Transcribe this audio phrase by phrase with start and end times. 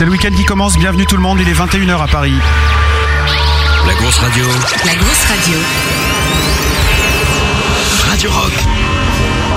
[0.00, 2.32] C'est le week-end qui commence, bienvenue tout le monde, il est 21h à Paris.
[3.86, 4.46] La grosse radio.
[4.86, 5.58] La grosse radio.
[8.08, 8.52] Radio rock.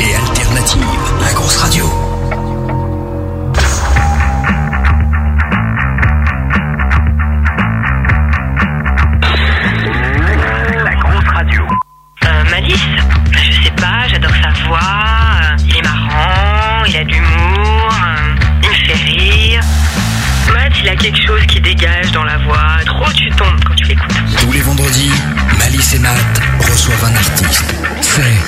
[0.02, 1.00] Et alternative.
[1.22, 1.86] La grosse radio.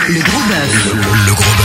[0.07, 0.85] Le gros bœuf.
[0.85, 1.64] le, le gros bœuf.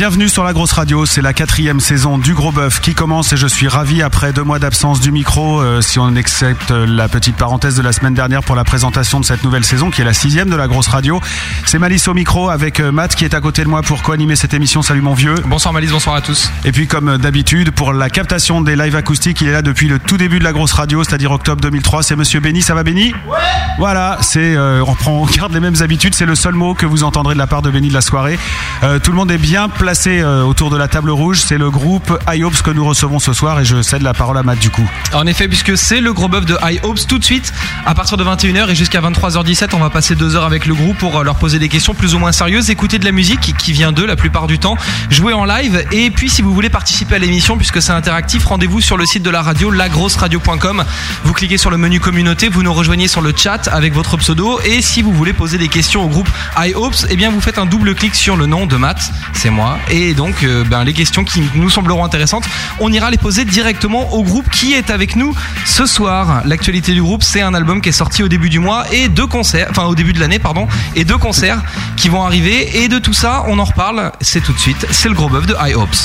[0.00, 3.36] Bienvenue sur la grosse radio, c'est la quatrième saison du Gros Bœuf qui commence et
[3.36, 7.36] je suis ravi après deux mois d'absence du micro, euh, si on accepte la petite
[7.36, 10.14] parenthèse de la semaine dernière pour la présentation de cette nouvelle saison qui est la
[10.14, 11.20] sixième de la grosse radio.
[11.66, 14.36] C'est Malice au micro avec euh, Matt qui est à côté de moi pour co-animer
[14.36, 14.80] cette émission.
[14.80, 15.34] Salut mon vieux.
[15.44, 16.50] Bonsoir Malice, bonsoir à tous.
[16.64, 19.98] Et puis comme d'habitude pour la captation des lives acoustiques, il est là depuis le
[19.98, 22.04] tout début de la grosse radio, c'est-à-dire octobre 2003.
[22.04, 23.12] C'est Monsieur Benny, ça va Benny?
[23.28, 23.36] Ouais.
[23.76, 26.14] Voilà, c'est euh, on prend on garde les mêmes habitudes.
[26.14, 28.38] C'est le seul mot que vous entendrez de la part de Benny de la soirée.
[28.82, 31.40] Euh, tout le monde est bien placé euh, autour de la table rouge.
[31.40, 34.42] C'est le groupe IOPS que nous recevons ce soir et je cède la parole à
[34.42, 34.88] Matt du coup.
[35.12, 37.52] En effet, puisque c'est le gros bœuf de High Hopes, tout de suite,
[37.86, 40.96] à partir de 21h et jusqu'à 23h17, on va passer deux heures avec le groupe
[40.98, 43.72] pour euh, leur poser des questions plus ou moins sérieuses, écouter de la musique qui-
[43.72, 44.76] vient d'eux la plupart du temps,
[45.10, 45.84] jouer en live.
[45.92, 49.22] Et puis, si vous voulez participer à l'émission, puisque c'est interactif, rendez-vous sur le site
[49.22, 50.84] de la radio, lagrosseradio.com.
[51.24, 54.60] Vous cliquez sur le menu communauté, vous nous rejoignez sur le chat avec votre pseudo.
[54.64, 57.58] Et si vous voulez poser des questions au groupe High Hopes, eh bien, vous faites
[57.58, 59.00] un double clic sur le nom de Matt,
[59.32, 59.78] c'est moi.
[59.90, 62.44] Et donc, euh, ben, les questions qui nous sembleront intéressantes,
[62.78, 66.42] on ira les poser directement au groupe qui est avec nous ce soir.
[66.44, 69.26] L'actualité du groupe, c'est un album qui est sorti au début du mois et deux
[69.26, 71.62] concerts, enfin au début de l'année, pardon, et deux concerts
[71.96, 72.82] qui vont arriver.
[72.82, 74.12] Et de tout ça, on en reparle.
[74.20, 74.86] C'est tout de suite.
[74.90, 75.96] C'est le gros bœuf de High Hopes.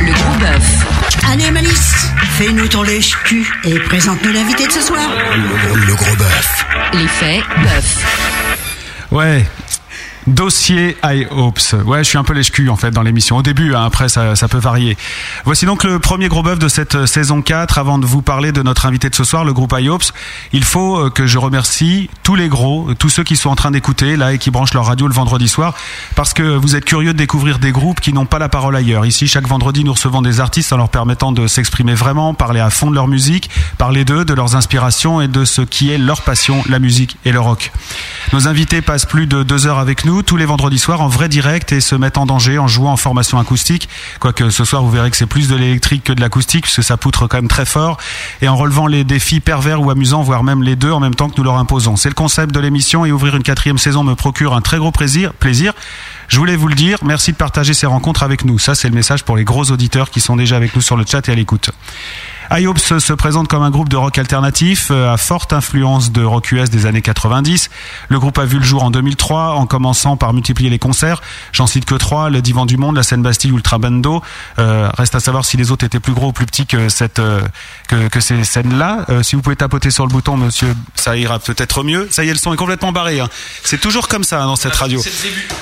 [0.00, 0.86] Le gros bœuf.
[1.30, 2.08] Allez Malice,
[2.38, 5.08] fais-nous ton lèche-cul et présente-nous l'invité de ce soir.
[5.34, 6.66] Le, le gros bœuf.
[6.94, 7.96] L'effet bœuf.
[9.10, 9.46] Ouais.
[10.26, 11.74] Dossier I Hopes.
[11.84, 13.38] Ouais, je suis un peu lèche-cul en fait dans l'émission.
[13.38, 14.96] Au début, hein, après ça, ça peut varier.
[15.44, 17.78] Voici donc le premier gros bœuf de cette euh, saison 4.
[17.78, 20.04] Avant de vous parler de notre invité de ce soir, le groupe I Hopes,
[20.52, 23.56] il faut euh, que je remercie tous les gros, euh, tous ceux qui sont en
[23.56, 25.74] train d'écouter là et qui branchent leur radio le vendredi soir,
[26.14, 29.04] parce que vous êtes curieux de découvrir des groupes qui n'ont pas la parole ailleurs.
[29.04, 32.70] Ici, chaque vendredi, nous recevons des artistes en leur permettant de s'exprimer vraiment, parler à
[32.70, 36.22] fond de leur musique, parler d'eux, de leurs inspirations et de ce qui est leur
[36.22, 37.72] passion, la musique et le rock.
[38.32, 41.30] Nos invités passent plus de deux heures avec nous tous les vendredis soirs en vrai
[41.30, 43.88] direct et se mettent en danger en jouant en formation acoustique.
[44.20, 46.98] Quoique ce soir vous verrez que c'est plus de l'électrique que de l'acoustique puisque ça
[46.98, 47.96] poutre quand même très fort
[48.42, 51.30] et en relevant les défis pervers ou amusants, voire même les deux en même temps
[51.30, 51.96] que nous leur imposons.
[51.96, 54.92] C'est le concept de l'émission et ouvrir une quatrième saison me procure un très gros
[54.92, 55.32] plaisir.
[55.32, 55.72] plaisir.
[56.28, 58.58] Je voulais vous le dire, merci de partager ces rencontres avec nous.
[58.58, 61.06] Ça c'est le message pour les gros auditeurs qui sont déjà avec nous sur le
[61.06, 61.70] chat et à l'écoute.
[62.54, 66.52] IOPS se présente comme un groupe de rock alternatif euh, à forte influence de rock
[66.52, 67.70] US des années 90.
[68.08, 71.22] Le groupe a vu le jour en 2003 en commençant par multiplier les concerts.
[71.52, 74.22] J'en cite que trois, le Divan du Monde, la scène Bastille, Ultra Bando.
[74.58, 77.20] Euh, reste à savoir si les autres étaient plus gros ou plus petits que, cette,
[77.20, 77.40] euh,
[77.88, 79.06] que, que ces scènes-là.
[79.08, 82.06] Euh, si vous pouvez tapoter sur le bouton, monsieur, ça ira peut-être mieux.
[82.10, 83.20] Ça y est, le son est complètement barré.
[83.20, 83.30] hein.
[83.64, 85.02] C'est toujours comme ça hein, dans cette radio.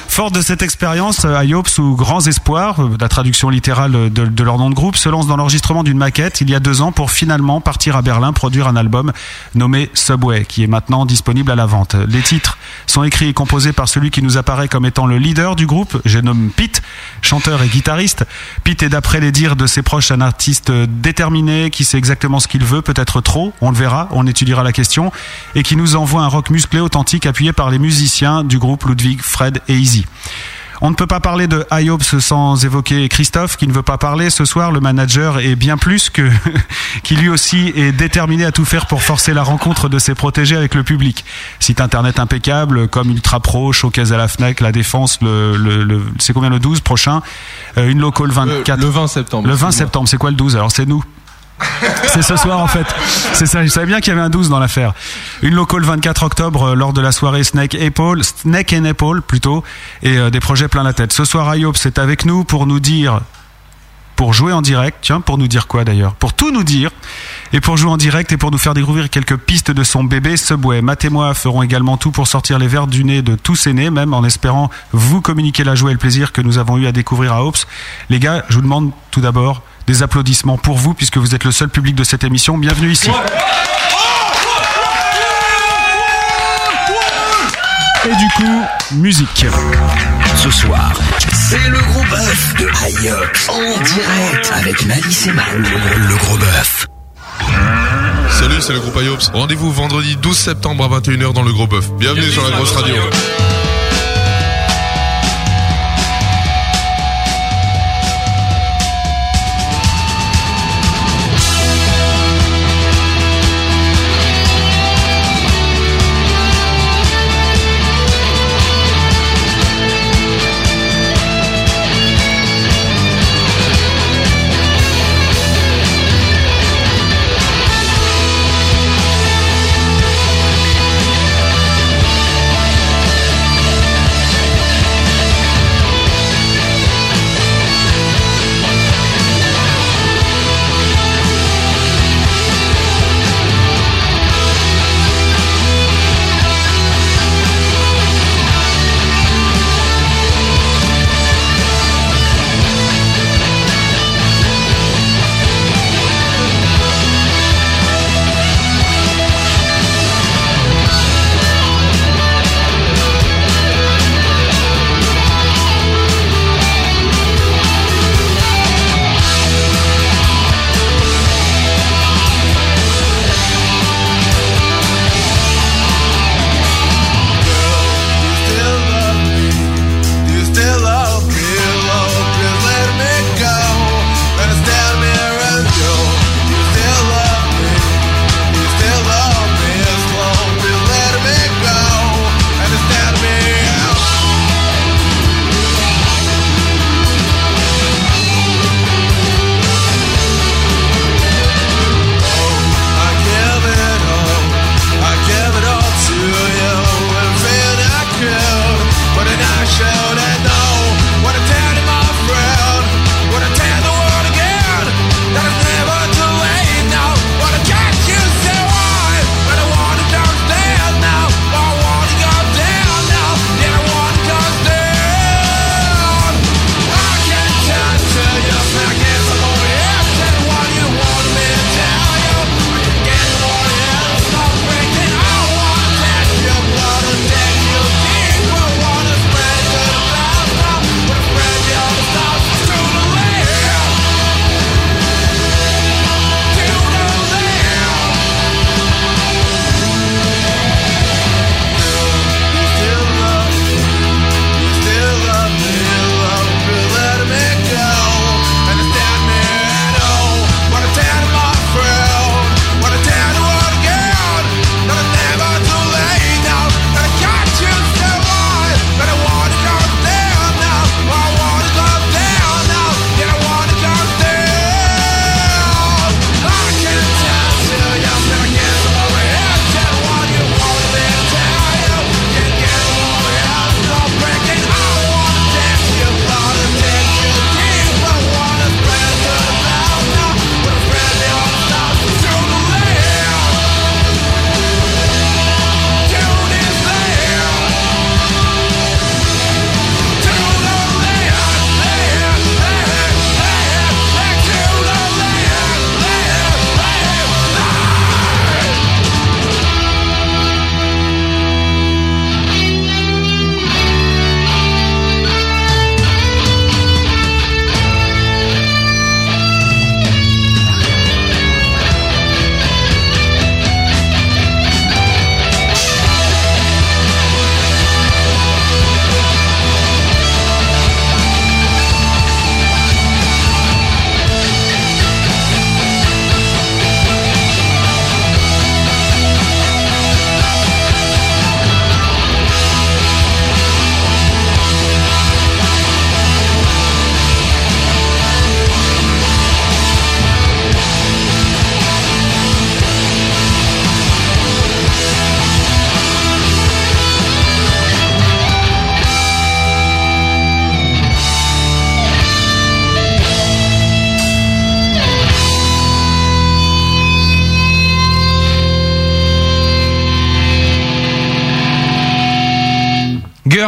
[0.09, 4.71] Fort de cette expérience, IOP, sous grands espoirs, la traduction littérale de, de leur nom
[4.71, 7.97] de groupe, se lance dans l'enregistrement d'une maquette il y a deux pour finalement partir
[7.97, 9.13] à Berlin produire un album
[9.55, 11.95] nommé Subway, qui est maintenant disponible à la vente.
[12.09, 15.57] Les titres sont écrits et composés par celui qui nous apparaît comme étant le leader
[15.57, 16.83] du groupe, j'ai nommé Pete,
[17.23, 18.25] chanteur et guitariste.
[18.65, 22.49] Pete est d'après les dires de ses proches un artiste déterminé, qui sait exactement ce
[22.49, 25.13] qu'il veut, peut-être trop, on le verra, on étudiera la question,
[25.55, 29.21] et qui nous envoie un rock musclé, authentique, appuyé par les musiciens du groupe Ludwig,
[29.21, 30.07] Fred et Easy.
[30.83, 34.31] On ne peut pas parler de IOPS sans évoquer Christophe qui ne veut pas parler.
[34.31, 36.31] Ce soir, le manager est bien plus que,
[37.03, 40.57] qui lui aussi est déterminé à tout faire pour forcer la rencontre de ses protégés
[40.57, 41.25] avec le public.
[41.59, 46.03] Site internet impeccable, comme Ultra Pro, Showcase à la FNAC, La Défense, le, le, le-
[46.19, 47.21] c'est combien le 12 prochain?
[47.77, 48.81] Euh, une local 24.
[48.81, 49.49] Le 20 septembre.
[49.49, 49.73] Le 20 excuse-moi.
[49.87, 51.05] septembre, c'est quoi le 12 Alors c'est nous.
[52.07, 52.87] C'est ce soir en fait.
[53.35, 53.65] C'est ça.
[53.65, 54.95] Je savais bien qu'il y avait un 12 dans l'affaire.
[55.43, 59.65] Une local 24 octobre euh, lors de la soirée Snake Apple, Snake and Apple plutôt,
[60.03, 61.13] et euh, des projets plein la tête.
[61.13, 63.21] Ce soir, IOP c'est avec nous pour nous dire,
[64.17, 64.99] pour jouer en direct.
[65.03, 66.15] Tiens, pour nous dire quoi d'ailleurs?
[66.15, 66.91] Pour tout nous dire
[67.53, 70.37] et pour jouer en direct et pour nous faire découvrir quelques pistes de son bébé
[70.37, 70.83] Subway.
[70.83, 73.73] Matt et moi ferons également tout pour sortir les verres du nez de tous ces
[73.73, 76.87] nez, même en espérant vous communiquer la joie et le plaisir que nous avons eu
[76.87, 77.67] à découvrir à Ops.
[78.11, 81.53] Les gars, je vous demande tout d'abord des applaudissements pour vous puisque vous êtes le
[81.53, 82.59] seul public de cette émission.
[82.59, 83.11] Bienvenue ici.
[88.05, 88.63] Et du coup,
[88.93, 89.45] musique.
[90.37, 90.93] Ce soir,
[91.33, 95.47] c'est le gros bœuf de Ayox en direct avec Malice et Matt.
[95.55, 96.87] Le gros bœuf.
[98.31, 99.31] Salut, c'est le groupe IOPS.
[99.35, 101.91] Rendez-vous vendredi 12 septembre à 21h dans le Gros Bœuf.
[101.99, 102.95] Bienvenue sur la grosse radio.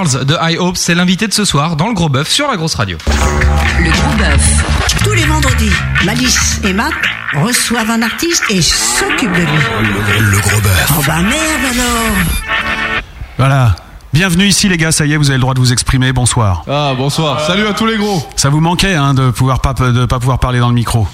[0.03, 2.57] Girls de High Hopes, c'est l'invité de ce soir dans le Gros Bœuf sur la
[2.57, 2.99] grosse radio.
[3.79, 5.05] Le gros bœuf.
[5.05, 5.73] Tous les vendredis,
[6.05, 6.93] Malice et Matt
[7.35, 9.47] reçoivent un artiste et s'occupent de lui.
[10.19, 10.93] Le gros bœuf.
[10.99, 12.17] Oh bah merde alors
[13.39, 13.77] Voilà.
[14.13, 16.65] Bienvenue ici les gars, ça y est, vous avez le droit de vous exprimer, bonsoir.
[16.69, 17.41] Ah, bonsoir.
[17.47, 18.27] Salut à tous les gros.
[18.37, 21.07] Ça vous manquait hein, de pouvoir pas, de pas pouvoir parler dans le micro?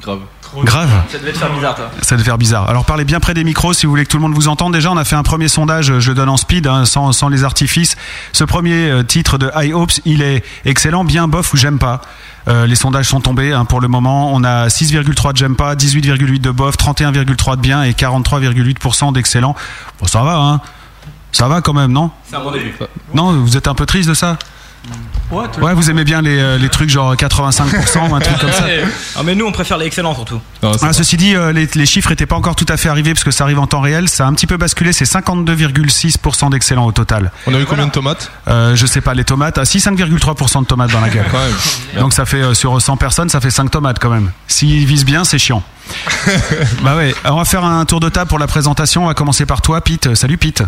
[0.00, 0.20] Grave.
[0.64, 1.90] Grave Ça devait te faire bizarre, toi.
[2.02, 2.68] Ça devait faire bizarre.
[2.68, 4.72] Alors parlez bien près des micros si vous voulez que tout le monde vous entende.
[4.72, 7.44] Déjà, on a fait un premier sondage, je donne en speed, hein, sans, sans les
[7.44, 7.96] artifices.
[8.32, 12.00] Ce premier euh, titre de High Hopes, il est excellent, bien bof ou j'aime pas.
[12.48, 14.32] Euh, les sondages sont tombés hein, pour le moment.
[14.32, 19.54] On a 6,3 de j'aime pas, 18,8 de bof, 31,3 de bien et 43,8% d'excellent.
[20.00, 20.60] Bon, ça va, hein
[21.32, 22.10] Ça va quand même, non?
[22.28, 22.74] C'est un bon début.
[23.14, 24.38] Non, vous êtes un peu triste de ça?
[25.30, 28.52] Ouais, Ouais, vous aimez bien les, euh, les trucs genre 85% ou un truc comme
[28.52, 28.64] ça
[29.16, 30.40] Ah, mais nous, on préfère les excellents surtout.
[30.62, 33.24] Ah, ceci dit, euh, les, les chiffres n'étaient pas encore tout à fait arrivés parce
[33.24, 34.08] que ça arrive en temps réel.
[34.08, 37.32] Ça a un petit peu basculé, c'est 52,6% d'excellents au total.
[37.46, 38.30] On a eu combien de tomates?
[38.48, 39.58] Euh, je sais pas, les tomates.
[39.58, 41.26] Ah, si, 5,3% de tomates dans la gueule.
[41.98, 44.30] Donc ça fait euh, sur 100 personnes, ça fait 5 tomates quand même.
[44.46, 45.62] S'ils visent bien, c'est chiant.
[46.82, 49.04] bah ouais, Alors, on va faire un tour de table pour la présentation.
[49.04, 50.14] On va commencer par toi, Pete.
[50.14, 50.62] Salut Pete.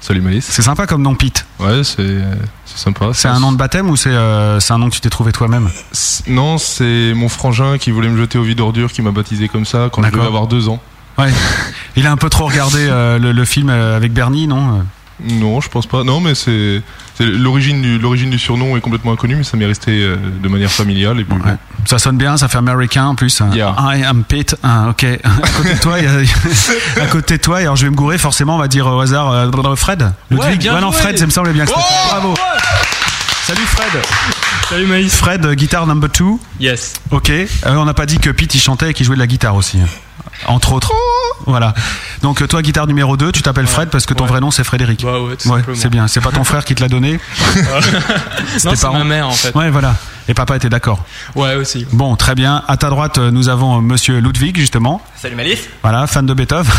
[0.00, 0.22] Salut.
[0.40, 1.46] C'est sympa comme nom, Pete.
[1.58, 2.22] Ouais, c'est
[2.64, 3.10] sympa.
[3.12, 5.32] C'est un nom de baptême ou c'est euh, c'est un nom que tu t'es trouvé
[5.32, 5.68] toi-même
[6.28, 9.64] Non, c'est mon frangin qui voulait me jeter au vide ordure qui m'a baptisé comme
[9.64, 10.80] ça quand je devais avoir deux ans.
[11.18, 11.32] Ouais.
[11.96, 14.84] Il a un peu trop regardé euh, le, le film euh, avec Bernie, non
[15.24, 16.04] Non, je pense pas.
[16.04, 16.82] Non, mais c'est
[17.16, 20.48] c'est l'origine du l'origine du surnom est complètement inconnue, mais ça m'est resté euh, de
[20.48, 21.36] manière familiale et puis.
[21.86, 23.40] Ça sonne bien, ça fait américain en plus.
[23.54, 24.56] I am Pete.
[24.62, 25.04] Ah, ok.
[25.24, 27.90] À côté de toi, il y a- à côté de toi, et alors je vais
[27.90, 30.12] me gourer, forcément, on va dire au hasard euh, Fred.
[30.30, 30.58] Ludwig.
[30.60, 31.00] bien non, joué.
[31.00, 31.80] Fred, ça me semblait bien que Oh
[32.10, 32.34] Bravo.
[33.46, 34.02] Salut Fred.
[34.68, 35.14] Salut Maïs.
[35.14, 36.40] Fred, euh, guitare number two.
[36.60, 36.94] Yes.
[37.12, 37.30] Ok.
[37.30, 39.54] Euh, on n'a pas dit que Pete il chantait et qu'il jouait de la guitare
[39.54, 39.78] aussi.
[40.46, 40.92] Entre autres.
[41.46, 41.74] Voilà.
[42.22, 44.64] Donc euh, toi, guitare numéro 2, tu t'appelles Fred parce que ton vrai nom c'est
[44.64, 45.04] Frédéric.
[45.04, 45.76] Bah ouais, tout simplement.
[45.76, 46.08] c'est bien.
[46.08, 47.18] C'est pas ton frère qui te l'a donné.
[48.64, 49.54] Non, c'est ma mère en fait.
[49.54, 49.94] Ouais, voilà.
[50.28, 51.04] Et papa était d'accord.
[51.34, 51.86] Ouais, aussi.
[51.92, 52.64] Bon, très bien.
[52.66, 55.00] À ta droite, euh, nous avons euh, Monsieur Ludwig, justement.
[55.16, 55.60] Salut Malice.
[55.82, 56.72] Voilà, fan de Beethoven.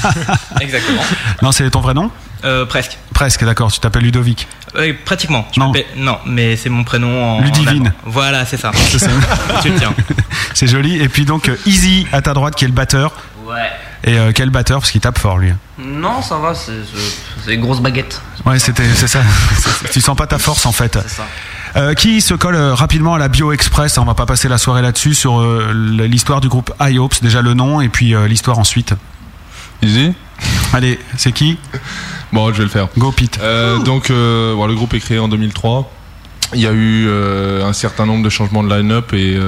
[0.60, 1.02] Exactement.
[1.42, 2.10] non, c'est ton vrai nom?
[2.44, 2.98] Euh, presque.
[3.12, 3.72] Presque, d'accord.
[3.72, 4.46] Tu t'appelles Ludovic.
[4.76, 5.46] Euh, pratiquement.
[5.52, 5.72] Je Non.
[5.96, 7.40] non, mais c'est mon prénom en.
[7.40, 7.88] Ludivine.
[8.04, 8.10] en.
[8.10, 8.72] Voilà, c'est ça.
[8.74, 9.10] C'est ça.
[9.62, 9.94] tu le tiens.
[10.54, 11.00] C'est joli.
[11.02, 13.12] Et puis donc, euh, Easy à ta droite, qui est le batteur.
[13.44, 13.70] Ouais.
[14.04, 15.52] Et euh, quel batteur Parce qu'il tape fort, lui.
[15.78, 18.20] Non, ça va, c'est grosse baguette.
[18.44, 19.20] Ouais, c'était, c'est ça.
[19.92, 20.98] tu sens pas ta force, en fait.
[21.02, 21.26] C'est ça.
[21.76, 24.58] Euh, qui se colle euh, rapidement à la Bio Express On va pas passer la
[24.58, 25.72] soirée là-dessus sur euh,
[26.06, 28.94] l'histoire du groupe Hopes, déjà le nom et puis euh, l'histoire ensuite.
[29.82, 30.14] Easy?
[30.72, 31.56] Allez, c'est qui
[32.32, 32.88] Bon, je vais le faire.
[32.98, 33.38] Go Pete.
[33.42, 35.90] Euh, donc, euh, bon, le groupe est créé en 2003.
[36.54, 39.38] Il y a eu euh, un certain nombre de changements de line-up et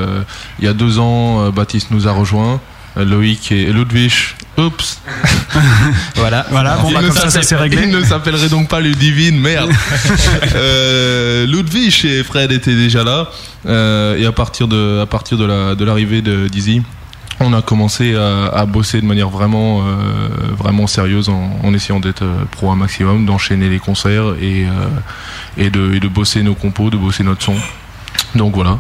[0.59, 2.61] il y a deux ans, Baptiste nous a rejoint.
[2.97, 4.13] euh, Loïc et Ludwig.
[4.59, 5.01] Oups.
[6.17, 6.47] Voilà.
[6.51, 7.83] Voilà, bon, Il bah, ne comme ça, ça s'appelle- c'est réglé.
[7.85, 9.71] Il ne s'appellerait donc pas Ludivine, merde.
[10.55, 13.29] euh, Ludwig et Fred étaient déjà là.
[13.67, 16.83] euh, et à partir de, à partir de la, de l'arrivée de Dizzy,
[17.41, 22.01] on a commencé à, à bosser de manière vraiment, euh, vraiment sérieuse en, en essayant
[22.01, 24.87] d'être euh, pro un maximum, d'enchaîner les concerts et, euh,
[25.59, 27.55] et, de, et de bosser nos compos, de bosser notre son.
[28.35, 28.79] Donc voilà.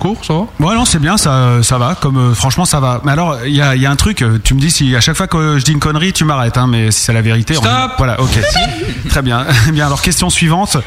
[0.00, 0.40] Court, ça va?
[0.60, 1.94] Ouais, non, c'est bien, ça, ça va.
[1.94, 3.00] Comme euh, franchement, ça va.
[3.04, 4.24] Mais alors, il y a, il y a un truc.
[4.42, 6.56] Tu me dis si à chaque fois que je dis une connerie, tu m'arrêtes.
[6.58, 7.56] Hein, mais si c'est la vérité.
[7.56, 8.38] on- Stop Voilà, ok.
[9.08, 9.46] Très bien.
[9.72, 9.86] bien.
[9.86, 10.78] Alors, question suivante.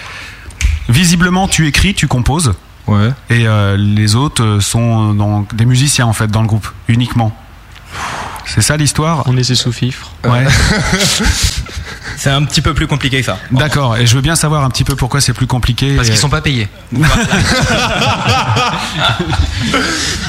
[0.89, 2.53] Visiblement, tu écris, tu composes,
[2.87, 3.09] Ouais.
[3.29, 7.35] et euh, les autres euh, sont dans, des musiciens en fait dans le groupe uniquement.
[8.45, 9.23] C'est ça l'histoire?
[9.25, 10.11] On est ses sous-fifres.
[10.23, 10.45] Ouais.
[12.17, 13.37] C'est un petit peu plus compliqué que ça.
[13.51, 13.95] D'accord.
[13.95, 15.95] Et je veux bien savoir un petit peu pourquoi c'est plus compliqué.
[15.95, 16.67] Parce Et- qu'ils sont pas payés.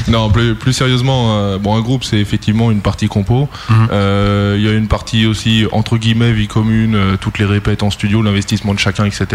[0.09, 3.49] Non, plus, plus sérieusement, euh, bon, un groupe c'est effectivement une partie compo.
[3.69, 3.89] Mhm.
[3.93, 7.83] Euh, Il y a une partie aussi entre guillemets vie commune, euh, toutes les répètes
[7.83, 9.27] en studio, l'investissement de chacun, etc.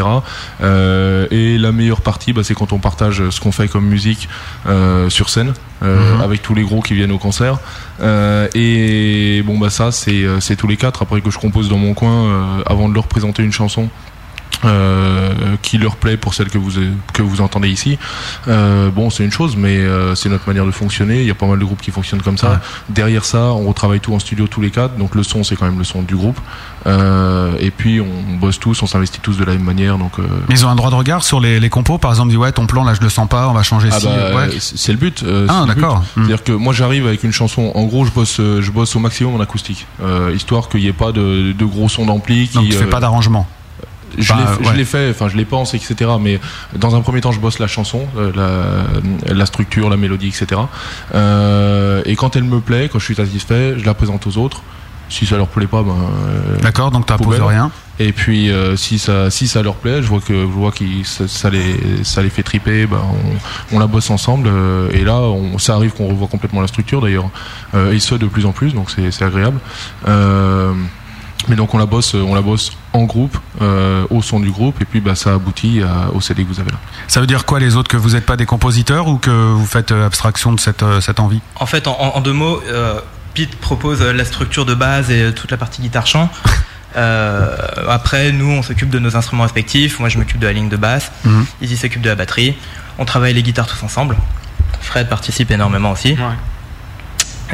[0.63, 4.27] Euh, et la meilleure partie, bah, c'est quand on partage ce qu'on fait comme musique
[4.67, 6.21] euh, sur scène, euh, Mhm.
[6.21, 7.57] avec tous les gros qui viennent au concert.
[8.03, 11.01] Euh, et bon, bah ça, c'est euh, c'est tous les quatre.
[11.01, 13.89] Après que je compose dans mon coin, euh, avant de leur présenter une chanson.
[14.65, 15.31] Euh,
[15.61, 16.71] qui leur plaît pour celle que vous
[17.13, 17.97] que vous entendez ici.
[18.47, 21.21] Euh, bon, c'est une chose, mais euh, c'est notre manière de fonctionner.
[21.21, 22.51] Il y a pas mal de groupes qui fonctionnent comme ça.
[22.51, 22.57] Ouais.
[22.89, 24.97] Derrière ça, on retravaille tout en studio tous les quatre.
[24.97, 26.39] Donc le son, c'est quand même le son du groupe.
[26.85, 29.97] Euh, et puis on bosse tous, on s'investit tous de la même manière.
[29.97, 31.97] Donc euh, Mais ils ont un droit de regard sur les, les compos.
[31.97, 33.47] Par exemple, dit ouais, ton plan là, je le sens pas.
[33.47, 34.05] On va changer ah ci.
[34.07, 34.49] bah, ouais.
[34.59, 35.23] c'est le but.
[35.23, 35.99] euh, Ah, d'accord.
[36.15, 36.25] Hmm.
[36.25, 37.71] C'est-à-dire que moi j'arrive avec une chanson.
[37.75, 40.87] En gros, je bosse, euh, je bosse au maximum en acoustique, euh, histoire qu'il n'y
[40.87, 42.47] ait pas de, de gros sons d'ampli.
[42.47, 43.47] qui, Donc tu fais euh, pas d'arrangement.
[44.17, 44.39] Je Bah,
[44.75, 45.09] l'ai fait- ouais.
[45.11, 45.95] enfin je l'ai pense, etc.
[46.19, 46.39] Mais
[46.75, 48.31] dans un premier temps, je bosse la chanson, euh,
[49.25, 50.61] la, la structure, la mélodie, etc.
[51.15, 54.61] Euh, et quand elle me plaît, quand je suis satisfait, je la présente aux autres.
[55.09, 55.91] Si ça leur plaît pas, ben.
[55.91, 56.89] euh, D'accord.
[56.89, 57.43] Donc poubelle.
[57.43, 57.71] rien.
[57.99, 61.05] Et puis euh, si ça si ça leur plaît, je vois que je vois qu'ils
[61.05, 63.01] ça, ça les ça les fait triper, ben
[63.71, 64.47] on, on la bosse ensemble.
[64.51, 67.29] euh, et là, on, ça arrive qu'on revoit complètement la structure d'ailleurs,
[67.75, 69.59] euh, et ce de plus en plus, donc c'est c'est agréable.
[71.43, 74.49] Euh, Mais donc on la bosse, on la bosse en groupe, euh, au son du
[74.51, 76.77] groupe, et puis bah, ça aboutit à- au CD que vous avez là.
[77.07, 79.65] Ça veut dire quoi les autres que vous n'êtes pas des compositeurs ou que vous
[79.65, 81.41] faites euh, abstraction de cette, euh, cette envie?
[81.55, 82.99] En fait, en, en deux mots, euh,
[83.33, 86.29] Pete propose euh, la structure de base et euh, toute la partie guitare-chant.
[86.95, 87.55] Euh,
[87.89, 89.99] après, nous, on s'occupe de nos instruments respectifs.
[89.99, 91.11] Moi, je m'occupe de la ligne de basse.
[91.25, 91.45] Mhm.
[91.61, 92.55] Izzy s'occupe de la batterie.
[92.99, 94.15] On travaille les guitares tous ensemble.
[94.79, 96.15] Fred participe énormément aussi.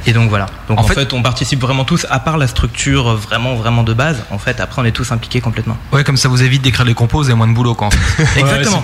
[0.06, 0.46] Et donc voilà.
[0.68, 3.84] Donc En en, fait- fait, on participe vraiment tous, à part la structure vraiment, vraiment
[3.84, 4.24] de base.
[4.32, 5.78] En fait, après, on est tous impliqués complètement.
[5.92, 7.88] Ouais, comme ça vous évite d'écrire les compos et moins de boulot, quoi.
[7.88, 8.24] en fait.
[8.40, 8.84] Exactement.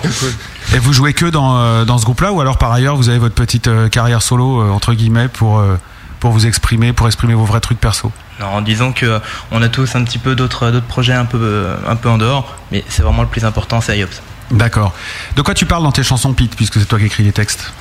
[0.74, 3.18] Et vous jouez que dans, euh, dans ce groupe-là ou alors par ailleurs vous avez
[3.18, 5.78] votre petite euh, carrière solo euh, entre guillemets pour, euh,
[6.20, 8.10] pour vous exprimer, pour exprimer vos vrais trucs perso?
[8.40, 9.18] Non, disons que euh,
[9.52, 12.18] on a tous un petit peu d'autres d'autres projets un peu euh, un peu en
[12.18, 14.20] dehors, mais c'est vraiment le plus important, c'est IOPS.
[14.50, 14.92] D'accord.
[15.36, 17.72] De quoi tu parles dans tes chansons Pete puisque c'est toi qui écris les textes?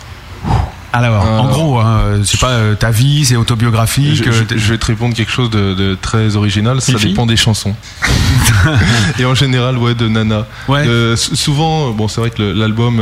[0.97, 4.23] Alors, en Euh, gros, hein, c'est pas euh, ta vie, c'est autobiographique.
[4.23, 6.79] Je, euh, je- vais te répondre quelque chose de, de très original.
[6.79, 7.75] Ça dépend des chansons.
[9.19, 10.45] Et en général, ouais, de Nana.
[10.69, 13.01] Euh, sou- souvent, bon, c'est vrai que l'album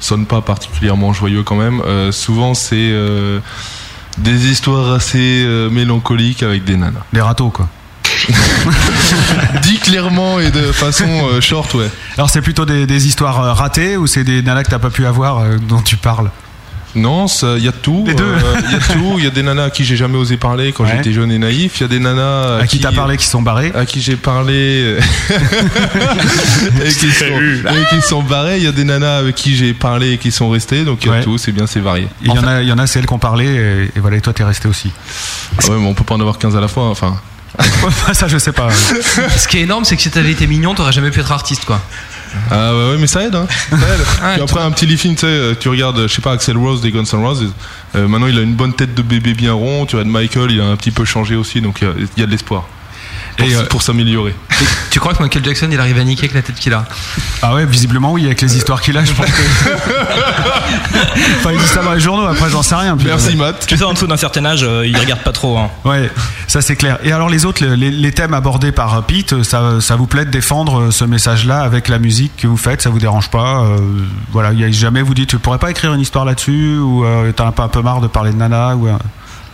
[0.00, 1.80] sonne pas particulièrement joyeux quand même.
[2.12, 2.92] Souvent, c'est
[4.18, 7.00] des histoires assez mélancoliques avec des nanas.
[7.14, 7.68] Des râteaux, quoi.
[9.62, 11.90] Dit clairement et de façon euh, short, ouais.
[12.16, 14.90] Alors c'est plutôt des, des histoires euh, ratées ou c'est des nanas que t'as pas
[14.90, 16.30] pu avoir euh, dont tu parles?
[16.94, 18.04] Non, il y a tout.
[18.06, 18.22] Les deux.
[18.24, 19.14] Euh, Il y a tout.
[19.18, 20.92] Il y a des nanas à qui j'ai jamais osé parler quand Ouais.
[20.96, 21.80] j'étais jeune et naïf.
[21.80, 24.16] Il y a des nanas À qui t'as parlé qui sont barrés À qui j'ai
[24.16, 25.00] parlé euh,
[26.84, 28.58] et, qui sont, et qui sont barrés.
[28.58, 30.84] Il y a des nanas avec qui j'ai parlé et qui sont restées.
[30.84, 31.22] Donc il y a Ouais.
[31.24, 31.38] tout.
[31.38, 32.08] C'est bien, c'est varié.
[32.22, 34.00] Il y, en a, il y en a, c'est elles qui ont parlé et, et
[34.00, 34.90] voilà, et toi t'es resté aussi.
[35.62, 36.84] Ah ouais, mais on peut pas en avoir 15 à la fois.
[36.88, 37.16] Enfin.
[38.12, 38.68] ça je sais pas.
[38.72, 41.64] Ce qui est énorme, c'est que si t'avais été mignon, t'aurais jamais pu être artiste,
[41.64, 41.80] quoi.
[42.50, 43.34] Ah ouais, ouais, mais ça aide.
[43.34, 43.46] Hein.
[43.70, 44.32] Ça aide.
[44.34, 46.80] Puis après un petit lifting, tu sais, euh, tu regardes, je sais pas, Axel Rose
[46.80, 47.52] des Guns N' Roses.
[47.96, 49.86] euh, maintenant, il a une bonne tête de bébé bien rond.
[49.86, 52.20] Tu regardes Michael, il a un petit peu changé aussi, donc il y a- il
[52.20, 52.64] y, a de l'espoir
[53.36, 54.34] pour, Et, euh, pour s'améliorer.
[54.90, 56.84] Tu crois que Michael Jackson, il arrive à niquer avec la tête qu'il a?
[57.42, 59.42] Ah ouais, visiblement oui, avec les histoires qu'il a, je pense que.
[61.38, 62.96] enfin, il dit ça dans les journaux, après j'en sais rien.
[62.96, 63.66] Puis, Merci Matt.
[63.66, 65.58] Tu sais, en dessous d'un certain âge, euh, ils regardent pas trop.
[65.58, 65.70] Hein.
[65.84, 66.10] Ouais,
[66.54, 66.98] ça c'est clair.
[67.02, 70.30] Et alors les autres, les, les thèmes abordés par Pete, ça, ça vous plaît de
[70.30, 73.78] défendre euh, ce message-là avec la musique que vous faites, ça vous dérange pas euh,
[74.30, 77.32] Voilà, y a jamais vous dites, tu pourrais pas écrire une histoire là-dessus ou euh,
[77.32, 78.92] t'en as pas un peu marre de parler de Nana ou euh,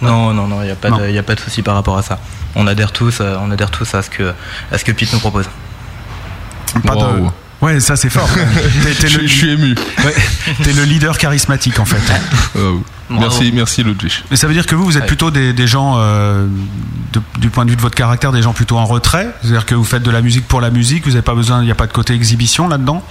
[0.03, 1.97] Non, non, non, il n'y a pas de, y a pas de souci par rapport
[1.97, 2.19] à ça.
[2.55, 4.35] On adhère tous, euh, on adhère tous à ce que
[4.71, 5.49] à ce que Pete nous propose.
[6.87, 7.25] pas de-.
[7.63, 8.29] Ouais, ça c'est fort.
[8.83, 9.75] T'es- t'es Je, le- je suis ému.
[10.05, 10.15] ouais,
[10.63, 12.01] t'es le leader charismatique en fait.
[12.57, 12.83] Oh.
[13.11, 13.23] Bravo.
[13.23, 14.13] Merci, merci Ludwig.
[14.31, 15.07] Mais ça veut dire que vous, vous êtes Ouais.
[15.09, 16.47] plutôt des, des gens, euh,
[17.13, 19.29] de- du point de vue de votre caractère, des gens plutôt en retrait?
[19.43, 21.65] C'est-à-dire que vous faites de la musique pour la musique, vous n'avez pas besoin, il
[21.67, 23.05] n'y a pas de côté exhibition là-dedans?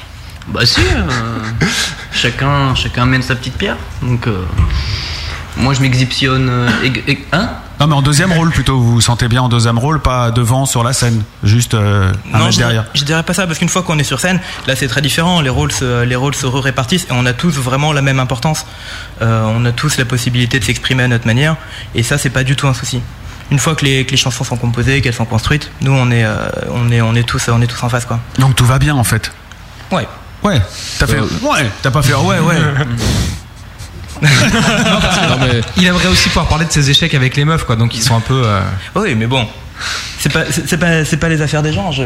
[0.48, 1.04] Bah si, euh,
[2.14, 3.76] chacun, chacun mène sa petite pierre.
[4.02, 4.42] Donc, euh,
[5.58, 6.48] moi je m'exhibitionne.
[6.50, 7.50] euh, ég- ég- hein?
[7.80, 8.78] Non, mais en deuxième rôle plutôt.
[8.80, 12.38] Vous vous sentez bien en deuxième rôle, pas devant sur la scène, juste euh, un
[12.38, 12.82] Non, mètre je derrière.
[12.84, 15.02] dirais, je dirais pas ça parce qu'une fois qu'on est sur scène, là c'est très
[15.02, 15.40] différent.
[15.42, 18.66] Les rôles se, les rôles se répartissent et on a tous vraiment la même importance.
[19.22, 21.56] Euh, on a tous la possibilité de s'exprimer à notre manière
[21.96, 23.02] et ça c'est pas du tout un souci.
[23.52, 26.26] Une fois que les, que les chansons sont composées, qu'elles sont construites, nous on est,
[26.26, 26.36] euh,
[26.72, 28.20] on est, on est tous, on est tous en face quoi.
[28.40, 29.32] Donc tout va bien en fait.
[29.92, 30.08] Ouais.
[30.44, 30.62] Ouais.
[31.00, 31.18] T'as fait.
[31.20, 31.70] Euh, Ouais.
[31.82, 32.14] T'as pas fait.
[32.14, 32.56] Ouais, ouais.
[34.22, 37.76] Non, mais Il aimerait aussi pouvoir parler de ses échecs avec les meufs, quoi.
[37.76, 38.42] Donc ils sont un peu.
[38.46, 38.62] euh,
[38.96, 39.48] Oui, mais bon,
[40.20, 41.92] c'est pas, c'est pas, c'est pas les affaires des gens.
[41.92, 42.04] Je...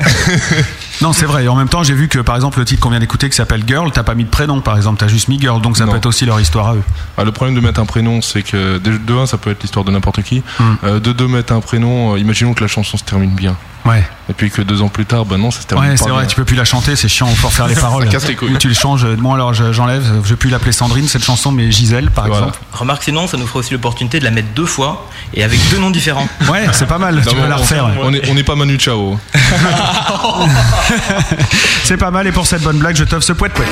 [1.00, 1.44] Non, c'est vrai.
[1.44, 3.36] Et en même temps, j'ai vu que par exemple le titre qu'on vient d'écouter qui
[3.36, 5.84] s'appelle Girl, t'as pas mis de prénom par exemple, t'as juste mis Girl, donc ça
[5.86, 5.92] Non.
[5.92, 6.82] peut être aussi leur histoire à eux.
[7.18, 9.62] Ah, le problème de mettre un prénom, c'est que de, de un, ça peut être
[9.62, 10.42] l'histoire de n'importe qui.
[10.58, 10.62] Mm.
[10.84, 13.56] Euh, de deux, mettre un prénom, euh, imaginons que la chanson se termine bien.
[13.84, 14.02] Ouais.
[14.30, 16.20] Et puis que deux ans plus tard, ben non, ça se termine Ouais, c'est vrai,
[16.22, 16.26] bien.
[16.26, 18.08] tu peux plus la chanter, c'est chiant, faut refaire les paroles.
[18.08, 18.54] casse les couilles.
[18.54, 19.06] Ou tu le changes.
[19.18, 22.46] Bon, alors je- j'enlève, je vais plus l'appeler Sandrine cette chanson, mais Gisèle par Voilà.
[22.46, 22.60] exemple.
[22.72, 25.76] Remarque sinon, ça nous ferait aussi l'opportunité de la mettre deux fois et avec deux
[25.78, 26.26] noms différents.
[26.50, 27.86] Ouais, c'est pas mal, Non, tu peux la on- refaire.
[28.02, 29.18] on n'est pas Manu Chao.
[31.84, 33.68] C'est pas mal, et pour cette bonne blague, je t'offre ce poète poète.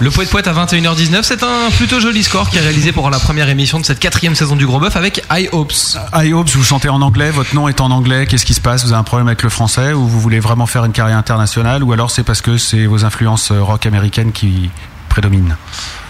[0.00, 3.18] Le poète poète à 21h19, c'est un plutôt joli score qui est réalisé pour la
[3.18, 5.74] première émission de cette quatrième saison du Gros Bœuf avec High Hopes.
[6.14, 8.82] I Hopes, vous chantez en anglais, votre nom est en anglais, qu'est-ce qui se passe?
[8.82, 11.84] Vous avez un problème avec le français ou vous voulez vraiment faire une carrière internationale
[11.84, 14.70] ou alors c'est parce que c'est vos influences euh, rock américaines qui
[15.10, 15.54] prédominent?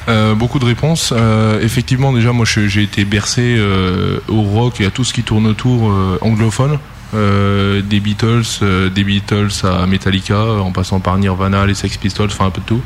[0.09, 1.13] Euh, beaucoup de réponses.
[1.17, 5.23] Euh, effectivement, déjà, moi, j'ai été bercé euh, au rock et à tout ce qui
[5.23, 6.79] tourne autour anglophone.
[7.13, 12.51] Des Beatles, des Beatles à Metallica, en passant par Nirvana, les Sex Pistols, enfin un
[12.51, 12.83] peu de tout.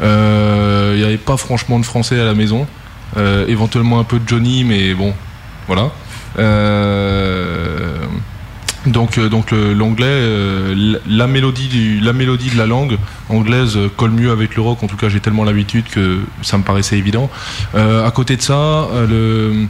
[0.00, 2.68] Il n'y avait pas franchement de français à la maison.
[3.16, 5.12] Éventuellement un peu de Johnny, mais bon,
[5.66, 5.90] voilà.
[8.86, 12.98] Donc, euh, donc l'anglais, euh, la, mélodie du, la mélodie de la langue
[13.30, 14.82] anglaise euh, colle mieux avec le rock.
[14.82, 17.30] En tout cas, j'ai tellement l'habitude que ça me paraissait évident.
[17.74, 19.66] À côté de ça, le,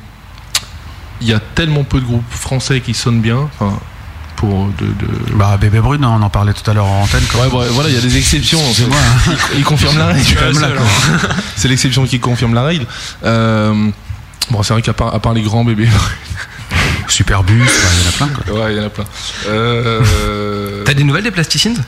[1.21, 3.49] il y a tellement peu de groupes français qui sonnent bien.
[3.59, 3.79] Enfin,
[4.37, 7.23] pour de, de- Bah, Bébé Brune, on en parlait tout à l'heure en antenne.
[7.33, 7.43] quoi.
[7.47, 8.59] Ouais, voilà, il y a des exceptions.
[8.59, 8.85] fait.
[8.87, 9.33] moi, hein.
[9.55, 10.25] Il, il confirme la règle.
[11.57, 12.85] C'est l'exception qui confirme la règle.
[13.25, 13.73] Euh,
[14.51, 15.89] bon, c'est vrai qu'à part les grands bébés.
[17.09, 18.29] Superbus, il y en a plein.
[18.29, 18.55] Quoi.
[18.65, 19.05] Ouais, il y en a plein.
[19.47, 20.83] Euh...
[20.85, 21.79] T'as des nouvelles des plasticides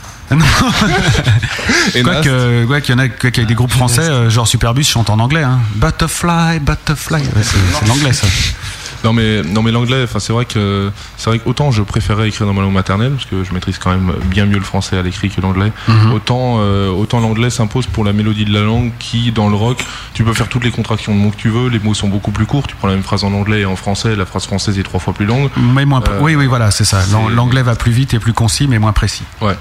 [1.94, 2.24] Et Quoi Nast.
[2.24, 4.46] que, ouais, qu'il y en a, quoi qu'il y ait des groupes français, euh, genre
[4.46, 5.42] Superbus, chantent en anglais.
[5.42, 5.60] Hein.
[5.76, 7.22] Butterfly, Butterfly.
[7.22, 8.26] Ouais, c'est c'est l'anglais, ça.
[9.04, 12.46] Non mais non mais l'anglais, enfin c'est vrai que c'est vrai qu'autant je préférais écrire
[12.46, 15.02] dans ma langue maternelle parce que je maîtrise quand même bien mieux le français à
[15.02, 15.72] l'écrit que l'anglais.
[15.88, 16.12] Mhm.
[16.12, 19.84] Autant euh, autant l'anglais s'impose pour la mélodie de la langue qui dans le rock,
[20.14, 22.30] tu peux faire toutes les contractions de mots que tu veux, les mots sont beaucoup
[22.30, 22.66] plus courts.
[22.66, 25.00] Tu prends la même phrase en anglais et en français, la phrase française est trois
[25.00, 25.50] fois plus longue.
[25.56, 27.00] Mais moins Euh, oui, oui, voilà, c'est ça.
[27.34, 29.24] L'anglais va plus vite et plus concis, mais moins précis.
[29.40, 29.56] Ouais.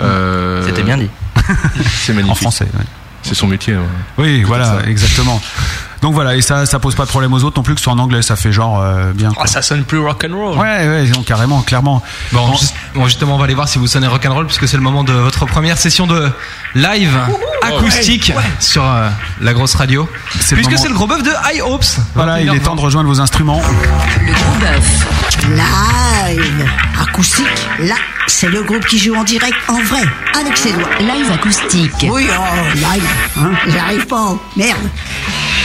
[0.00, 1.10] Euh, C'était bien dit.
[1.86, 2.32] C'est magnifique.
[2.32, 2.64] En français.
[2.78, 2.84] ouais.
[3.22, 3.74] C'est son métier.
[3.74, 3.82] ouais.
[4.18, 4.88] Oui, voilà, ça.
[4.88, 5.40] exactement.
[6.02, 7.84] Donc voilà, et ça, ça pose pas de problème aux autres non plus que ce
[7.84, 9.32] soit en anglais, ça fait genre euh, bien.
[9.36, 10.56] Oh, ça sonne plus rock'n'roll.
[10.58, 12.02] Ouais, ouais, non, carrément, clairement.
[12.32, 14.82] Bon, juste- bon, justement, on va aller voir si vous sonnez rock'n'roll puisque c'est le
[14.82, 16.30] moment de votre première session de
[16.74, 17.18] live
[17.62, 19.08] acoustique sur euh,
[19.40, 20.08] la grosse radio.
[20.50, 21.84] Puisque c'est le gros bœuf de High Hopes.
[22.14, 23.60] Voilà, il est temps de rejoindre vos instruments.
[24.20, 25.06] Le gros bœuf.
[25.50, 26.66] Live,
[27.00, 27.46] acoustique,
[27.80, 27.94] là,
[28.26, 30.02] c'est le groupe qui joue en direct, en vrai,
[30.38, 30.88] avec ses doigts.
[31.00, 31.92] Live acoustique.
[32.10, 33.04] Oui, oh, live,
[33.38, 34.78] hein, j'arrive pas, merde.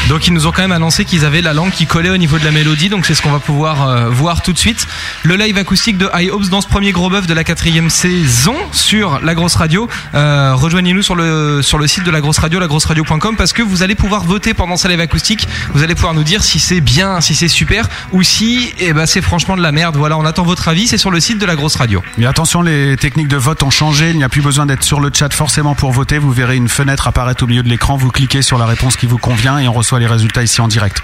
[0.08, 2.38] Donc ils nous ont quand même annoncé qu'ils avaient la langue qui collait au niveau
[2.38, 4.88] de la mélodie, donc c'est ce qu'on va pouvoir euh, voir tout de suite.
[5.24, 8.56] Le live acoustique de High Hopes dans ce premier gros bœuf de la quatrième saison
[8.72, 9.88] sur la grosse radio.
[10.14, 13.84] Euh, Rejoignez-nous sur le sur le site de la grosse radio, lagrosseradio.com, parce que vous
[13.84, 15.48] allez pouvoir voter pendant ce live acoustique.
[15.74, 19.06] Vous allez pouvoir nous dire si c'est bien, si c'est super, ou si eh ben
[19.06, 19.96] c'est franchement de la merde.
[19.98, 20.88] Voilà, on attend votre avis.
[20.88, 22.04] C'est sur le site de la grosse radio.
[22.18, 24.12] Mais attention, les techniques de vote ont changé.
[24.12, 26.18] Il n'y a plus besoin d'être sur le chat forcément pour voter.
[26.18, 27.98] Vous verrez une fenêtre apparaître au milieu de l'écran.
[27.98, 30.68] Vous cliquez sur la réponse qui vous convient et on reçoit les résultats ici en
[30.68, 31.02] direct.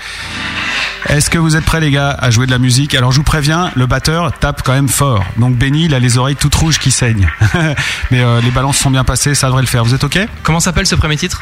[1.10, 2.94] Est-ce que vous êtes prêts, les gars, à jouer de la musique?
[2.94, 5.24] Alors, je vous préviens, le batteur tape quand même fort.
[5.38, 7.30] Donc, Benny, il a les oreilles toutes rouges qui saignent.
[8.12, 9.86] Mais euh, les balances sont bien passées, ça devrait le faire.
[9.86, 10.20] Vous êtes OK?
[10.44, 11.42] Comment s'appelle ce premier titre?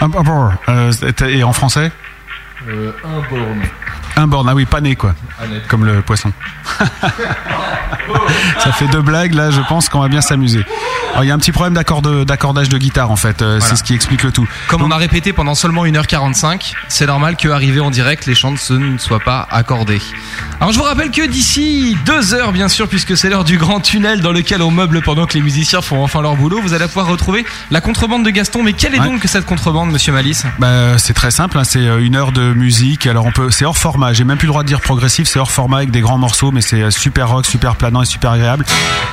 [0.00, 0.56] Un born.
[0.68, 0.92] Euh,
[1.28, 1.90] Et en français?
[2.68, 3.62] Euh, un borne.
[4.16, 4.48] Un born.
[4.48, 5.14] Ah oui, pané, quoi.
[5.42, 5.66] Annette.
[5.68, 6.32] Comme le poisson.
[8.58, 10.64] Ça fait deux blagues, là, je pense qu'on va bien s'amuser.
[11.22, 13.40] Il y a un petit problème d'accordage de guitare, en fait.
[13.40, 13.64] Euh, Voilà.
[13.64, 14.48] C'est ce qui explique le tout.
[14.66, 18.98] Comme on a répété pendant seulement 1h45, c'est normal qu'arrivé en direct, les chants ne
[18.98, 20.00] soient pas accordés.
[20.60, 23.80] Alors je vous rappelle que d'ici deux heures, bien sûr, puisque c'est l'heure du grand
[23.80, 26.86] tunnel dans lequel on meuble pendant que les musiciens font enfin leur boulot, vous allez
[26.86, 28.62] pouvoir retrouver la contrebande de Gaston.
[28.64, 29.06] Mais quelle est Ouais.
[29.06, 30.44] donc cette contrebande, monsieur Malice?
[30.58, 33.06] Bah, c'est très simple, hein, c'est euh, une heure de musique.
[33.06, 34.12] Alors on peut, c'est hors format.
[34.12, 36.50] J'ai même plus le droit de dire progressif, c'est hors format avec des grands morceaux,
[36.50, 38.64] mais c'est euh, super rock, super planant et super agréable.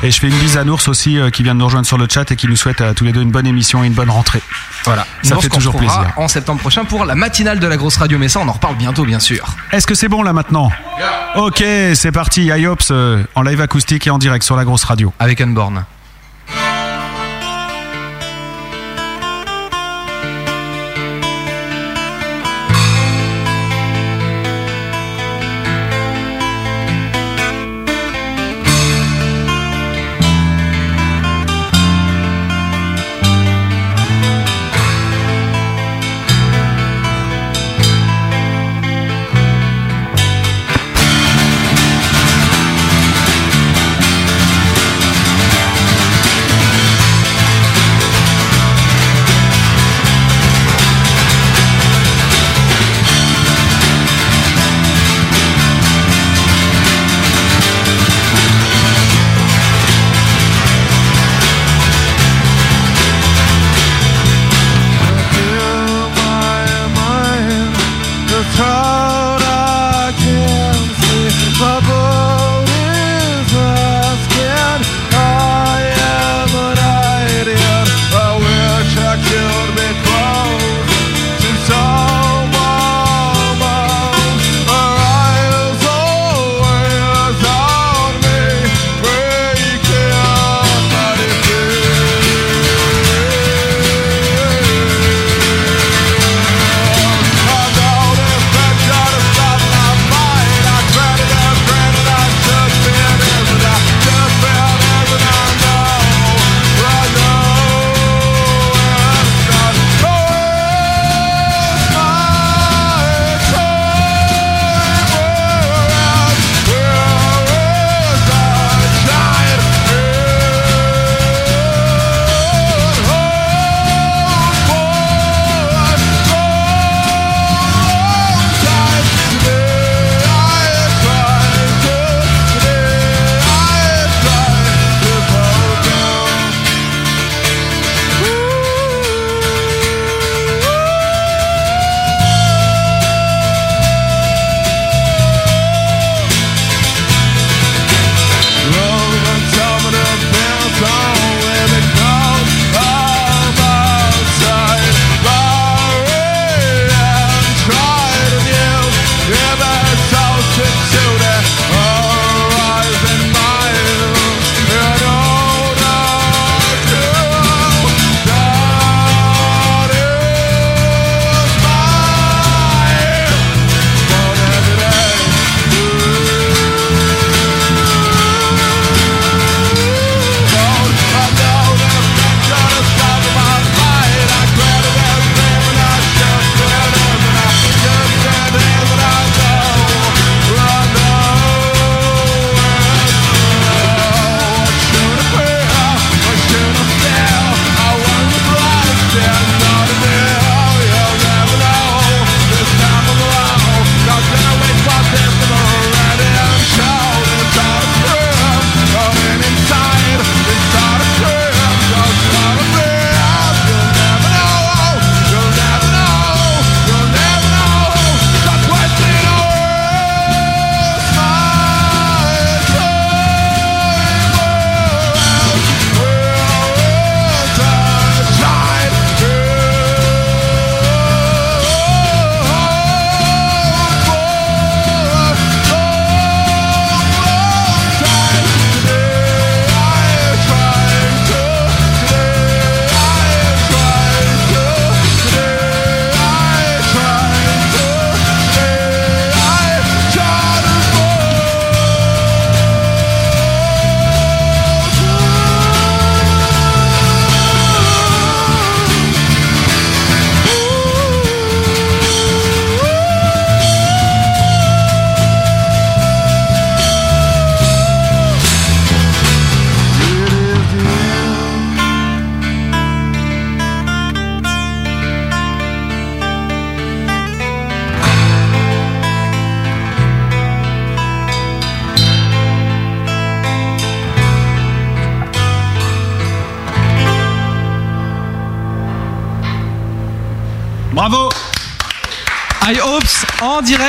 [0.04, 1.98] Et je fais une bise à Nours aussi euh, qui vient de nous rejoindre sur
[1.98, 3.94] le chat et qui nous souhaite à tous les deux une bonne émission et une
[3.94, 4.42] bonne rentrée.
[4.86, 6.12] Voilà, Ça fait toujours plaisir.
[6.18, 8.76] En septembre prochain pour la matinale de la grosse radio, mais ça on en reparle
[8.76, 9.56] bientôt, bien sûr.
[9.72, 10.72] Est-ce que c'est bon là maintenant?
[11.36, 12.46] Ok, c'est parti.
[12.46, 15.14] IOPS euh, en live acoustique et en direct sur la grosse radio.
[15.20, 15.86] Avec Unborn.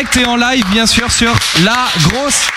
[0.03, 2.49] Direct et en live, bien sûr, sur la grosse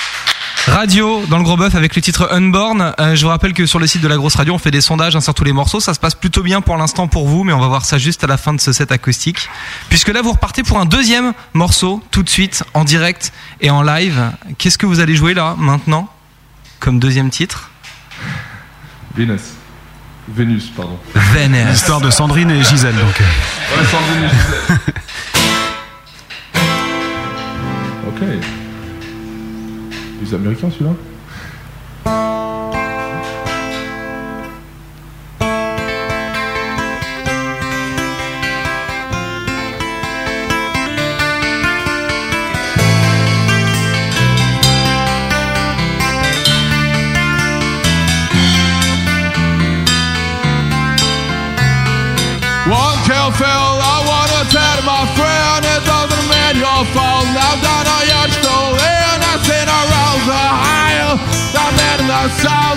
[0.67, 2.93] radio dans le gros bœuf avec le titre Unborn.
[2.99, 4.81] Euh, je vous rappelle que sur le site de la grosse radio, on fait des
[4.81, 5.79] sondages hein, sur tous les morceaux.
[5.79, 8.23] Ça se passe plutôt bien pour l'instant pour vous, mais on va voir ça juste
[8.23, 9.47] à la fin de ce set acoustique.
[9.89, 13.31] Puisque là, vous repartez pour un deuxième morceau tout de suite en direct
[13.61, 14.31] et en live.
[14.57, 16.09] Qu'est-ce que vous allez jouer là maintenant
[16.79, 17.69] comme deuxième titre?
[19.15, 19.41] Vénus.
[20.29, 20.97] Vénus, pardon.
[21.13, 21.67] Vénus.
[21.67, 23.19] L'histoire de Sandrine et Gisèle, donc.
[23.19, 24.93] Ouais, Sandrine et Gisèle.
[28.15, 28.27] ok.
[30.21, 30.95] Les Américains, celui-là?
[62.43, 62.74] Men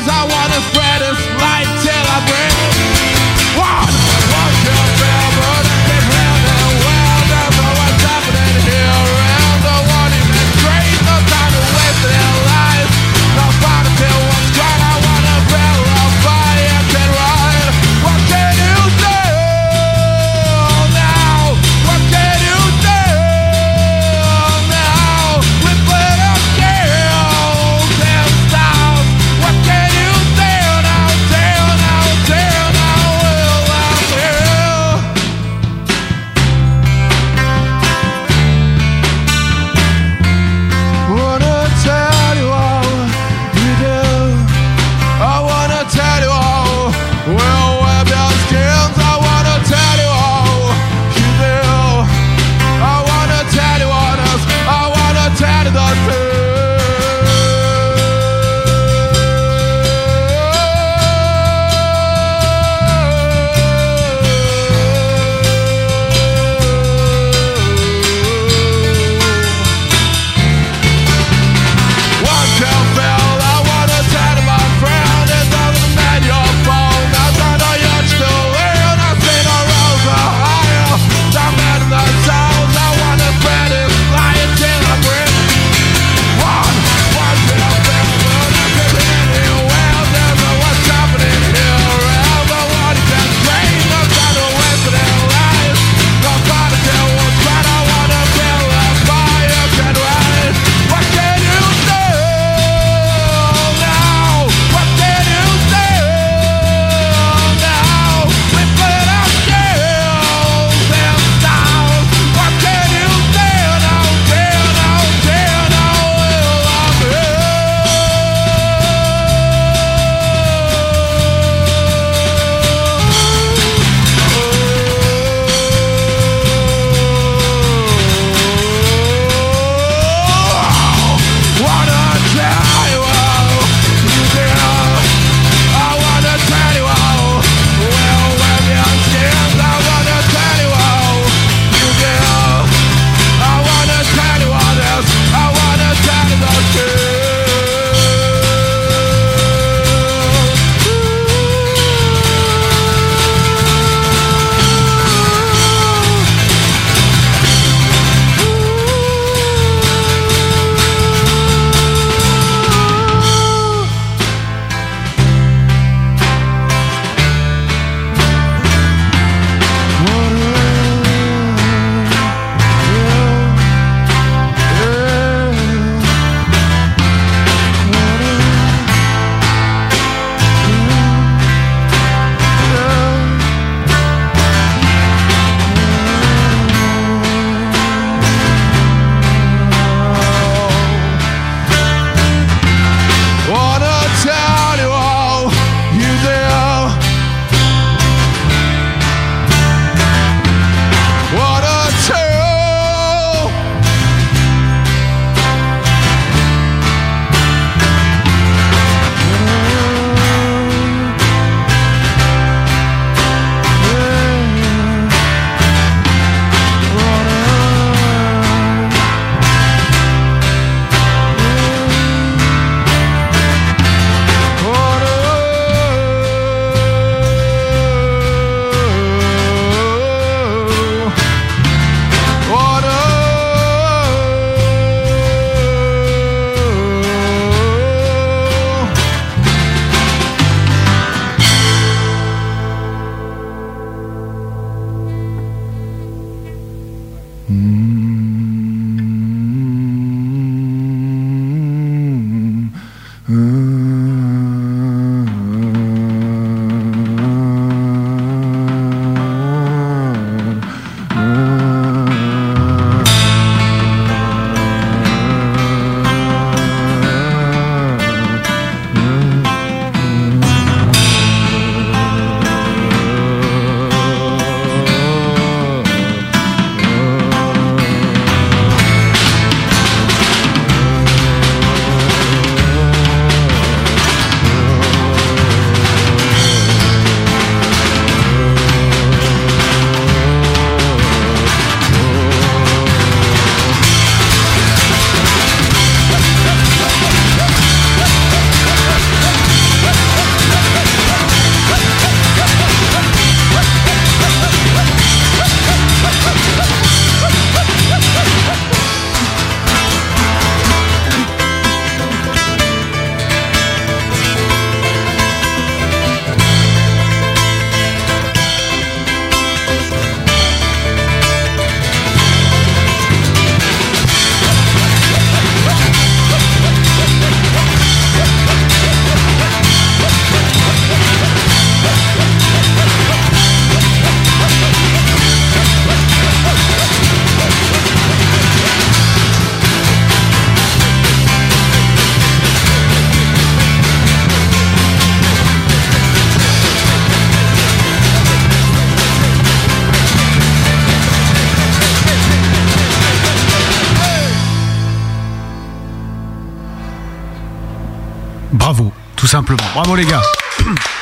[359.39, 359.63] simplement.
[359.73, 360.23] Bravo les gars.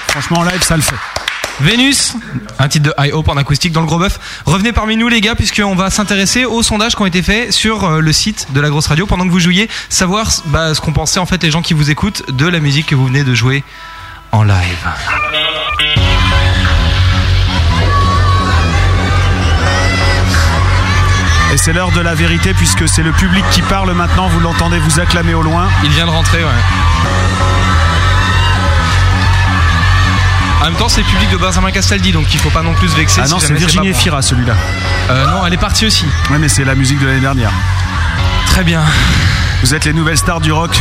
[0.09, 0.97] Franchement, en live, ça le fait.
[1.61, 2.14] Vénus,
[2.59, 4.18] un titre de I Hope en acoustique dans le gros bœuf.
[4.45, 7.84] Revenez parmi nous les gars puisqu'on va s'intéresser aux sondages qui ont été faits sur
[7.84, 10.93] euh, le site de la grosse radio pendant que vous jouiez, savoir bah, ce qu'ont
[10.93, 13.34] pensé en fait les gens qui vous écoutent de la musique que vous venez de
[13.34, 13.64] jouer
[14.32, 14.87] en live.
[21.55, 24.28] Et c'est l'heure de la vérité puisque c'est le public qui parle maintenant.
[24.28, 25.70] Vous l'entendez vous acclamer au loin.
[25.84, 27.76] Il vient de rentrer, ouais.
[30.61, 32.88] En même temps, c'est le public de Benjamin Castaldi, donc il faut pas non plus
[32.88, 33.20] se vexer.
[33.22, 33.88] Ah si non, c'est Virginie.
[33.88, 34.54] Efira celui-là.
[35.11, 36.07] Euh, non, elle est partie aussi.
[36.30, 37.52] Ouais, mais c'est la musique de l'année dernière.
[38.46, 38.82] Très bien.
[39.62, 40.80] Vous êtes les nouvelles stars du rock.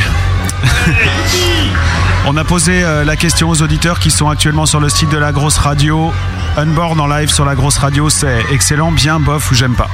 [2.26, 5.18] On a posé euh, la question aux auditeurs qui sont actuellement sur le site de
[5.18, 6.12] la grosse radio.
[6.58, 9.90] Unborn en live sur la grosse radio, c'est excellent, bien, bof ou j'aime pas.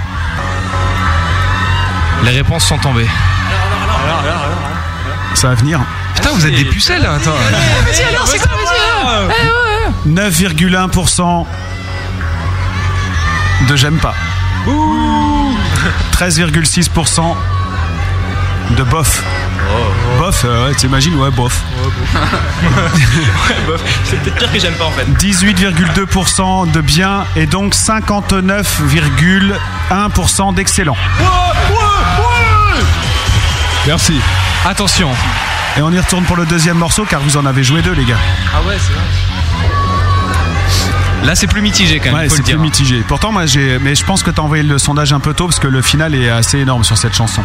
[2.23, 3.09] Les réponses sont tombées.
[5.34, 5.82] Ça va venir.
[6.15, 7.32] Putain, vous êtes des pucelles, hein, attends.
[7.32, 8.77] Vas-y, alors, c'est quoi, vas-y
[9.41, 9.61] eh, ouais.
[10.08, 11.45] 9,1%
[13.68, 14.16] de j'aime pas.
[16.14, 17.36] 13,6%
[18.78, 19.22] de bof.
[20.18, 21.62] Bof, euh, ouais, t'imagines, ouais, bof.
[24.04, 25.06] C'est peut-être pire que j'aime pas en fait.
[25.20, 30.97] 18,2% de bien et donc 59,1% d'excellent.
[33.88, 34.20] Merci.
[34.66, 35.10] Attention.
[35.78, 38.04] Et on y retourne pour le deuxième morceau car vous en avez joué deux, les
[38.06, 38.18] gars.
[38.54, 39.02] Ah ouais, c'est vrai.
[41.24, 42.15] Là, c'est plus mitigé quand même.
[42.15, 43.03] Ouais, c'est plus mitigé.
[43.07, 43.78] Pourtant, moi, j'ai.
[43.80, 46.15] Mais je pense que t'as envoyé le sondage un peu tôt parce que le final
[46.15, 47.43] est assez énorme sur cette chanson.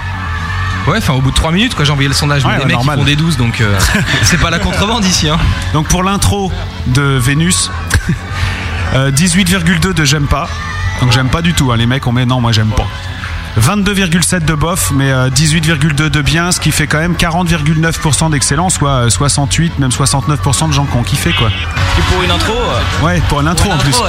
[0.87, 2.45] Ouais, enfin au bout de 3 minutes, quoi, j'ai envoyé le sondage.
[2.45, 3.77] Ouais, mais les mecs ils font des 12, donc euh,
[4.23, 5.29] c'est pas la contrebande ici.
[5.29, 5.37] Hein.
[5.73, 6.53] Donc pour l'intro
[6.87, 7.73] de Vénus,
[8.95, 10.49] euh, 18,2 de j'aime pas.
[11.01, 11.73] Donc j'aime pas du tout.
[11.73, 11.77] hein.
[11.77, 12.87] Les mecs, on met non, moi j'aime pas.
[13.61, 18.69] 22,7 de bof, mais euh, 18,2 de bien, ce qui fait quand même 40,9% d'excellent,
[18.71, 21.49] soit euh, 68, même 69% de gens qui ont kiffé quoi.
[21.49, 22.53] Et pour une intro.
[22.53, 23.99] euh, Ouais, pour l'intro en plus.
[23.99, 24.09] ouais.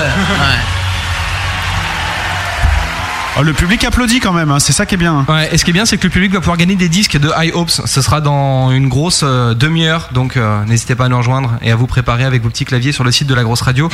[3.39, 5.23] Oh, le public applaudit quand même, hein, c'est ça qui est bien.
[5.29, 7.17] Ouais, et ce qui est bien, c'est que le public va pouvoir gagner des disques
[7.19, 7.69] de High Hopes.
[7.69, 11.71] Ce sera dans une grosse euh, demi-heure, donc euh, n'hésitez pas à nous rejoindre et
[11.71, 13.89] à vous préparer avec vos petits claviers sur le site de la grosse radio,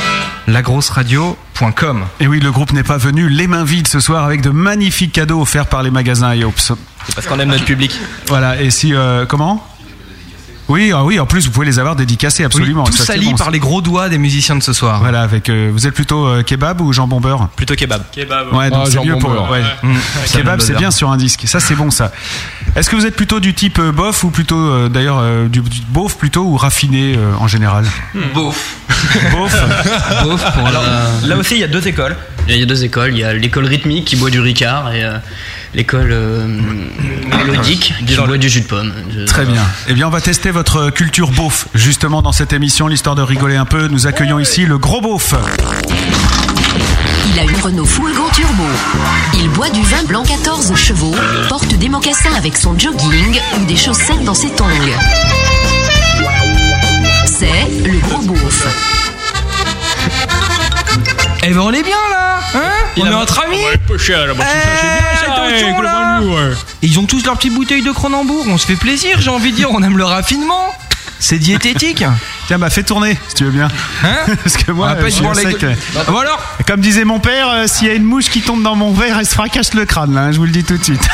[0.46, 2.04] lagrosseradio.com.
[2.20, 5.12] Et oui, le groupe n'est pas venu les mains vides ce soir avec de magnifiques
[5.12, 6.72] cadeaux offerts par les magasins IOPS.
[7.06, 7.94] C'est parce qu'on aime notre public.
[8.28, 8.94] Voilà, et si.
[8.94, 9.66] euh, comment?
[10.68, 12.84] Oui, ah oui, en plus vous pouvez les avoir dédicacés absolument.
[12.84, 15.00] Oui, tout sali bon, par les gros doigts des musiciens de ce soir.
[15.00, 15.48] Voilà, avec.
[15.48, 18.02] euh, vous êtes plutôt euh, kebab ou jambon beurre Plutôt kebab.
[18.12, 18.52] Kebab.
[18.54, 19.30] Ouais, donc Ah, c'est mieux pour.
[19.50, 19.62] ouais.
[19.82, 19.94] Mmh.
[20.32, 21.42] Kebab, c'est bien sur un disque.
[21.46, 22.12] Ça, c'est bon, ça.
[22.76, 25.60] Est-ce que vous êtes plutôt du type euh, bof ou plutôt, euh, d'ailleurs, euh, du,
[25.60, 27.84] du beauf plutôt ou raffiné euh, en général
[28.34, 28.76] Beauf.
[29.32, 29.54] Beauf
[30.22, 32.16] Beauf pour Alors, la- là aussi, il y a deux écoles.
[32.48, 33.10] Il y a deux écoles.
[33.12, 35.18] Il y a l'école rythmique qui boit du Ricard et euh,
[35.74, 36.46] l'école euh,
[37.46, 38.92] mélodique qui boit du jus de pomme.
[39.10, 39.62] Je- Très bien.
[39.88, 43.56] Eh bien, on va tester votre culture beauf, justement, dans cette émission, l'histoire de rigoler
[43.56, 43.88] un peu.
[43.88, 45.34] Nous accueillons ici le gros beauf.
[47.32, 48.64] Il a une Renault Full Go Turbo.
[49.34, 51.14] Il boit du vin blanc 14 chevaux,
[51.48, 54.68] porte des mocassins avec son jogging ou des chaussettes dans ses tongs.
[57.26, 58.66] C'est le gros beauf.
[61.46, 62.13] Eh ben on est bien là,
[62.54, 63.58] hein On est entre amis.
[63.58, 63.94] Eh,
[65.82, 66.20] là.
[66.82, 68.46] Et Ils ont tous leurs petites bouteilles de Cronenbourg.
[68.48, 69.70] On se fait plaisir, j'ai envie de dire.
[69.72, 70.74] On aime le raffinement.
[71.24, 72.04] C'est diététique?
[72.48, 73.68] Tiens, bah fais tourner, si tu veux bien.
[74.04, 74.26] Hein?
[74.44, 75.56] Parce que moi, je suis sec.
[75.96, 76.38] Ah, bon alors?
[76.66, 79.18] Comme disait mon père, euh, s'il y a une mouche qui tombe dans mon verre,
[79.18, 81.00] elle se fracasse le crâne, là, hein, je vous le dis tout de suite.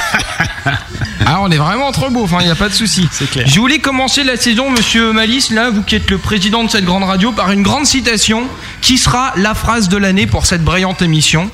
[1.27, 3.09] Ah, on est vraiment trop beau, il n'y a pas de souci.
[3.13, 3.47] C'est clair.
[3.47, 6.85] Je voulais commencer la saison, monsieur Malice, là, vous qui êtes le président de cette
[6.85, 8.49] grande radio, par une grande citation
[8.81, 11.49] qui sera la phrase de l'année pour cette brillante émission.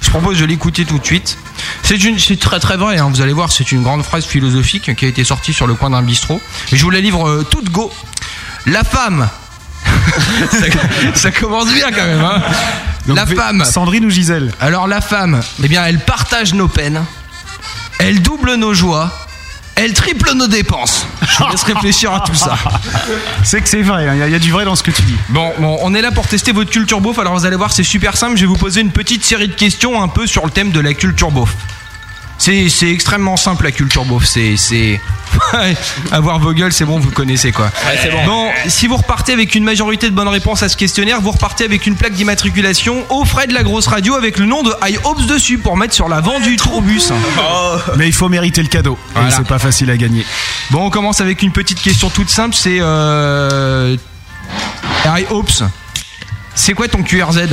[0.00, 1.38] Je propose de l'écouter tout de suite.
[1.82, 4.94] C'est une, c'est très très vrai, hein, vous allez voir, c'est une grande phrase philosophique
[4.94, 6.40] qui a été sortie sur le coin d'un bistrot.
[6.72, 7.92] Et je vous la livre euh, toute go.
[8.66, 9.28] La femme.
[10.50, 10.66] ça,
[11.14, 12.42] ça commence bien quand même, hein.
[13.06, 13.64] Donc, la femme.
[13.64, 14.52] Sandrine ou Gisèle?
[14.60, 17.02] Alors la femme, eh bien, elle partage nos peines,
[17.98, 19.10] elle double nos joies,
[19.78, 21.06] elle triple nos dépenses.
[21.22, 22.56] Je vous laisse réfléchir à tout ça.
[23.44, 24.82] C'est que c'est vrai, hein, il y, a- il y a du vrai dans ce
[24.82, 25.16] que tu dis.
[25.28, 27.18] Bon, bon, on est là pour tester votre culture beauf.
[27.18, 28.36] Alors vous allez voir, c'est super simple.
[28.36, 30.80] Je vais vous poser une petite série de questions un peu sur le thème de
[30.80, 31.54] la culture beauf.
[32.38, 34.24] C'est, c'est extrêmement simple la culture beauf.
[34.24, 35.00] C'est, c'est...
[36.12, 37.70] avoir vos gueules, c'est bon, vous connaissez quoi.
[38.00, 38.24] c'est bon.
[38.24, 41.64] Bon, si vous repartez avec une majorité de bonnes réponses à ce questionnaire, vous repartez
[41.64, 44.98] avec une plaque d'immatriculation aux frais de la grosse radio avec le nom de High
[45.04, 47.10] Hopes dessus pour mettre sur l'avant du tourbus.
[47.96, 48.96] Mais il faut mériter le cadeau.
[49.10, 49.30] Et Voilà.
[49.32, 50.24] c'est pas facile à gagner.
[50.70, 52.54] Bon, on commence avec une petite question toute simple.
[52.54, 53.96] C'est euh...
[55.04, 55.50] High Hopes.
[56.54, 57.48] C'est quoi ton QRZ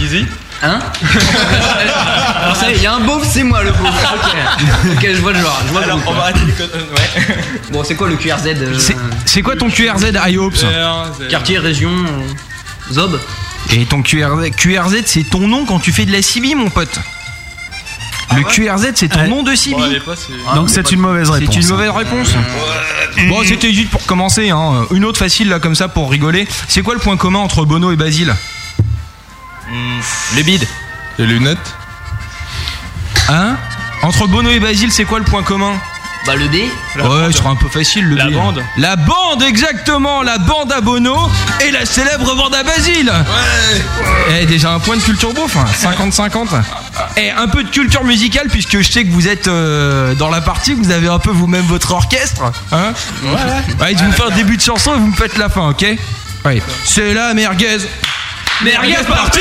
[0.00, 0.24] Easy.
[0.62, 0.78] Hein
[2.74, 3.80] il y a un beauf, c'est moi le beauf.
[3.88, 5.58] Ok, ok, je vois le genre.
[5.66, 6.24] Je vois le Alors, beauf, on va là.
[6.24, 7.36] arrêter les con- euh, Ouais.
[7.72, 10.66] Bon, c'est quoi le QRZ euh, C'est- C'est quoi ton QRZ IOPS
[11.30, 13.18] Quartier, région, euh, Zob
[13.72, 16.98] Et ton QRZ, QRZ c'est ton nom quand tu fais de la CB, mon pote.
[18.36, 19.28] Le QRZ, c'est ton Ouais.
[19.28, 19.76] nom de CB.
[19.76, 21.54] Bon, allez, pas, c'est- Donc c'est une mauvaise réponse.
[21.54, 22.28] C'est une mauvaise réponse.
[23.28, 24.50] Bon, c'était juste pour commencer.
[24.50, 24.86] Hein.
[24.92, 26.46] Une autre facile là comme ça pour rigoler.
[26.68, 28.34] C'est quoi le point commun entre Bono et Basile?
[30.36, 30.66] Le bide.
[31.18, 31.58] Les lunettes
[33.28, 33.56] Hein?
[34.02, 35.74] Entre Bono et Basile, c'est quoi le point commun?
[36.26, 36.54] Bah le B
[36.96, 38.32] Ouais, ce sera un peu facile le La B.
[38.32, 38.62] bande.
[38.76, 40.22] La bande, exactement.
[40.22, 41.16] La bande à Bono
[41.64, 43.10] et la célèbre bande à Basile.
[43.10, 44.40] Ouais.
[44.42, 46.48] Eh, déjà un point de culture beauf, hein, 50-50.
[47.16, 50.40] Et un peu de culture musicale puisque je sais que vous êtes euh, dans la
[50.42, 52.42] partie, vous avez un peu vous-même votre orchestre.
[52.72, 52.92] Hein
[53.22, 53.94] ouais.
[53.96, 55.86] je vous fais un début de chanson et vous me faites la fin, ok?
[56.44, 56.62] Ouais.
[56.84, 57.78] C'est la merguez.
[58.64, 59.40] Merguez party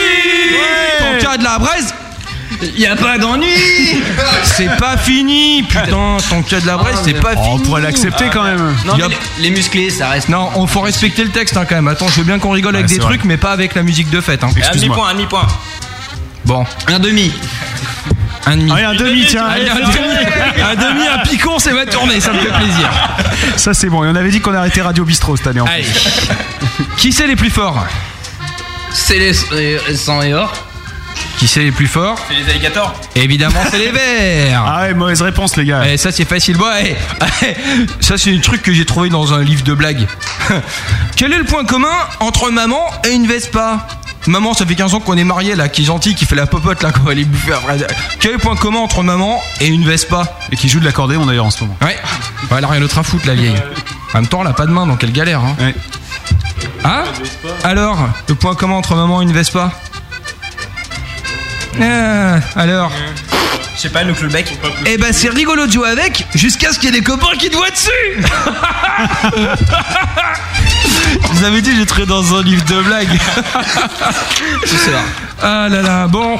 [1.00, 1.94] Ton cas de la braise
[2.76, 3.48] Y a pas d'ennui
[4.44, 7.56] c'est pas fini, putain, ton cas de la braise, c'est pas Oh, fini.
[7.56, 8.76] on pourrait l'accepter quand même.
[8.86, 10.28] Non, Y a- mais les, les musclés, ça reste.
[10.30, 11.88] Non, on faut respecter le texte hein, quand même.
[11.88, 14.20] Attends, je veux bien qu'on rigole avec des trucs, mais pas avec la musique de
[14.20, 14.44] fête.
[14.44, 14.50] Hein.
[14.72, 15.48] Un demi-point, un demi-point.
[16.46, 17.32] Bon, Un demi.
[18.46, 18.72] un demi.
[18.72, 19.46] Allez, un demi, tiens.
[19.46, 22.90] Allez, un demi, un demi, un picon, c'est ma tournée, ça me fait plaisir.
[23.56, 24.04] Ça c'est bon.
[24.04, 25.62] Et on avait dit qu'on arrêtait Radio Bistro cette année.
[25.62, 25.86] En Allez,
[26.98, 27.86] qui c'est les plus forts?
[28.94, 29.34] C'est les,
[29.88, 30.54] les sang et or.
[31.38, 32.94] Qui c'est les plus forts C'est les alligators.
[33.16, 34.64] Évidemment, c'est les verts.
[34.66, 35.84] Ah ouais, mauvaise réponse les gars.
[35.88, 36.58] Eh, ça c'est facile.
[36.58, 36.96] Bon, eh,
[37.44, 37.56] eh,
[38.02, 40.06] ça c'est un truc que j'ai trouvé dans un livre de blagues.
[41.16, 43.88] Quel est le point commun entre maman et une Vespa?
[44.28, 46.46] Maman, ça fait 15 ans qu'on est mariés là, qui est gentille, qui fait la
[46.46, 47.78] popote là, qu'on va aller bouffer après.
[48.20, 50.24] Quel est le point commun entre maman et une Vespa?
[50.52, 51.78] Et qui joue de l'accordéon d'ailleurs en ce moment.
[51.82, 51.98] Ouais.
[52.52, 53.56] Ouais, elle a rien d'autre à foutre la vieille.
[54.14, 55.40] En même temps, elle a pas de main, donc elle galère.
[55.42, 55.74] Hein, Ouais.
[56.84, 57.04] Hein
[57.64, 59.72] Alors, le point commun entre maman et une Vespa
[61.82, 62.92] Ah, Alors
[63.76, 64.58] Je sais pas, le bec.
[64.86, 67.50] Eh ben c'est rigolo de jouer avec jusqu'à ce qu'il y ait des copains qui
[67.50, 67.90] te voient dessus
[71.22, 73.18] Je vous avais dit j'étais dans un livre de blagues
[74.66, 75.00] C'est ça.
[75.42, 76.38] Ah là là bon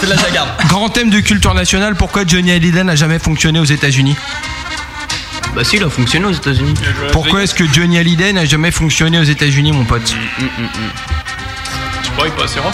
[0.00, 0.48] C'est de la jagarde.
[0.68, 4.16] Grand thème de culture nationale pourquoi Johnny Hallyday n'a jamais fonctionné aux États-Unis?
[5.54, 6.74] Bah si, il a fonctionné aux États-Unis.
[7.12, 10.14] Pourquoi est-ce que Johnny Hallyday n'a jamais fonctionné aux États-Unis mon pote
[12.04, 12.72] Je crois qu'il passe rock.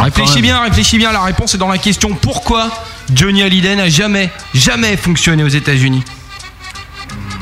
[0.00, 2.70] Réfléchis bien, réfléchis bien, la réponse est dans la question pourquoi
[3.14, 6.02] Johnny Hallyday n'a jamais, jamais fonctionné aux États-Unis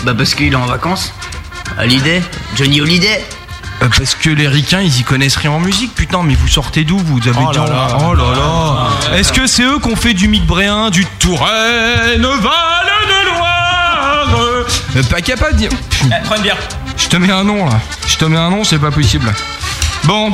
[0.04, 1.12] Bah parce qu'il est en vacances.
[1.78, 2.20] Hallyday
[2.56, 3.24] Johnny Hallyday
[3.82, 6.82] Euh, Parce que les ricains, ils y connaissent rien en musique, putain, mais vous sortez
[6.82, 7.64] d'où Vous avez Oh déjà.
[7.64, 7.98] là là.
[8.08, 8.24] oh là
[9.12, 12.88] là Est-ce que c'est eux qui ont fait du mythe bréen, du Touraine, Val
[15.10, 15.70] Pas capable de dire.
[16.04, 16.58] Eh, prends une bière.
[16.96, 17.80] Je te mets un nom là.
[18.06, 19.32] Je te mets un nom, c'est pas possible.
[20.04, 20.32] Bon.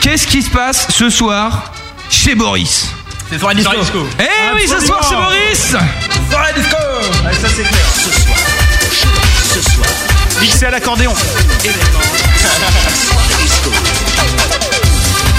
[0.00, 1.72] Qu'est-ce qui se passe ce soir
[2.10, 2.88] chez Boris
[3.30, 3.72] C'est soirée disco.
[4.18, 5.76] Eh oui, ce soir c'est Boris
[6.30, 6.76] Soirée disco.
[7.26, 7.86] Allez, ça c'est clair.
[7.94, 8.38] Ce soir,
[9.54, 9.86] ce soir,
[10.40, 11.14] Mixé à l'accordéon.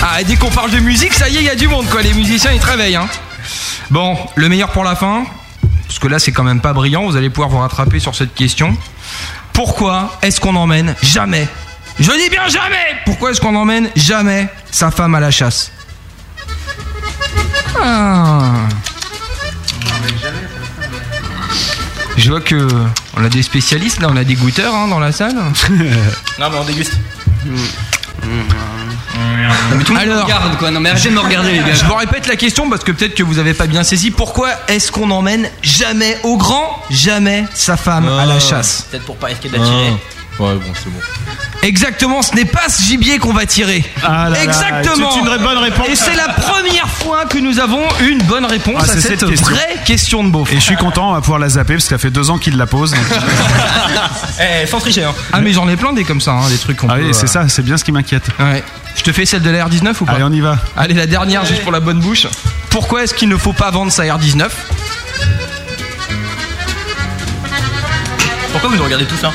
[0.04, 1.88] Ah, et dès qu'on parle de musique, ça y est, il y a du monde,
[1.90, 2.02] quoi.
[2.02, 3.08] Les musiciens, ils travaillent, hein.
[3.90, 5.24] Bon, le meilleur pour la fin,
[5.88, 7.06] parce que là, c'est quand même pas brillant.
[7.06, 8.76] Vous allez pouvoir vous rattraper sur cette question.
[9.54, 11.48] Pourquoi est-ce qu'on emmène jamais,
[12.00, 15.72] je dis bien jamais, pourquoi est-ce qu'on emmène jamais sa femme à la chasse?
[17.82, 18.68] Ah.
[22.16, 22.68] Je vois que
[23.16, 25.36] on a des spécialistes là, on a des goûteurs hein, dans la salle.
[26.40, 26.94] Non, mais on déguste.
[29.76, 30.18] Mais tout le monde Alors.
[30.18, 30.72] me regarde quoi.
[30.72, 31.74] Non mais arrêtez de me regarder les gars.
[31.74, 34.12] Je vous répète la question parce que peut-être que vous avez pas bien saisi.
[34.12, 38.88] Pourquoi est-ce qu'on emmène jamais au grand, jamais sa femme à la chasse?
[38.92, 39.94] Peut-être pour pas risquer d'attirer.
[40.40, 41.00] Ouais, bon, c'est bon.
[41.64, 43.84] Exactement, ce n'est pas ce gibier qu'on va tirer.
[44.04, 45.10] Ah là là, Exactement.
[45.12, 45.88] c'est une vraie bonne réponse.
[45.90, 49.20] Et c'est la première fois que nous avons une bonne réponse Ah, à c'est cette,
[49.22, 49.48] cette question.
[49.56, 50.52] vraie question de beauf.
[50.52, 52.38] Et je suis content, on va pouvoir la zapper parce que ça fait deux ans
[52.38, 52.92] qu'il la pose.
[52.92, 53.00] donc-
[54.40, 55.16] Eh, sans tricher, hein.
[55.34, 57.14] Ah mais j'en ai plein des comme ça, hein, des trucs qu'on Ah peut, oui,
[57.14, 58.28] c'est euh, ça, c'est bien ce qui m'inquiète.
[58.40, 58.64] Ouais.
[58.96, 60.60] Je te fais celle de la R19 ou pas Allez, on y va.
[60.78, 62.28] Allez, la dernière juste pour la bonne bouche.
[62.70, 64.48] Pourquoi est-ce qu'il ne faut pas vendre sa R19
[68.52, 69.32] Pourquoi vous nous regardez tous hein?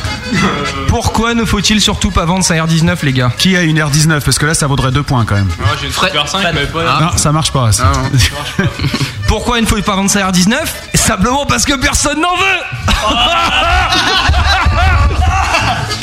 [0.89, 3.33] Pourquoi ne faut-il surtout pas vendre sa R19 les gars?
[3.39, 5.49] Qui a une R19 Parce que là, ça vaudrait deux points quand même.
[5.59, 6.55] Moi, j'ai une Fred- Super 5, Fred.
[6.55, 6.81] mais pas.
[6.87, 6.99] Ah.
[7.03, 7.73] Non, ça marche pas.
[7.73, 7.93] ça.
[9.29, 10.57] Pourquoi il ne faut pas vendre sa R19
[10.95, 12.61] Simplement parce que personne n'en veut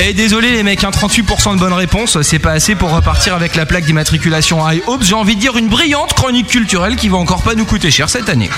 [0.02, 3.54] Et désolé les mecs, hein, 38% de bonnes réponses, c'est pas assez pour repartir avec
[3.54, 5.02] la plaque d'immatriculation à Hope.
[5.02, 8.08] J'ai envie de dire une brillante chronique culturelle qui va encore pas nous coûter cher
[8.08, 8.48] cette année.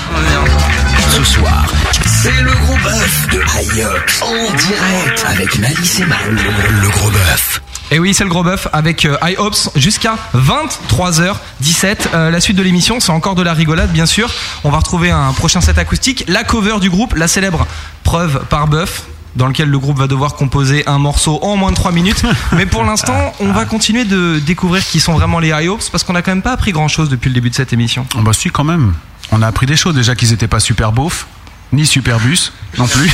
[1.12, 1.66] Ce soir,
[2.06, 6.18] c'est le gros bœuf de Ayox en direct avec Malice et Mal.
[6.30, 7.60] Le gros bœuf.
[7.90, 11.96] Et oui, c'est le gros bœuf avec euh, High Hopes jusqu'à 23h17.
[12.14, 14.30] Euh, la suite de l'émission, c'est encore de la rigolade, bien sûr.
[14.64, 17.66] On va retrouver un prochain set acoustique, la cover du groupe, la célèbre
[18.04, 19.02] preuve par bœuf
[19.36, 22.22] dans lequel le groupe va devoir composer un morceau en moins de 3 minutes.
[22.52, 26.04] Mais pour l'instant, on va continuer de découvrir qui sont vraiment les High Hopes parce
[26.04, 28.06] qu'on a quand même pas appris grand chose depuis le début de cette émission.
[28.16, 28.94] Ah Bah si quand même.
[29.32, 31.26] On a appris des choses déjà qu'ils étaient pas super beaufs,
[31.72, 33.10] ni super bus non plus.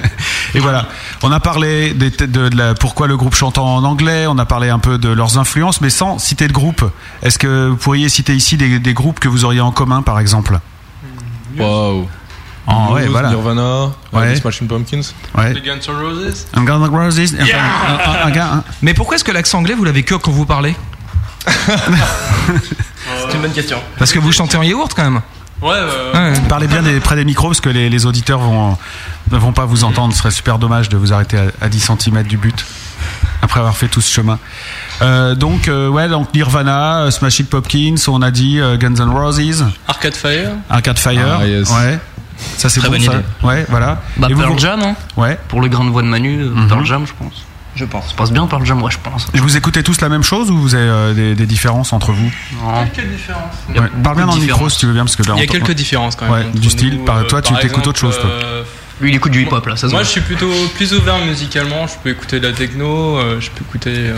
[0.54, 0.86] Et voilà.
[1.22, 4.26] On a parlé des de, de la- pourquoi le groupe chante en anglais.
[4.28, 6.84] On a parlé un peu de leurs influences, mais sans citer de groupe.
[7.22, 10.20] Est-ce que vous pourriez citer ici des, des groupes que vous auriez en commun, par
[10.20, 10.58] exemple?
[11.58, 13.28] Ouais, Muse, voilà.
[13.30, 14.30] Nirvana, Ouais.
[14.30, 15.00] les Smashing Pumpkins.
[15.36, 15.54] Ouais.
[15.54, 17.36] Les Guns N' Roses Un Guns N' Roses.
[17.40, 18.64] enfin, un- un- un gars, hein.
[18.82, 20.74] Mais pourquoi est-ce que l'accent anglais vous l'avez que quand vous parlez?
[21.46, 23.78] C'est une bonne question.
[23.98, 25.20] Parce que vous chantez en yaourt quand même.
[25.62, 25.68] Ouais,
[26.14, 26.32] Ouais.
[26.48, 28.76] Parlez bien des, près des micros parce que les, les auditeurs vont,
[29.30, 30.12] ne vont pas vous entendre.
[30.12, 32.64] Ce serait super dommage de vous arrêter à, à 10 cm du but
[33.42, 34.38] après avoir fait tout ce chemin.
[35.02, 39.08] Euh, donc, euh, ouais, donc Nirvana, euh, Smashing Pumpkins, on a dit euh, Guns N'
[39.10, 40.50] Roses, Arcade Fire.
[40.68, 41.38] Arcade Fire.
[41.40, 41.70] Ah, yes.
[41.70, 41.98] Ouais.
[42.58, 43.12] Ça, c'est Très bon, bonne ça.
[43.14, 43.22] idée.
[43.42, 44.02] Ouais, voilà.
[44.18, 45.38] Bah, Et vous, Pearl vous- Jam, hein Ouais.
[45.48, 46.68] Pour le grain de voix de Manu, euh, Mhm.
[46.68, 47.44] Pearl Jam, je pense.
[47.76, 48.08] Je pense.
[48.08, 49.28] Ça passe bien Pearl Jam, moi, je pense.
[49.34, 52.10] Et vous écoutez tous la même chose ou vous avez euh, des, des différences entre
[52.12, 52.32] vous?
[52.64, 52.86] Non.
[52.92, 53.42] Quelques différences.
[53.68, 53.88] Il y a Ouais.
[54.02, 55.46] Parle bien dans le micro si tu veux bien parce que là, Il y a
[55.46, 56.34] quelques différences quand même.
[56.34, 56.96] Ouais, du style.
[56.98, 58.30] nous, Par- euh, toi, tu par t'écoutes autre chose, toi.
[58.30, 58.62] euh,
[59.00, 60.04] Lui, il écoute du hip-hop, là, ça se Moi, voit.
[60.04, 61.86] je suis plutôt plus ouvert musicalement.
[61.86, 64.14] Je peux écouter de la techno, euh, je peux écouter euh,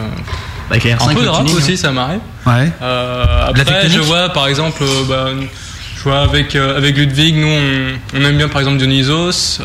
[0.71, 2.21] Bah, un R5, peu de le rap aussi, ça m'arrive.
[2.47, 2.71] Ouais.
[2.81, 5.31] Euh, après, je vois par exemple, euh, bah,
[5.97, 9.59] je vois avec, euh, avec Ludwig, nous on, on aime bien par exemple Dionysos.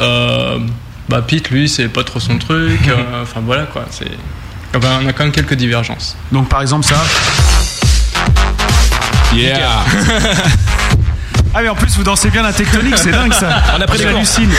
[1.09, 2.87] Bah, Pete, lui, c'est pas trop son truc.
[2.87, 3.85] euh, Enfin voilà quoi.
[3.91, 4.07] C'est...
[4.73, 6.15] Ah bah, on a quand même quelques divergences.
[6.31, 6.95] Donc, par exemple, ça.
[9.35, 9.83] Yeah.
[11.55, 13.61] Ah, mais en plus, vous dansez bien la tectonique, c'est dingue ça.
[13.77, 14.13] On a pris des cours.
[14.13, 14.49] J'hallucine.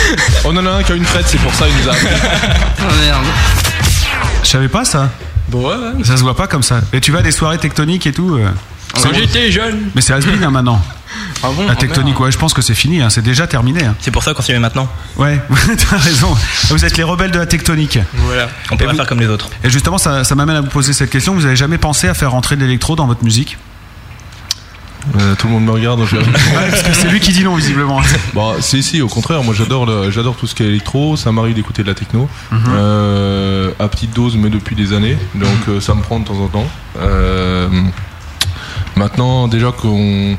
[0.45, 2.07] On en a un qui a une frette, c'est pour ça il nous a appris.
[2.07, 3.25] Ah, merde.
[4.45, 5.11] Je savais pas ça.
[6.05, 6.81] Ça se voit pas comme ça.
[6.93, 8.49] Et tu vas à des soirées tectoniques et tout euh,
[9.03, 9.91] Quand j'étais jeune.
[9.95, 10.81] Mais c'est has hein, maintenant.
[11.45, 13.85] Ah bon La tectonique, ouais, je pense que c'est fini, hein, c'est déjà terminé.
[13.85, 13.95] hein.
[14.01, 14.89] C'est pour ça qu'on s'y met maintenant.
[15.17, 15.41] Ouais,
[15.91, 16.35] t'as raison.
[16.71, 17.99] Vous êtes les rebelles de la tectonique.
[18.15, 18.49] Voilà.
[18.71, 19.49] On peut Et pas vous- faire comme les autres.
[19.63, 21.35] Et justement, ça, ça m'amène à vous poser cette question.
[21.35, 23.59] Vous avez jamais pensé à faire rentrer de l'électro dans votre musique?
[25.21, 25.99] Euh, tout le monde me regarde.
[26.01, 26.25] donc je- Ouais,
[26.71, 28.01] parce que c'est lui qui dit non, visiblement.
[28.35, 31.31] Bon, si, si, au contraire, moi j'adore le- j'adore tout ce qui est électro, ça
[31.33, 32.29] m'arrive d'écouter de la techno,
[32.71, 36.39] euh, à petite dose, mais depuis des années, donc euh, ça me prend de temps
[36.39, 36.67] en temps.
[38.97, 40.37] Maintenant, déjà qu'on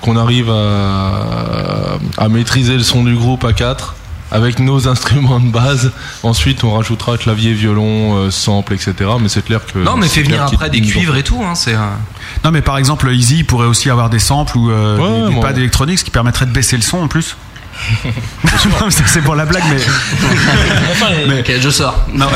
[0.00, 3.94] qu'on arrive à, à maîtriser le son du groupe à 4
[4.32, 8.94] avec nos instruments de base, ensuite on rajoutera clavier, violon, euh, sample, etc.
[9.20, 9.78] Mais c'est clair que.
[9.78, 11.40] Non, mais fais venir après des cuivres et tout.
[11.44, 11.74] Hein, c'est.
[11.74, 11.78] euh,
[12.44, 15.28] Non, mais par exemple, Easy il pourrait aussi avoir des samples ou euh, Ouais, des,
[15.28, 17.36] des moi- pads électroniques, ce qui permettrait de baisser le son en plus.
[19.06, 19.80] C'est pour la blague, mais.
[21.28, 22.04] mais- Ok, je sors.
[22.12, 22.26] Non,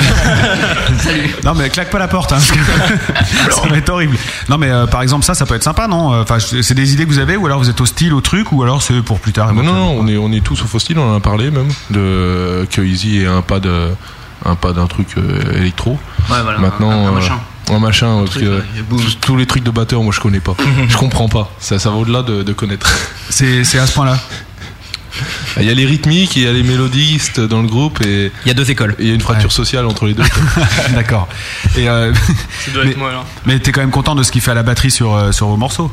[1.45, 2.59] non, mais claque pas la porte, hein, parce que
[3.55, 4.17] ça va être horrible.
[4.49, 6.21] Non, mais euh, par exemple, ça, ça peut être sympa, non?
[6.21, 8.53] Enfin, je- c'est des idées que vous avez, ou alors vous êtes hostile au truc,
[8.53, 9.53] ou alors c'est pour plus tard.
[9.55, 12.67] Non, non, on est, on est tous au hostile, on en a parlé même, de,
[12.71, 13.89] que Easy ait un pas de,
[14.45, 15.99] un pas d'un truc euh, électro.
[16.31, 16.59] Ouais, voilà.
[16.59, 17.39] Maintenant, un, un euh, machin.
[17.71, 18.63] un machin, parce truc, que ouais,
[19.21, 20.55] tous- les trucs de batteur, moi je connais pas.
[20.89, 21.51] je comprends pas.
[21.59, 22.89] Ça, ça va au-delà de, de connaître.
[23.31, 24.19] C'est à ce point-là.
[25.61, 28.49] Il y a les rythmiques, il y a les mélodistes dans le groupe et Il
[28.49, 28.95] y a deux écoles.
[28.99, 29.55] il y a une fracture Ouais.
[29.55, 30.23] sociale entre les deux.
[30.95, 31.29] D'accord.
[31.77, 34.41] Et euh, Ça doit Mais- être moi mais t'es quand même content de ce qu'il
[34.41, 35.91] fait à la batterie sur, euh, sur vos morceaux.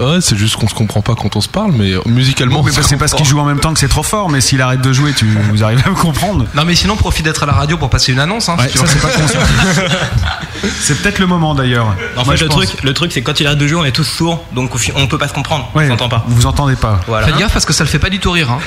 [0.00, 2.62] Ouais, c'est juste qu'on se comprend pas quand on se parle, mais euh, musicalement.
[2.62, 4.40] mais on se c'est parce qu'il joue en même temps que c'est trop fort, mais
[4.40, 6.46] s'il arrête de jouer, tu, vous arrivez à me comprendre.
[6.54, 8.48] Non, mais sinon, profite d'être à la radio pour passer une annonce.
[8.48, 8.90] Hein, Ouais, si tu ça veux.
[8.90, 9.96] c'est pas
[10.80, 11.94] c'est peut-être le moment d'ailleurs.
[12.16, 12.66] En fait, je le pense.
[12.66, 14.70] truc, le truc, c'est que quand il arrête de jouer, on est tous sourds, donc
[14.94, 15.70] on peut pas se comprendre.
[15.74, 16.24] Ouais, on s'entend pas.
[16.28, 17.00] Vous entendez pas.
[17.06, 17.26] Voilà.
[17.26, 18.50] Faites gaffe parce que ça le fait pas du tout rire.
[18.50, 18.58] Hein.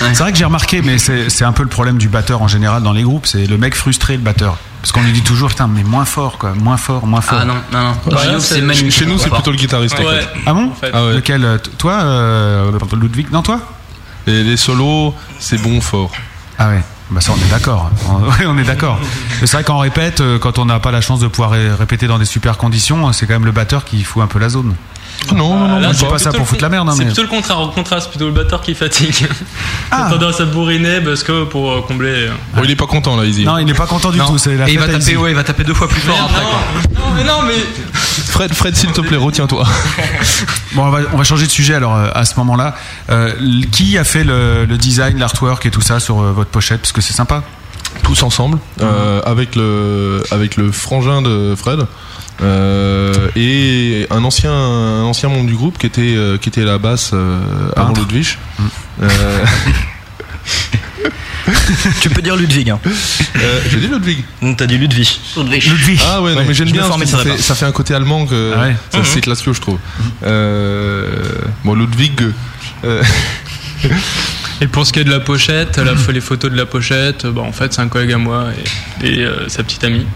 [0.00, 2.48] C'est vrai que j'ai remarqué, mais c'est c'est un peu le problème du batteur en
[2.48, 4.58] général dans les groupes, c'est le mec frustré, le batteur.
[4.84, 7.38] Parce qu'on lui dit toujours, putain, mais moins fort, quoi, moins fort, moins fort.
[7.40, 8.14] Ah non, non, non.
[8.14, 8.90] Ouais, Chez nous, c'est- c'est Manu.
[8.90, 10.28] Chez nous, c'est plutôt le guitariste en fait.
[10.44, 10.90] Ah bon En fait.
[10.92, 11.14] Ah ouais.
[11.14, 13.30] Lequel euh, t- Toi, euh, Ludwig?
[13.32, 13.60] Non, toi?
[14.26, 16.10] Et les solos, c'est bon fort.
[16.58, 16.82] Ah ouais.
[17.10, 17.90] Bah ça, on est d'accord.
[18.46, 18.98] On est d'accord.
[19.40, 21.72] Mais C'est vrai qu'en répète, euh, quand on n'a pas la chance de pouvoir ré-
[21.72, 24.50] répéter dans des super conditions, c'est quand même le batteur qui fout un peu la
[24.50, 24.74] zone.
[25.34, 26.98] Non, non, non, Là, je dis c'est pas ça pour foutre la merde, hein, C'est
[27.00, 27.58] mais- plutôt le contraire.
[27.60, 29.26] Au contraire, c'est plutôt le batteur qui fatigue.
[29.90, 30.08] Ah.
[30.10, 32.08] C'est tendance à bourriner parce que pour euh, combler.
[32.26, 33.44] euh, Bon, il est pas content là, Easy.
[33.44, 34.26] Non, il n'est pas content du Non.
[34.26, 34.38] tout.
[34.38, 35.16] C'est la Et il va taper, Izzy.
[35.16, 36.42] ouais, il va taper deux fois plus fort après.
[36.42, 36.60] quoi.
[37.00, 37.54] non, mais non, mais.
[38.26, 39.64] Fred, Fred, s'il te plaît, retiens-toi.
[40.72, 42.74] Bon, on va, on va changer de sujet alors euh, à ce moment-là.
[43.10, 43.30] Euh,
[43.70, 46.80] qui a fait le, le design, l'artwork et tout ça sur euh, votre pochette?
[46.80, 47.44] Parce que c'est sympa.
[48.02, 51.86] tous ensemble euh, avec le avec le frangin de Fred
[52.42, 56.78] et un ancien un ancien membre du groupe qui était euh, qui était à la
[56.78, 57.40] basse euh,
[57.76, 58.00] avant Peintre.
[58.02, 58.38] Ludwig
[59.02, 59.44] Euh,
[62.00, 62.70] tu peux dire Ludwig.
[62.70, 62.78] Hein.
[62.86, 64.24] Euh, J'ai dit Ludwig.
[64.56, 65.08] T'as dit Ludwig.
[65.36, 66.00] Ludwig.
[66.06, 67.38] Ah ouais, non, Ouais, mais j'aime bien, ça fait, part.
[67.38, 68.76] ça fait un côté allemand que Ah ouais.
[68.90, 69.04] ça, Mhm.
[69.04, 69.78] c'est classieux, je trouve.
[70.24, 71.06] Euh,
[71.64, 72.12] bon, Ludwig.
[72.84, 73.02] euh,
[74.60, 77.42] Et pour ce qui est de la pochette, la, les photos de la pochette, bah,
[77.42, 78.46] en fait, c'est un collègue à moi
[79.02, 80.06] et, et, euh, sa petite amie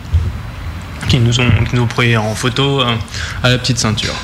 [1.08, 2.94] qui nous ont, qui nous ont pris en photo euh,
[3.42, 4.14] à la petite ceinture.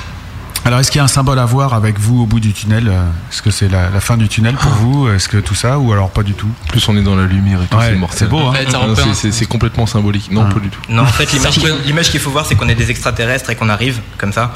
[0.67, 2.87] Alors, est-ce qu'il y a un symbole à voir avec vous au bout du tunnel
[2.87, 5.77] euh, Est-ce que c'est la, la fin du tunnel pour vous Est-ce que tout ça
[5.77, 6.47] ou alors pas du tout?
[6.69, 8.17] Plus on est dans la lumière et tout, Ouais, c'est mortel.
[8.17, 8.53] c'est beau, hein.
[8.73, 10.31] Ah, c'est- complètement symbolique.
[10.31, 10.53] Non, Ah.
[10.53, 10.79] pas du tout.
[10.89, 11.31] Non, en fait,
[11.85, 14.53] l'image qu'il faut voir, c'est qu'on est des extraterrestres et qu'on arrive comme ça.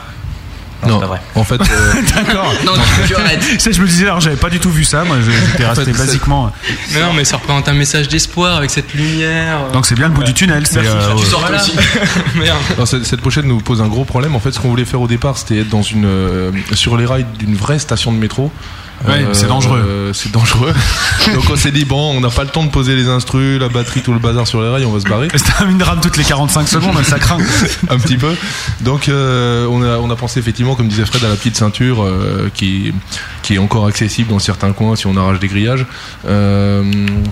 [0.88, 1.22] Non, c'est pas vrai.
[1.36, 2.54] En fait, euh, D'accord.
[2.66, 2.72] Non,
[3.08, 3.44] tu arrêtes.
[3.74, 5.04] Je me disais, alors j'avais pas du tout vu ça.
[5.04, 6.52] Moi, j'étais En resté fait, basiquement.
[6.94, 9.68] Mais non, mais ça représente un message d'espoir avec cette lumière.
[9.74, 10.66] Donc c'est bien le bout du tunnel.
[10.68, 11.58] C'est euh, tu sors Voilà.
[11.62, 11.74] aussi.
[12.36, 12.58] Merde.
[12.76, 14.36] alors, cette, cette pochette nous pose un gros problème.
[14.36, 17.06] En fait, ce qu'on voulait faire au départ, c'était être dans une euh, sur les
[17.06, 18.52] rails d'une vraie station de métro.
[19.08, 19.80] Ouais, c'est dangereux.
[19.86, 20.74] euh, c'est dangereux.
[21.34, 23.70] Donc on s'est dit bon, on n'a pas le temps de poser les instrus, la
[23.70, 25.28] batterie, tout le bazar sur les rails, on va se barrer.
[25.36, 27.38] C'est une rame toutes les 45 secondes, ça craint.
[27.90, 28.36] un petit peu.
[28.82, 32.04] Donc euh, on, a, on a pensé effectivement, comme disait Fred, à la petite ceinture
[32.04, 32.94] euh, qui,
[33.44, 35.86] qui est encore accessible dans certains coins si on arrache des grillages.
[36.28, 36.84] Euh,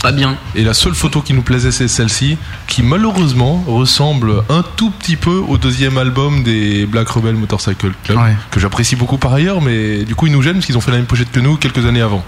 [0.01, 0.37] Pas bien.
[0.55, 2.37] et la seule photo qui nous plaisait, c'est celle-ci,
[2.67, 8.17] qui malheureusement ressemble un tout petit peu au deuxième album des Black Rebel Motorcycle Club,
[8.17, 8.35] Ouais.
[8.51, 10.91] que j'apprécie beaucoup par ailleurs, mais du coup ils nous gênent parce qu'ils ont fait
[10.91, 12.23] la même pochette que nous quelques années avant.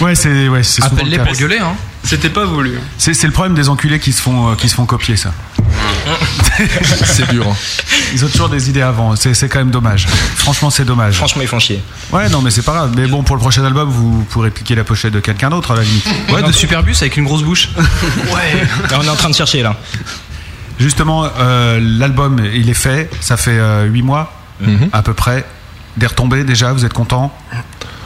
[0.00, 1.24] Ouais, c'est ouais, c'est souvent le Appelle-les cas.
[1.26, 1.74] pour gueuler, hein.
[2.02, 2.78] C'était pas voulu.
[2.96, 5.32] C'est c'est le problème des enculés qui se font euh, qui se font copier ça.
[7.04, 7.46] c'est dur.
[7.48, 7.54] hein.
[8.14, 9.14] Ils ont toujours des idées avant.
[9.16, 10.06] C'est c'est quand même dommage.
[10.36, 11.16] Franchement, c'est dommage.
[11.16, 11.82] Franchement, ils font chier.
[12.12, 12.92] Ouais, non, mais c'est pas grave.
[12.96, 15.76] Mais bon, pour le prochain album, vous pourrez piquer la pochette de quelqu'un d'autre à
[15.76, 16.06] la limite.
[16.32, 17.68] Ouais, de Superbus avec une grosse bouche.
[17.76, 19.76] Là, on est en train de chercher là.
[20.80, 23.10] Justement, euh, l'album, il est fait.
[23.20, 24.88] Ça fait 8 mois Mhm.
[24.92, 25.44] à peu près.
[25.98, 26.72] Des retombées déjà.
[26.72, 27.32] Vous êtes content?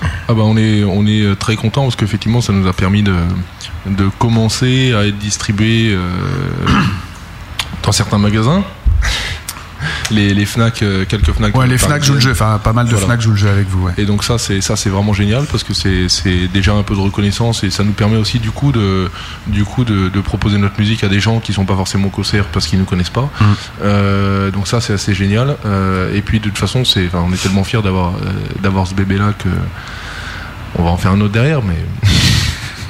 [0.03, 3.03] Ah bah on est on est euh, très content parce qu'effectivement ça nous a permis
[3.03, 6.09] de commencer à être distribué euh,
[7.83, 8.65] dans certains magasins.
[10.11, 11.57] Les, les Fnac, euh, quelques Fnac.
[11.57, 12.33] Ouais, les par Fnac jouent le jeu.
[12.33, 13.07] Enfin, pas mal de Voilà.
[13.07, 13.87] Fnac jouent le jeu avec vous.
[13.87, 13.93] Ouais.
[13.99, 16.95] Et donc ça c'est ça c'est vraiment génial parce que c'est c'est déjà un peu
[16.95, 19.11] de reconnaissance et ça nous permet aussi du coup de
[19.47, 22.47] du coup de, de proposer notre musique à des gens qui sont pas forcément concerts
[22.47, 23.31] parce qu'ils nous connaissent pas.
[23.41, 23.45] Mm.
[23.83, 25.57] Euh, donc ça c'est assez génial.
[25.67, 28.95] Euh, et puis de toute façon c'est on est tellement fiers d'avoir euh, d'avoir ce
[28.95, 29.49] bébé là que
[30.79, 31.77] on va en faire un autre derrière mais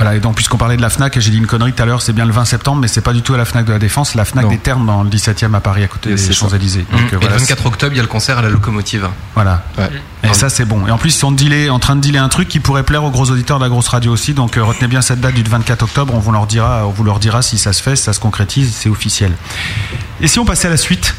[0.03, 2.03] Voilà, et donc puisqu'on parlait de la FNAC, j'ai dit une connerie tout à l'heure,
[2.03, 3.79] c'est bien le 20 septembre, mais c'est pas du tout à la FNAC de la
[3.79, 4.51] Défense, la FNAC Non.
[4.51, 6.33] des Termes dans le 17e à Paris, à côté des.
[6.33, 6.87] Champs-Élysées.
[6.91, 9.07] Donc euh, Et voilà, le 24 octobre, il y a le concert à la locomotive.
[9.37, 9.63] Voilà.
[9.79, 9.91] Ouais.
[10.25, 10.89] Et ça, c'est bon.
[10.89, 13.05] Et en plus, ils sont dealés- en train de dealer un truc qui pourrait plaire
[13.05, 14.35] aux gros auditeurs de la grosse radio aussi.
[14.35, 16.13] Donc, euh, retenez bien cette date du 24 octobre.
[16.17, 18.19] On vous leur dira, on vous leur dira si ça se fait, si ça se
[18.19, 19.31] concrétise, c'est officiel.
[20.21, 21.15] Et si on passait à la suite?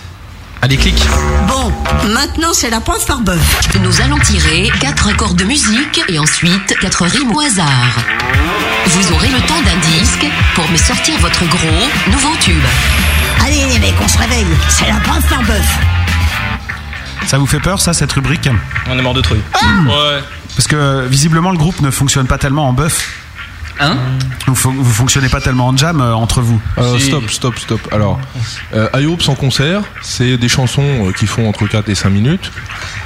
[0.64, 1.06] Allez, clique.
[1.46, 1.74] Bon,
[2.14, 3.60] maintenant c'est la preuve par bœuf.
[3.82, 7.98] Nous allons tirer quatre accords de musique et ensuite quatre rimes au hasard.
[8.86, 12.64] Vous aurez le temps d'un disque pour me sortir votre gros nouveau tube.
[13.46, 14.46] Allez les mecs, on se réveille.
[14.70, 15.80] C'est la preuve par bœuf.
[17.28, 18.48] Ça vous fait peur, ça, cette rubrique?
[18.90, 19.44] On est mort de trouille.
[19.86, 20.24] Ouais.
[20.56, 23.23] Parce que euh, visiblement, le groupe ne fonctionne pas tellement en bœuf.
[23.80, 23.98] Hein
[24.48, 26.60] Vous, fon- vous fonctionnez pas tellement en jam euh, entre vous.
[26.78, 27.08] Euh, Si.
[27.08, 27.80] Stop, stop, stop.
[27.92, 28.20] Alors,
[28.74, 32.52] euh, IOPS en concert, c'est des chansons euh, qui font entre 4 et 5 minutes.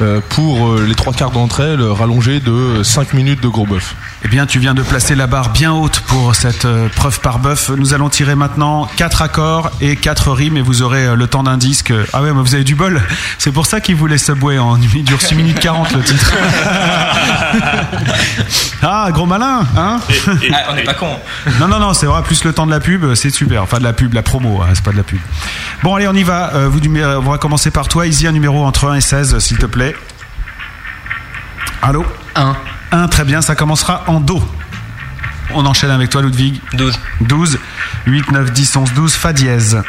[0.02, 3.96] euh, pour euh, les trois quarts d'entre elles, rallongées de 5 minutes de gros bœuf.
[4.26, 7.38] Eh bien, tu viens de placer la barre bien haute pour cette euh, preuve par
[7.38, 7.70] bœuf.
[7.70, 11.44] Nous allons tirer maintenant quatre accords et quatre rimes et vous aurez euh, le temps
[11.44, 11.94] d'un disque.
[12.14, 13.00] Ah ouais, mais vous avez du bol.
[13.38, 16.34] C'est pour ça qu'il voulait Subway en il dure 6 minutes 40 le titre.
[18.82, 20.00] ah, gros malin, hein?
[20.52, 21.16] Ah, on n'est pas con.
[21.60, 23.62] Non, non, non, c'est vrai, plus le temps de la pub, c'est super.
[23.62, 25.20] Enfin, de la pub, la promo, hein, c'est pas de la pub.
[25.84, 26.54] Bon, allez, on y va.
[26.56, 28.08] Euh, vous, numé- on va commencer par toi.
[28.08, 29.96] Easy, un numéro entre 1 et 16, s'il te plaît.
[31.84, 32.04] Allô?
[32.36, 32.56] 1.
[32.92, 34.42] 1, très bien, ça commencera en Do.
[35.54, 36.62] On enchaîne avec toi, Ludwig.
[36.74, 37.00] 12.
[37.22, 37.60] 12,
[38.06, 39.82] 8, 9, 10, 11, 12, Fa dièse.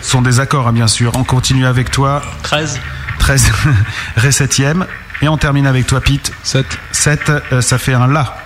[0.00, 1.12] Ce sont des accords, hein, bien sûr.
[1.16, 2.22] On continue avec toi.
[2.42, 2.80] 13.
[3.18, 3.52] 13,
[4.16, 4.86] Ré septième.
[5.22, 6.32] Et on termine avec toi, Pete.
[6.42, 6.66] 7.
[6.92, 8.36] 7, euh, ça fait un La.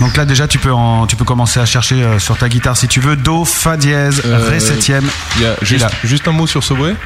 [0.00, 2.76] Donc là, déjà, tu peux, en- tu peux commencer à chercher euh, sur ta guitare
[2.76, 3.14] si tu veux.
[3.14, 5.04] Do, Fa dièse, Euh, Ré septième.
[5.36, 6.96] Il y a juste, juste un mot sur Subway.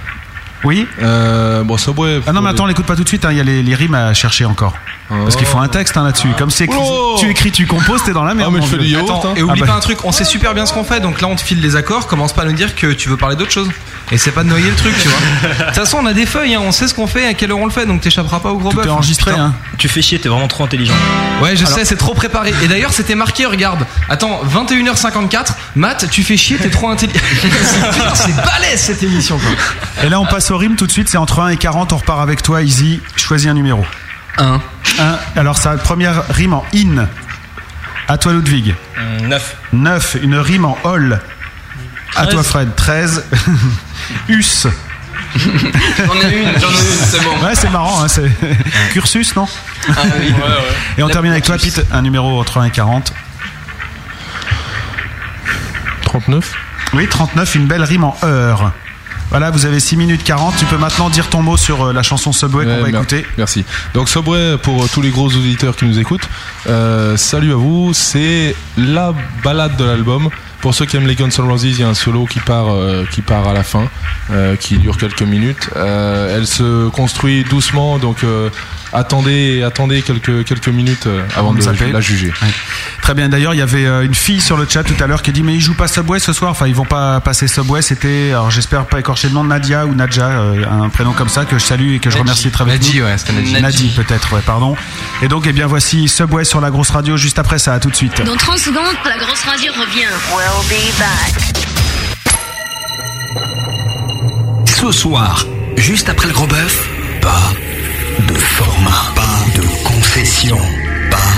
[0.65, 2.21] Oui Euh, bon, Subway.
[2.27, 3.25] Ah non, mais attends, on l'écoute pas tout de suite.
[3.25, 4.75] hein, Il y a les, les rimes à chercher encore.
[5.09, 6.29] Parce qu'il faut un texte hein, là-dessus.
[6.37, 7.17] Comme c'est écrit- Oh.
[7.19, 8.51] tu écris, tu composes, t'es dans la merde.
[8.51, 8.87] Ah, mais mon je fais vieux.
[8.99, 9.35] du yaourt, Attends, hein.
[9.37, 9.73] et oublie Ah bah.
[9.73, 11.63] pas un truc, on sait super bien ce qu'on fait, donc là on te file
[11.63, 13.71] les accords, commence pas à nous dire que tu veux parler d'autre chose.
[14.13, 15.19] Et c'est pas de noyer le truc, tu vois.
[15.59, 17.51] De toute façon, on a des feuilles, hein, on sait ce qu'on fait, à quelle
[17.53, 18.87] heure on le fait, donc t'échapperas pas au gros Tout bœuf.
[18.87, 19.31] est enregistré.
[19.33, 19.55] Hein.
[19.79, 20.93] Tu fais chier, t'es vraiment trop intelligent.
[21.43, 22.53] Ouais, je sais, c'est trop préparé.
[22.63, 23.87] Et d'ailleurs, c'était marqué, regarde.
[24.11, 27.21] Attends, 21h54, Matt, tu fais chier, t'es trop intelligent.
[28.15, 30.05] C'est balèze cette émission, quoi.
[30.05, 31.09] Et là, on passe aux rimes tout de suite.
[31.09, 31.93] C'est entre 1 et 40.
[31.93, 33.01] On repart avec toi, Easy.
[33.17, 33.85] Choisis un numéro.
[34.39, 34.61] 1.
[34.99, 35.19] 1.
[35.37, 37.09] Alors, ça, première rime en in.
[38.09, 38.75] À toi Ludwig.
[39.23, 39.57] 9.
[39.73, 40.17] 9.
[40.23, 41.21] Une rime en hall.
[42.17, 42.75] À toi Fred.
[42.75, 43.25] 13.
[44.29, 44.67] Us.
[45.37, 47.45] J'en ai une, j'en ai une, c'est bon.
[47.45, 48.31] Ouais, c'est marrant, hein, c'est
[48.93, 49.47] cursus, non
[49.91, 50.33] Ah oui.
[50.97, 53.13] Et on termine avec toi, Pete, un numéro entre 1 et 40.
[56.03, 56.53] 39
[56.95, 58.73] Oui, 39, une belle rime en heure.
[59.31, 60.55] Voilà, vous avez 6 minutes 40.
[60.59, 63.27] Tu peux maintenant dire ton mot sur euh, la chanson Subway qu'on va écouter.
[63.37, 63.65] Merci.
[63.93, 66.29] Donc Subway, pour euh, tous les gros auditeurs qui nous écoutent,
[66.67, 67.93] euh, salut à vous.
[67.93, 69.13] C'est la
[69.45, 70.31] balade de l'album.
[70.61, 72.69] Pour ceux qui aiment les Guns N' Roses, il y a un solo qui part,
[72.69, 73.89] euh, qui part à la fin,
[74.33, 75.71] euh, qui dure quelques minutes.
[75.77, 78.51] Elle se construit doucement, donc euh,
[78.93, 82.29] attendez, attendez quelques quelques minutes euh, avant de la juger.
[82.43, 82.49] Ouais.
[83.03, 83.29] Très bien.
[83.29, 85.33] D'ailleurs, il y avait euh, une fille sur le chat tout à l'heure qui a
[85.33, 86.51] dit mais ils jouent pas Subway ce soir?
[86.51, 87.83] Enfin, ils vont pas passer Subway.
[87.83, 91.29] C'était, alors j'espère pas écorcher le nom de Nadia ou Nadja, euh, un prénom comme
[91.29, 92.23] ça que je salue et que je Nadji.
[92.23, 92.75] remercie très bien.
[92.75, 93.63] Nadji, ouais, c'était Nadji.
[93.63, 94.77] Nadji, peut-être, ouais, pardon.
[95.23, 97.75] Et donc, eh bien, voici Subway sur la grosse radio juste après ça.
[97.75, 98.23] À tout de suite.
[98.25, 100.07] Dans 30 secondes, la grosse radio revient.
[100.35, 101.65] We'll be back.
[104.67, 105.45] Ce soir,
[105.77, 106.89] juste après le gros bœuf,
[107.21, 107.68] pas de
[108.59, 110.59] format, pas de concession,
[111.11, 111.33] pas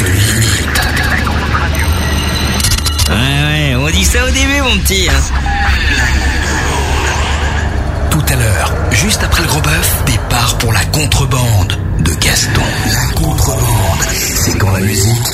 [0.00, 0.80] de limite.
[3.08, 5.08] Ouais, ouais, on dit ça au début, mon petit.
[5.08, 5.20] hein.
[8.10, 12.60] Tout à l'heure, juste après le gros bœuf, départ pour la contrebande de Gaston.
[12.92, 15.28] La contrebande, c'est quand la musique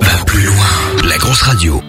[0.00, 0.66] va plus loin.
[1.08, 1.80] La grosse radio.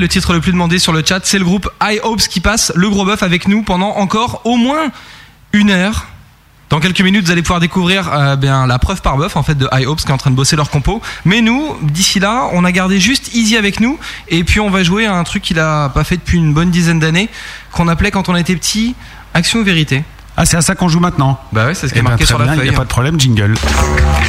[0.00, 2.72] Le titre le plus demandé sur le chat, c'est le groupe High Hopes qui passe
[2.74, 4.90] le gros bœuf avec nous pendant encore au moins
[5.52, 6.06] une heure.
[6.70, 9.56] Dans quelques minutes, vous allez pouvoir découvrir euh, bien la preuve par bœuf en fait
[9.56, 11.02] de High Hopes qui est en train de bosser leur compo.
[11.24, 13.98] Mais nous, d'ici là, on a gardé juste Easy avec nous
[14.28, 16.70] et puis on va jouer à un truc qu'il a pas fait depuis une bonne
[16.70, 17.28] dizaine d'années
[17.72, 18.94] qu'on appelait quand on était petit
[19.34, 20.02] Action ou vérité.
[20.36, 22.10] Ah, c'est à ça qu'on joue maintenant Bah ouais, c'est ce qui Eh est ben,
[22.10, 23.54] marqué sur la bien, Il n'y a pas de problème, jingle.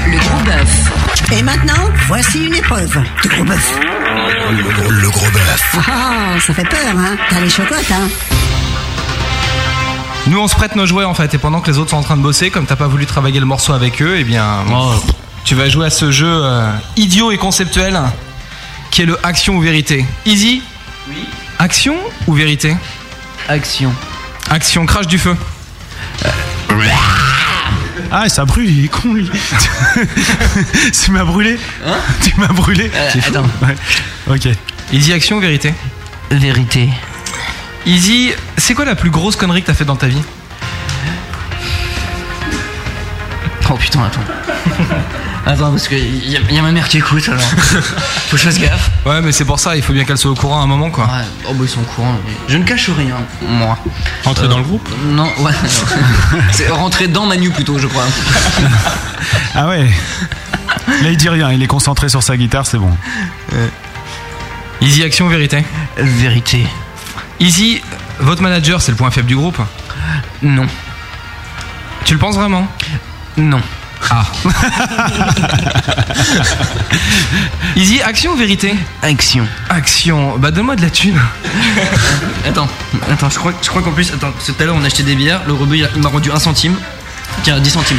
[0.08, 0.92] Le gros bœuf.
[1.32, 3.80] Et maintenant, voici une épreuve de gros bœuf.
[4.52, 5.76] Le gros bœuf.
[5.90, 8.10] Ah, ça fait peur, hein T'as les chocottes, hein
[10.28, 12.04] Nous on se prête nos jouets en fait et pendant que les autres sont en
[12.04, 14.66] train de bosser, comme t'as pas voulu travailler le morceau avec eux, eh bien
[15.46, 18.00] tu vas jouer à ce jeu euh, idiot et conceptuel
[18.92, 20.06] qui est le action ou vérité.
[20.26, 20.62] Easy
[21.08, 21.26] Oui.
[21.58, 21.96] Action
[22.28, 22.76] ou vérité
[23.48, 23.94] Action.
[24.50, 25.36] Action, crash du feu.
[28.12, 29.30] Ah, ça brûle, il est con lui.
[31.04, 31.58] tu m'as brûlé
[32.22, 33.30] Tu m'as brûlé Euh, C'est fou.
[33.38, 33.46] attends.
[33.62, 33.76] Ouais.
[34.36, 34.50] Ok.
[34.92, 35.74] Easy action ou vérité
[36.30, 36.90] Vérité.
[37.86, 40.22] Easy, c'est quoi la plus grosse connerie que t'as fait dans ta vie?
[43.70, 44.20] Oh putain, attends.
[45.46, 47.42] Attends, parce que y, a- y a ma mère qui écoute alors.
[47.42, 48.90] Faut que je fasse gaffe.
[49.06, 50.90] Ouais, mais c'est pour ça, il faut bien qu'elle soit au courant à un moment
[50.90, 51.06] quoi.
[51.06, 52.16] Ouais, oh bah ils sont au courant.
[52.48, 53.78] Je ne cache rien, moi.
[54.24, 55.52] Rentrer Euh, dans le groupe Non, ouais.
[56.52, 58.06] c'est rentrer dans Manu plutôt, je crois.
[59.54, 59.90] Ah ouais.
[61.04, 62.96] Là, il dit rien, il est concentré sur sa guitare, c'est bon.
[64.82, 65.64] Easy action vérité
[65.98, 66.66] Vérité.
[67.40, 67.82] Easy,
[68.20, 69.58] votre manager c'est le point faible du groupe
[70.42, 70.66] Non.
[72.06, 72.68] Tu le penses vraiment
[73.38, 73.62] Non.
[74.10, 74.26] Ah.
[77.76, 78.76] Easy, action ou vérité?
[79.02, 79.48] Action.
[79.70, 80.38] Action.
[80.38, 81.20] Bah donne-moi de la thune.
[82.48, 82.68] Attends,
[83.12, 84.88] attends, je crois, je crois qu'en plus, attends, parce que tout à l'heure on a
[84.88, 86.76] acheté des bières, le rebeu il a- il m'a rendu 1 centime.
[87.44, 87.98] Tiens, 10 centimes.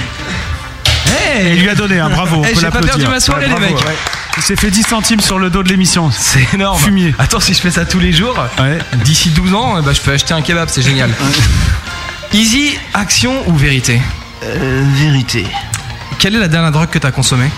[1.40, 2.36] Et il lui a donné, un bravo.
[2.38, 2.94] on Eh, peut j'ai pas l'applaudir.
[2.96, 3.86] perdu ma soirée, Ouais, les bravo, mecs.
[3.86, 3.96] ouais.
[4.36, 6.10] Il s'est fait 10 centimes sur le dos de l'émission.
[6.10, 6.78] C'est énorme.
[6.78, 7.14] Fumier.
[7.18, 8.78] Attends, si je fais ça tous les jours, Ouais.
[9.04, 11.10] d'ici 12 ans, eh bah, je peux acheter un kebab, c'est génial.
[12.34, 14.00] Easy, action ou vérité?
[14.44, 15.46] Euh, vérité.
[16.18, 17.50] Quelle est la dernière drogue que t'as consommée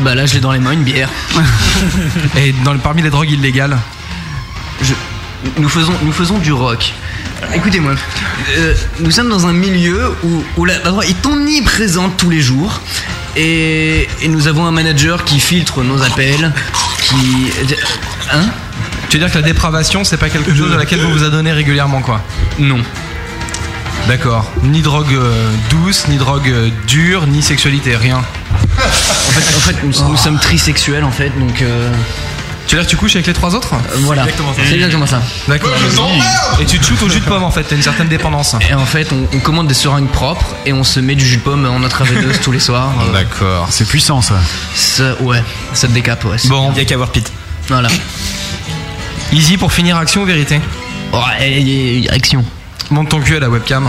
[0.00, 1.08] Bah là, je l'ai dans les mains, une bière.
[2.36, 3.78] Et dans le, parmi les drogues illégales
[4.82, 4.94] Je-
[5.58, 6.92] nous, faisons, nous faisons du rock.
[7.54, 7.92] Écoutez-moi,
[8.58, 12.40] euh, nous sommes dans un milieu où, où la, la drogue est omniprésente tous les
[12.40, 12.80] jours.
[13.36, 16.52] Et, et nous avons un manager qui filtre nos appels,
[17.02, 17.50] qui...
[18.32, 18.42] Hein?
[19.08, 21.52] Tu veux dire que la dépravation, c'est pas quelque chose à laquelle vous vous adonnez
[21.52, 22.22] régulièrement, quoi?
[22.58, 22.78] Non.
[24.08, 24.44] D'accord.
[24.62, 28.16] Ni drogue euh, douce, ni drogue euh, dure, ni sexualité, rien.
[28.18, 31.62] En fait, en fait nous, nous sommes trisexuels en fait, donc...
[31.62, 31.92] euh,
[32.66, 34.22] Tu veux dire que tu couches avec les trois autres voilà.
[34.22, 34.62] Exactement ça.
[34.66, 35.22] C'est exactement ça.
[35.46, 35.70] D'accord.
[36.60, 38.56] Et tu te shootes au jus de pomme en fait, t'as une certaine dépendance.
[38.68, 41.36] Et en fait, on, on commande des seringues propres et on se met du jus
[41.36, 42.92] de pomme en intraveineuse tous les soirs.
[43.08, 43.68] Euh, D'accord.
[43.70, 44.34] C'est puissant ça.
[44.74, 45.42] ça, ouais,
[45.72, 46.36] ça te décape, ouais.
[46.46, 47.30] Bon, Il y a qu'à voir Pete.
[47.68, 47.88] Voilà.
[49.32, 50.60] easy pour finir action ou vérité?
[51.12, 52.44] Ouais, action.
[52.90, 53.88] Monte ton cul à la webcam.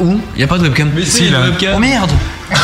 [0.00, 0.90] Où Y a pas de webcam.
[0.94, 1.38] Mais si, là.
[1.74, 2.10] Oh merde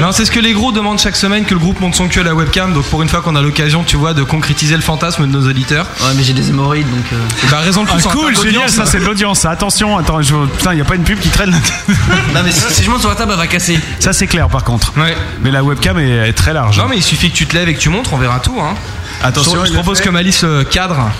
[0.00, 2.20] Non, c'est ce que les gros demandent chaque semaine que le groupe monte son cul
[2.20, 2.72] à la webcam.
[2.72, 5.48] Donc pour une fois qu'on a l'occasion, tu vois, de concrétiser le fantasme de nos
[5.48, 5.86] auditeurs.
[6.00, 7.04] Ouais, mais j'ai des hémorroïdes donc.
[7.12, 7.16] euh,
[7.50, 8.06] Bah raison de Ah, plus.
[8.06, 9.44] en cool, génial, ça c'est de l'audience.
[9.44, 10.34] Attention, attends, je...
[10.56, 11.56] putain, il n'y a pas une pub qui traîne là.
[12.34, 13.78] Non, mais si, si je monte sur la table, elle va casser.
[13.98, 14.92] Ça c'est clair par contre.
[14.96, 15.16] Ouais.
[15.42, 16.78] Mais la webcam est, est très large.
[16.78, 18.58] Non mais il suffit que tu te lèves et que tu montres, on verra tout.
[18.60, 18.74] Hein.
[19.22, 20.04] Attention, je, je il propose fait.
[20.04, 21.10] que Malice euh, cadre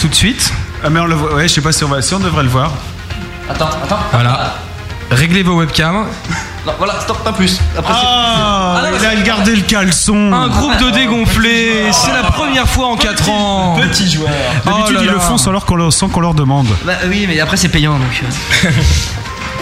[0.00, 0.52] tout de suite.
[0.84, 1.34] Ah, mais on le voit.
[1.34, 2.02] Ouais, je sais pas si on, va...
[2.02, 2.70] si on devrait le voir.
[3.48, 3.98] Attends, attends.
[4.12, 4.54] Voilà.
[5.10, 6.06] Réglez vos webcams.
[6.66, 7.60] Non, voilà, stop, pas plus.
[7.76, 10.32] Après, Ah, Ah, non, il a gardé le caleçon.
[10.32, 13.76] Un groupe de dégonflés, c'est la première fois en 4 ans.
[13.80, 14.30] Petit joueur.
[14.64, 16.68] D'habitude, Oh là ils le font sans, leur qu'on leur- sans qu'on leur demande.
[16.84, 18.22] Bah oui, mais après, c'est payant donc.
[18.64, 18.70] euh.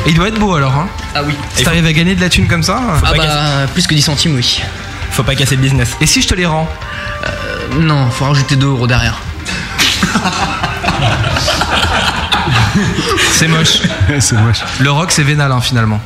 [0.07, 0.75] Et il doit être beau alors.
[0.75, 0.87] Hein.
[1.15, 1.35] Ah oui.
[1.55, 2.81] Si t'arrives à gagner de la thune comme ça.
[3.05, 4.63] Ah bah, plus que 10 centimes, oui.
[5.11, 5.97] Faut pas casser le business.
[6.01, 6.69] Et si je te les rends?
[7.27, 7.29] Euh,
[7.81, 9.19] non, faut rajouter 2 euros derrière.
[13.33, 13.81] C'est moche.
[14.21, 14.61] c'est moche.
[14.81, 16.01] Le rock, c'est vénal hein, finalement.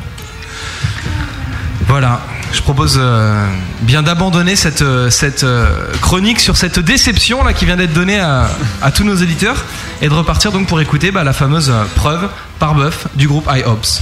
[1.87, 2.21] Voilà.
[2.53, 3.47] Je propose euh,
[3.83, 5.67] bien d'abandonner cette, euh, cette euh,
[6.01, 8.49] chronique sur cette déception là qui vient d'être donnée à,
[8.81, 9.65] à tous nos éditeurs
[10.01, 12.29] et de repartir donc pour écouter bah, la fameuse preuve
[12.59, 14.01] par bœuf du groupe iHops.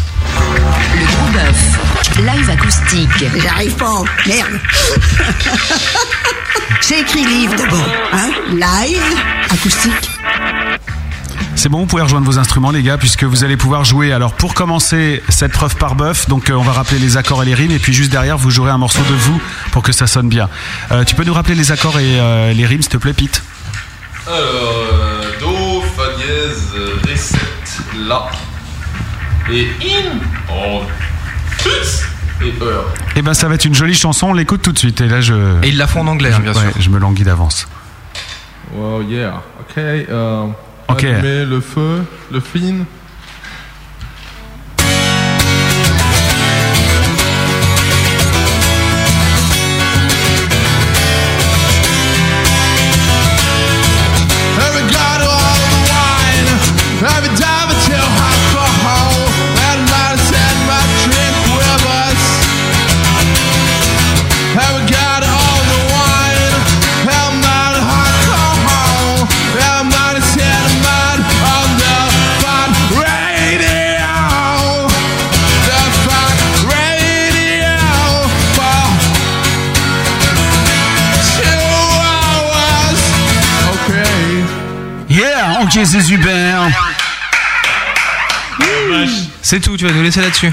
[0.95, 1.74] Le bœuf.
[2.19, 3.25] Live acoustique.
[3.43, 4.05] J'arrive pas.
[4.27, 4.61] Merde.
[6.81, 7.89] C'est écrit livre d'abord.
[8.13, 9.03] Hein Live,
[9.51, 10.11] acoustique.
[11.57, 14.13] C'est bon, vous pouvez rejoindre vos instruments, les gars, puisque vous allez pouvoir jouer.
[14.13, 17.47] Alors, pour commencer cette preuve par bœuf, donc euh, on va rappeler les accords et
[17.47, 19.41] les rimes, et puis juste derrière, vous jouerez un morceau de vous
[19.73, 20.49] pour que ça sonne bien.
[20.93, 23.43] Euh, tu peux nous rappeler les accords et euh, les rimes, s'il te plaît, Pete?
[24.27, 27.39] Alors, euh, Do, Fa dièse, euh, Ré 7,
[28.07, 28.29] La.
[29.51, 30.53] Et In.
[30.53, 30.83] En.
[32.43, 32.53] Et.
[33.17, 34.29] Eh ben, ça va être une jolie chanson.
[34.29, 35.01] On l'écoute tout de suite.
[35.01, 35.35] Et là, je.
[35.63, 36.81] Et ils la font en anglais, hein, bien Ouais, sûr.
[36.81, 37.67] Je me languis d'avance.
[38.75, 39.43] Wow, yeah.
[39.61, 39.79] Ok.
[39.79, 40.45] euh,
[40.89, 41.05] Ok.
[41.05, 42.85] Allumer le feu, le fin.
[85.85, 86.63] C'est super.
[89.43, 90.53] C'est tout, tu vas nous laisser là-dessus.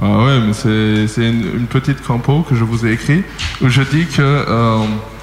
[0.00, 3.22] Ah ouais, mais c'est c'est une, une petite compo que je vous ai écrit
[3.62, 4.20] où je dis que.
[4.22, 4.78] euh,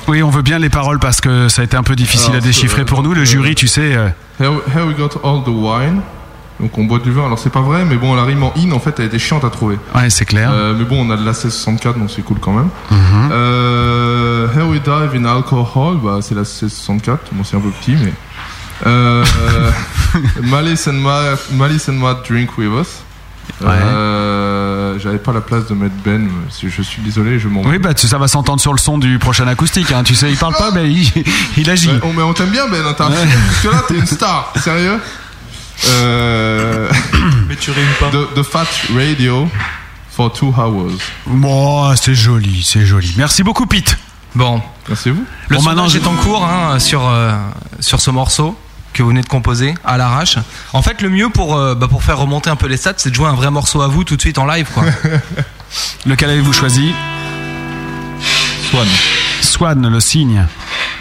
[0.07, 2.43] Oui, on veut bien les paroles parce que ça a été un peu difficile Alors,
[2.43, 3.13] à déchiffrer euh, pour nous.
[3.13, 3.95] Le jury, tu sais.
[3.95, 4.09] euh,
[4.39, 6.01] Here, here we got all the wine.
[6.59, 7.25] Donc on boit du vin.
[7.25, 9.43] Alors c'est pas vrai, mais bon, la rime en in en fait elle était chiante
[9.45, 9.77] à trouver.
[9.95, 10.49] Ouais, c'est clair.
[10.53, 12.69] Euh, mais bon, on a de la 1664 donc c'est cool quand même.
[12.91, 13.29] Mhm.
[13.31, 15.97] Euh, here we dive in alcohol.
[16.03, 17.29] Bah c'est la 1664.
[17.33, 18.13] Bon c'est un peu petit mais.
[18.85, 19.25] Euh,
[20.43, 23.03] Malice and Mad, Malice and drink with us.
[23.61, 26.29] Euh, J'avais pas la place de mettre Ben.
[26.49, 27.61] si Je suis désolé, je m'en.
[27.61, 29.91] Oui, bah ça va s'entendre sur le son du prochain acoustique.
[29.91, 30.03] Hein.
[30.03, 31.11] Tu sais, il parle pas, mais il,
[31.57, 31.89] il agit.
[31.89, 34.99] Ouais, on, mais on t'aime bien Ben, t'as jusque là t'es une star, sérieux?
[35.87, 36.89] Euh...
[37.47, 38.09] Mais tu rimes pas.
[38.09, 39.49] The, the Fat Radio
[40.09, 40.97] for two hours.
[41.25, 43.13] Bon, c'est joli, c'est joli.
[43.17, 43.97] Merci beaucoup, Pete.
[44.35, 44.61] Bon.
[44.87, 45.25] Merci vous.
[45.47, 47.31] Le Bon, maintenant, est en cours hein, sur, euh,
[47.79, 48.57] sur ce morceau
[48.99, 50.35] que vous venez de composer à l'arrache.
[50.73, 53.09] En fait, le mieux pour, euh, bah, pour faire remonter un peu les stats, c'est
[53.11, 54.67] de jouer un vrai morceau à vous tout de suite en live.
[54.73, 54.83] Quoi.
[56.05, 56.93] Lequel avez-vous choisi?
[58.69, 58.87] Swan.
[59.41, 60.45] Swan, le cygne.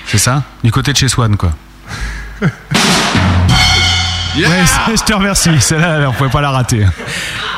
[0.06, 0.44] C'est ça?
[0.62, 1.50] Du côté de chez Swan, quoi.
[4.36, 5.50] Ouais, c'est- je te remercie.
[5.60, 6.86] Celle-là, on pouvait pas la rater.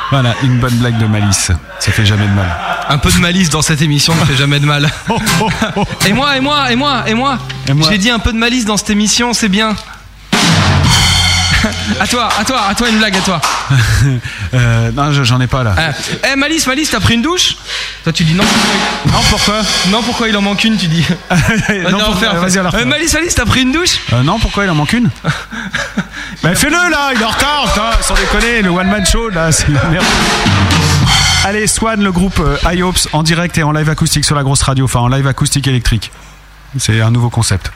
[0.09, 1.51] Voilà, une bonne blague de malice.
[1.79, 2.47] Ça fait jamais de mal.
[2.89, 4.89] Un peu de malice dans cette émission ne fait jamais de mal.
[6.07, 7.37] et moi, et moi, et moi, et moi.
[7.87, 9.75] J'ai dit un peu de malice dans cette émission, c'est bien.
[11.99, 13.41] À toi, à toi, à toi une blague, à toi.
[14.53, 15.73] Euh, non, je- j'en ai pas là.
[15.77, 15.91] Ah.
[16.33, 17.55] Eh Malice, Malice, t'as pris une douche?
[18.03, 18.43] Toi tu dis non.
[19.05, 19.61] Non, pourquoi?
[19.87, 21.05] Non, pourquoi il en manque une, tu dis
[21.89, 22.85] Non, Non, pour- faire, vas-y, la Euh.
[22.85, 23.99] Malice, Malice, t'as pris une douche?
[24.11, 25.09] Euh, non, pourquoi il en manque une?
[26.43, 29.51] Bah fais-le là, il est en retard, putain, sans déconner, le one man show là,
[29.53, 30.05] c'est la merde.
[31.45, 34.63] Allez, Swan, le groupe euh, IOPS en direct et en live acoustique sur la grosse
[34.63, 36.11] radio, enfin en live acoustique électrique.
[36.79, 37.71] C'est un nouveau concept.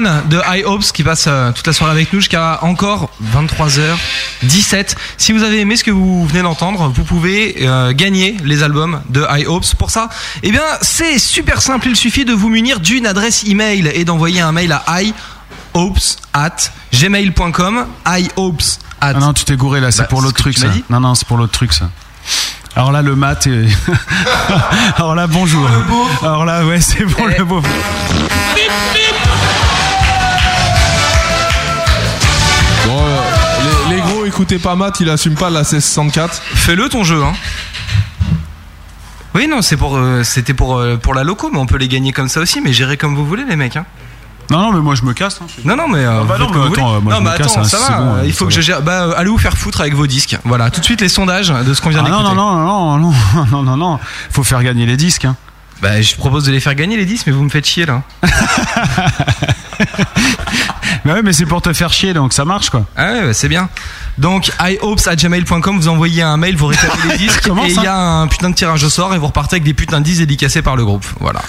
[0.00, 4.94] De High Hopes qui passe euh, toute la soirée avec nous jusqu'à encore 23h17.
[5.16, 9.00] Si vous avez aimé ce que vous venez d'entendre, vous pouvez euh, gagner les albums
[9.08, 9.74] de High Hopes.
[9.78, 10.10] Pour ça,
[10.42, 11.88] eh bien, c'est super simple.
[11.88, 16.56] Il suffit de vous munir d'une adresse email et d'envoyer un mail à highhopes at
[16.92, 17.86] gmail.com.
[18.04, 18.62] Highhopes
[19.00, 19.12] at.
[19.14, 20.66] Ah non, tu t'es gouré là, c'est Bah, pour l'autre truc ça.
[20.90, 21.88] Non, non, c'est pour l'autre truc ça.
[22.74, 23.64] Alors là, le mat est...
[24.98, 25.66] Alors là, bonjour.
[26.20, 27.62] Alors là, ouais, c'est pour le beau.
[27.62, 27.68] Bon,
[34.36, 36.42] écoutez pas Matt, il assume pas la 1664.
[36.42, 37.32] Fais-le ton jeu, hein.
[39.34, 41.88] Oui, non, c'est pour, euh, c'était pour, euh, pour la loco, mais on peut les
[41.88, 43.76] gagner comme ça aussi, mais gérez comme vous voulez, les mecs.
[43.76, 43.86] Hein.
[44.50, 45.40] Non, non, mais moi je me casse.
[45.42, 45.46] hein.
[45.64, 46.04] Non, non, mais.
[46.04, 47.00] euh, bah vous non, faites comme mais vous attends, voulez.
[47.02, 47.98] moi, non, je me mais casse, attends, hein, ça c'est va.
[47.98, 48.56] bon, euh, il ça faut que va.
[48.56, 48.82] je gère.
[48.82, 50.36] Bah, euh, allez vous faire foutre avec vos disques.
[50.44, 52.22] Voilà, tout de suite les sondages de ce qu'on vient Ah d'écouter.
[52.22, 53.98] non, non, non, non, non, non, non, non, non.
[54.30, 55.24] Faut faire gagner les disques.
[55.24, 55.36] Hein.
[55.80, 58.02] Bah, je propose de les faire gagner les disques, mais vous me faites chier là.
[61.04, 62.84] Bah ouais, mais c'est pour te faire chier, donc ça marche quoi.
[62.96, 63.68] Ah ouais, bah, c'est bien.
[64.18, 68.26] Donc, ihopes@gmail.com, vous envoyez un mail, vous réclamez les disques, et il y a un
[68.26, 70.74] putain de tirage au sort, et vous repartez avec des putains de disques dédicacés par
[70.76, 71.06] le groupe.
[71.20, 71.42] Voilà.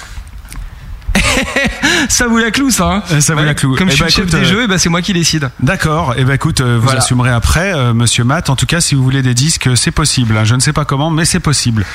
[2.09, 3.03] Ça vous la cloue, ça.
[3.09, 3.75] Hein ça vous la cloue.
[3.75, 5.01] Comme Eh je suis bah, le chef écoute, des euh, jeux, et bah, c'est moi
[5.01, 5.49] qui décide.
[5.61, 6.13] D'accord.
[6.17, 6.99] Et ben écoute, euh, vous Voilà.
[6.99, 8.49] assumerez après, euh, Monsieur Matt.
[8.49, 10.37] En tout cas, si vous voulez des disques, c'est possible.
[10.37, 10.43] hein.
[10.43, 11.85] Je ne sais pas comment, mais c'est possible.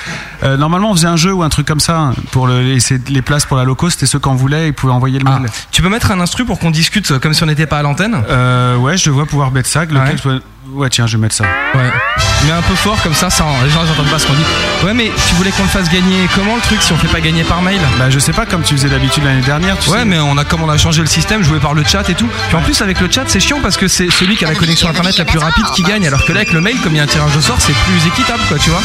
[0.43, 3.23] Euh, normalement, on faisait un jeu ou un truc comme ça hein, pour le, les,
[3.23, 3.91] places pour la loco.
[3.91, 4.69] C'était ceux qu'on voulait.
[4.69, 5.49] Ils pouvaient envoyer le mail.
[5.71, 8.17] Tu peux mettre un instru pour qu'on discute comme si on n'était pas à l'antenne?
[8.29, 9.85] Euh, ouais, je dois pouvoir mettre ça.
[9.85, 10.39] Lequel Ouais.
[10.71, 11.45] Ouais, tiens, je vais mettre ça.
[11.75, 11.91] Ouais.
[12.45, 14.45] Mais un peu fort comme ça, ça les gens n'entendent pas ce qu'on dit.
[14.85, 17.21] Ouais, mais tu voulais qu'on le fasse gagner comment le truc si on fait pas
[17.21, 17.81] gagner par mail?
[17.99, 19.77] Bah, je sais pas comme tu faisais d'habitude l'année dernière.
[19.79, 20.05] Tu Ouais, sais.
[20.05, 22.29] mais on a comme on a changé le système, jouer par le chat et tout.
[22.49, 24.55] Puis en plus avec le chat, c'est chiant parce que c'est celui qui a la
[24.55, 26.99] connexion internet la plus rapide qui gagne, alors que là avec le mail, comme il
[26.99, 28.83] y a un tirage au sort, c'est plus équitable, quoi, tu vois.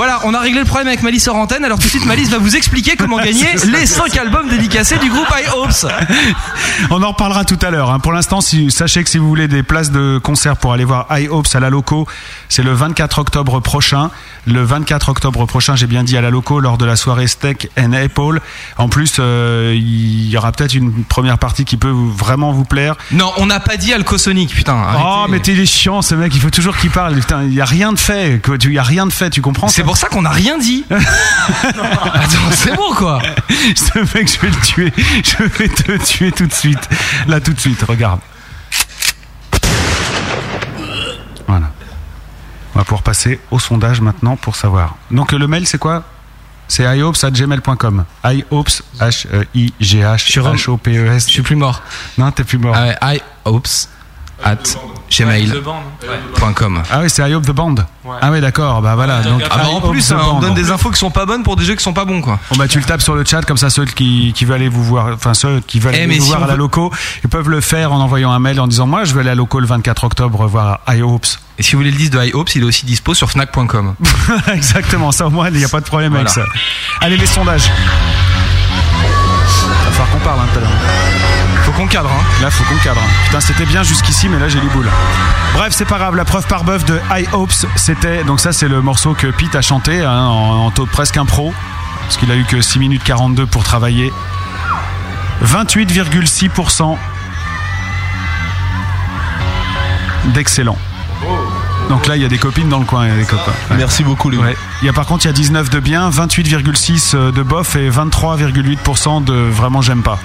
[0.00, 2.30] Voilà, on a réglé le problème avec Malice hors antenne, alors tout de suite Malice
[2.30, 5.92] va vous expliquer comment gagner les 5 albums dédicacés du groupe I Hopes.
[6.90, 7.90] On en reparlera tout à l'heure.
[7.90, 7.98] hein.
[7.98, 11.06] Pour l'instant, si, sachez que si vous voulez des places de concert pour aller voir
[11.10, 12.06] I Hopes à la Loco,
[12.48, 14.10] c'est le 24 octobre prochain.
[14.46, 17.68] Le 24 octobre prochain, j'ai bien dit à la Loco, lors de la soirée Steak
[17.78, 18.40] and Apple.
[18.78, 22.94] En plus, euh, il y aura peut-être une première partie qui peut vraiment vous plaire.
[23.12, 24.76] Non, on n'a pas dit Alcosonic, putain.
[24.76, 25.04] arrêtez.
[25.04, 26.34] Oh, mais t'es chiant, ce mec.
[26.34, 27.14] Il faut toujours qu'il parle.
[27.14, 28.40] Putain, il y a rien de fait.
[28.64, 29.30] Il y a rien de fait.
[29.30, 30.84] Tu comprends C'est pour ça qu'on n'a rien dit.
[30.90, 33.20] Attends, c'est bon quoi.
[33.74, 34.92] Ce mec, je vais le tuer.
[34.96, 36.88] Je vais te tuer tout de suite.
[37.26, 37.82] Là, tout de suite.
[37.82, 38.20] Regarde.
[41.46, 41.72] Voilà.
[42.72, 44.96] On va pouvoir passer au sondage maintenant pour savoir.
[45.12, 46.02] Donc, le mail, c'est quoi?
[46.66, 48.04] C'est ihopes.gmail.com.
[48.24, 51.26] ihopes, H-I-G-H-H-O-P-E-S.
[51.26, 51.82] Je suis plus mort.
[52.18, 52.76] Non, t'es plus mort.
[53.44, 53.68] Hopes
[54.44, 54.56] at
[55.10, 56.82] gmail.com.
[56.90, 57.74] Ah oui, c'est I Hope the Band.
[58.22, 58.80] Ah oui, d'accord.
[58.80, 59.20] Bah voilà.
[59.22, 60.40] Donc, Ah bah, en plus, hein, on Band.
[60.40, 62.38] donne des infos qui sont pas bonnes pour des jeux qui sont pas bons quoi.
[62.50, 64.68] Bon bah tu le tapes sur le chat comme ça ceux qui, qui veulent aller
[64.68, 66.92] vous voir, enfin ceux qui veulent Eh, aller vous si voir à la veut- loco,
[67.24, 69.32] ils peuvent le faire en envoyant un mail en disant moi je vais aller à
[69.32, 71.26] la loco le 24 octobre voir I Hopes.
[71.58, 73.94] Et si vous voulez le disque de I Hopes, il est aussi dispo sur Fnac.com.
[74.52, 76.42] Exactement, ça au moins il n'y a pas de problème avec ça.
[77.00, 77.70] Allez les sondages.
[79.84, 80.70] Va falloir qu'on parle hein, tout à l'heure.
[80.70, 81.29] Faut
[81.80, 82.42] qu'on cadre, hein.
[82.42, 83.00] Là, faut qu'on cadre.
[83.00, 83.10] hein.
[83.24, 84.88] Putain, c'était bien jusqu'ici, mais là, j'ai les boules.
[85.54, 86.14] Bref, c'est pas grave.
[86.14, 88.22] La preuve par bœuf de High Hopes, c'était.
[88.24, 91.16] Donc, ça, c'est le morceau que Pete a chanté hein, en, en taux de presque
[91.16, 91.54] un pro.
[92.02, 94.12] Parce qu'il a eu que 6 minutes 42 pour travailler.
[95.44, 96.96] 28,6%
[100.34, 100.76] d'excellent.
[101.88, 103.52] Donc là, il y a des copines dans le coin, il y a des copains.
[103.70, 103.76] Ouais.
[103.78, 104.30] Merci beaucoup.
[104.30, 104.56] Ouais.
[104.82, 107.90] Il y a par contre, il y a 19 de bien, 28,6 de bof et
[107.90, 110.18] 23,8% de vraiment j'aime pas.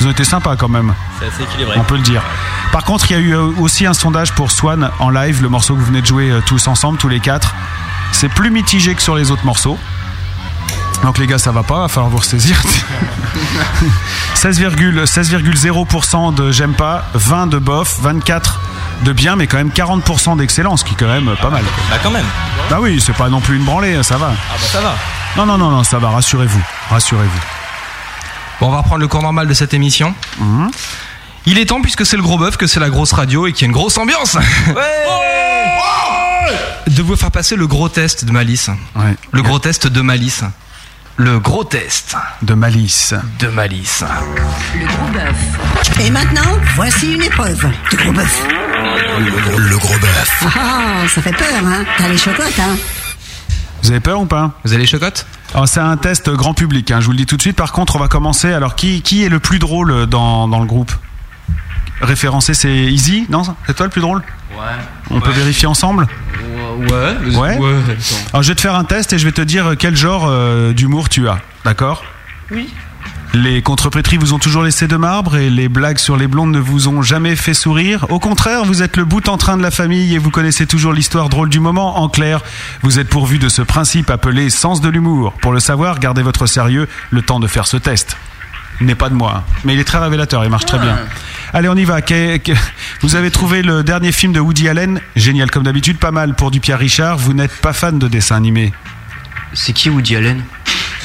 [0.00, 0.94] Ils ont été sympas quand même.
[1.18, 1.78] C'est assez équilibré.
[1.78, 2.22] On peut le dire.
[2.72, 5.48] Par contre, il y a eu euh, aussi un sondage pour Swan en live, le
[5.48, 7.54] morceau que vous venez de jouer euh, tous ensemble, tous les quatre.
[8.12, 9.78] C'est plus mitigé que sur les autres morceaux.
[11.02, 12.60] Donc les gars, ça va pas, va falloir vous ressaisir.
[14.34, 18.60] 16,0% 16,0% de j'aime pas, 20 de bof, 24
[19.02, 21.62] de bien, mais quand même 40% d'excellence, qui est quand même pas mal.
[21.90, 22.24] Bah quand même.
[22.70, 24.32] Bah oui, c'est pas non plus une branlée, ça va.
[24.32, 24.94] Ah bah ça va.
[25.36, 26.62] Non, non, non, non, ça va, rassurez-vous.
[26.90, 27.55] Rassurez-vous.
[28.60, 30.14] Bon, on va reprendre le cours normal de cette émission.
[30.38, 30.70] Mhm.
[31.46, 33.62] Il est temps, puisque c'est le gros bœuf, que c'est la grosse radio et qu'il
[33.62, 34.36] y a une grosse ambiance.
[36.88, 38.70] de vous faire passer le gros test de Malice.
[39.32, 40.42] Le gros test de Malice.
[41.16, 42.16] Le gros test.
[42.42, 43.14] De Malice.
[43.38, 44.04] De Malice.
[44.74, 46.00] Le gros bœuf.
[46.00, 48.46] Et maintenant, voici une épreuve de gros bœuf.
[49.58, 50.44] Le gros bœuf.
[50.44, 52.76] Ah, ça fait peur, hein T'as les chocottes, hein
[53.86, 54.50] Vous avez peur ou pas?
[54.64, 57.26] Vous avez les chocottes Alors c'est un test grand public, hein, je vous le dis
[57.26, 57.56] tout de suite.
[57.56, 58.52] Par contre, on va commencer.
[58.52, 60.90] Alors qui, qui est le plus drôle dans, dans le groupe?
[62.00, 63.42] Référencé, c'est Easy Non?
[63.66, 64.22] C'est toi le plus drôle?
[64.52, 64.64] Ouais.
[65.10, 66.06] On peut vérifier ensemble?
[66.78, 67.36] Ouais.
[67.36, 67.58] Ouais.
[68.32, 70.72] Alors je vais te faire un test et je vais te dire quel genre euh,
[70.72, 71.38] d'humour tu as.
[71.64, 72.04] D'accord?
[72.50, 72.68] Oui.
[73.34, 76.58] Les contrepétries vous ont toujours laissé de marbre et les blagues sur les blondes ne
[76.58, 78.06] vous ont jamais fait sourire.
[78.08, 80.92] Au contraire, vous êtes le bout en train de la famille et vous connaissez toujours
[80.94, 81.98] l'histoire drôle du moment.
[81.98, 82.40] En clair,
[82.82, 85.32] vous êtes pourvu de ce principe appelé sens de l'humour.
[85.42, 88.16] Pour le savoir, gardez votre sérieux le temps de faire ce test.
[88.80, 89.52] Il n'est pas de moi, hein.
[89.64, 90.98] mais il est très révélateur, il marche très bien.
[91.54, 92.02] Allez, on y va.
[92.02, 92.52] Que- que-
[93.00, 96.50] Vous avez trouvé le dernier film de Woody Allen, génial comme d'habitude, pas mal pour
[96.50, 97.16] du Pierre Richard.
[97.18, 98.72] Vous n'êtes pas fan de dessin animé?
[99.54, 100.42] C'est qui Woody Allen?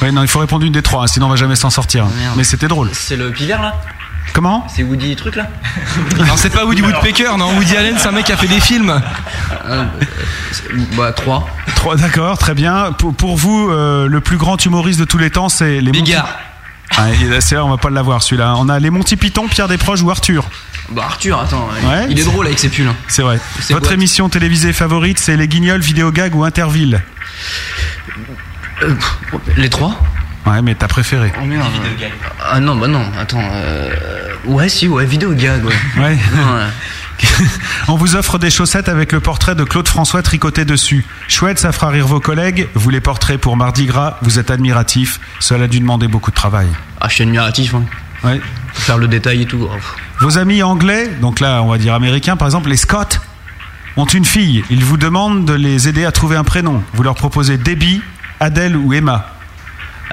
[0.02, 2.06] Ouais, non, il faut répondre une des trois, hein, sinon on va jamais s'en sortir.
[2.36, 2.90] mais c'était drôle.
[2.94, 3.76] C'est le pivert là?
[4.34, 4.66] Comment?
[4.74, 5.48] C'est Woody truc là?
[6.18, 7.54] Non, c'est pas Woody Woodpecker, non.
[7.58, 9.02] Woody Allen, c'est un mec qui a fait des films.
[10.96, 11.48] Bah 3.
[11.76, 12.92] Trois, d'accord, très bien.
[12.94, 16.02] Pour, pour vous, euh, le plus grand humoriste de tous les temps, c'est les Monty...
[16.04, 16.30] Bigard.
[16.98, 18.54] Ah, et c'est vrai, on va pas l'avoir celui-là.
[18.58, 20.46] On a les Monty Python, Pierre Desproges ou Arthur?
[20.92, 22.88] Bah Arthur, attends, Ouais, il est drôle avec ses pulls.
[22.88, 22.96] hein.
[23.08, 23.40] C'est vrai.
[23.70, 23.92] Votre boîte.
[23.94, 27.02] émission télévisée favorite, c'est Les Guignols, Vidéogag ou Interville?
[28.84, 28.96] Euh,
[29.58, 30.00] les trois
[30.46, 31.32] Ouais, mais t'as préféré.
[31.40, 31.68] Oh merde.
[32.44, 33.44] Ah non, bah non, attends.
[33.54, 33.94] Euh...
[34.46, 35.74] Ouais, si, ouais, vidéo gag, ouais.
[35.98, 36.18] Ouais.
[36.36, 37.28] Non, ouais.
[37.88, 41.06] On vous offre des chaussettes avec le portrait de Claude François tricoté dessus.
[41.28, 42.68] Chouette, ça fera rire vos collègues.
[42.74, 45.20] Vous les portraits pour Mardi Gras, vous êtes admiratif.
[45.40, 46.68] Cela a dû demander beaucoup de travail.
[47.00, 47.84] Ah, je suis admiratif, hein.
[48.24, 48.42] Ouais.
[48.74, 49.68] Faire le détail et tout.
[49.72, 49.76] oh.
[50.20, 53.20] Vos amis anglais, donc là on va dire américains par exemple, les Scott,
[53.98, 54.64] ont une fille.
[54.70, 56.84] Ils vous demandent de les aider à trouver un prénom.
[56.94, 58.02] Vous leur proposez Debbie,
[58.42, 59.28] Adèle ou Emma.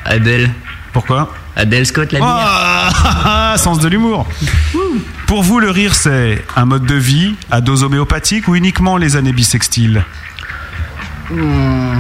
[0.05, 0.51] Adèle.
[0.93, 2.37] Pourquoi Adèle Scott, la lumière.
[2.45, 4.29] Ah, sens de l'humour.
[5.27, 9.17] Pour vous, le rire, c'est un mode de vie à dose homéopathique ou uniquement les
[9.17, 10.05] années bissextiles
[11.31, 11.99] Hmm.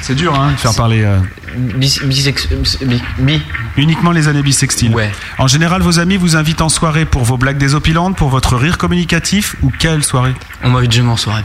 [0.00, 1.02] C'est dur, hein, de faire parler.
[1.02, 1.18] euh,
[1.56, 2.46] Bis- bisex-
[2.84, 3.42] bi- bi.
[3.76, 4.94] Uniquement les années bissextiles.
[4.94, 5.10] Ouais.
[5.38, 8.78] En général, vos amis vous invitent en soirée pour vos blagues désopilantes, pour votre rire
[8.78, 10.34] communicatif ou quelle soirée?
[10.62, 11.42] On m'invite jamais en soirée.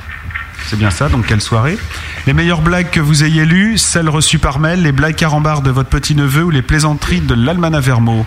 [0.70, 1.80] C'est bien ça, donc quelle soirée
[2.28, 5.72] Les meilleures blagues que vous ayez lues, celles reçues par mail, les blagues carambars de
[5.72, 8.24] votre petit-neveu ou les plaisanteries de l'Almanach Vermo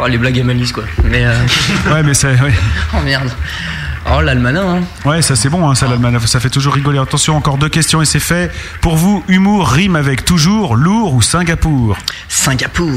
[0.00, 0.82] Oh, les blagues à malice, quoi.
[1.04, 1.24] Mais.
[1.24, 1.38] Euh...
[1.92, 2.32] Ouais, mais c'est.
[2.40, 2.52] ouais.
[2.94, 3.30] oh merde.
[4.16, 4.80] Oh, l'almanach, hein.
[5.04, 6.98] Ouais, ça c'est bon, hein, ça, l'Almanach, ça fait toujours rigoler.
[6.98, 8.50] Attention, encore deux questions et c'est fait.
[8.80, 11.96] Pour vous, humour rime avec toujours, lourd ou Singapour?
[12.28, 12.90] Singapour.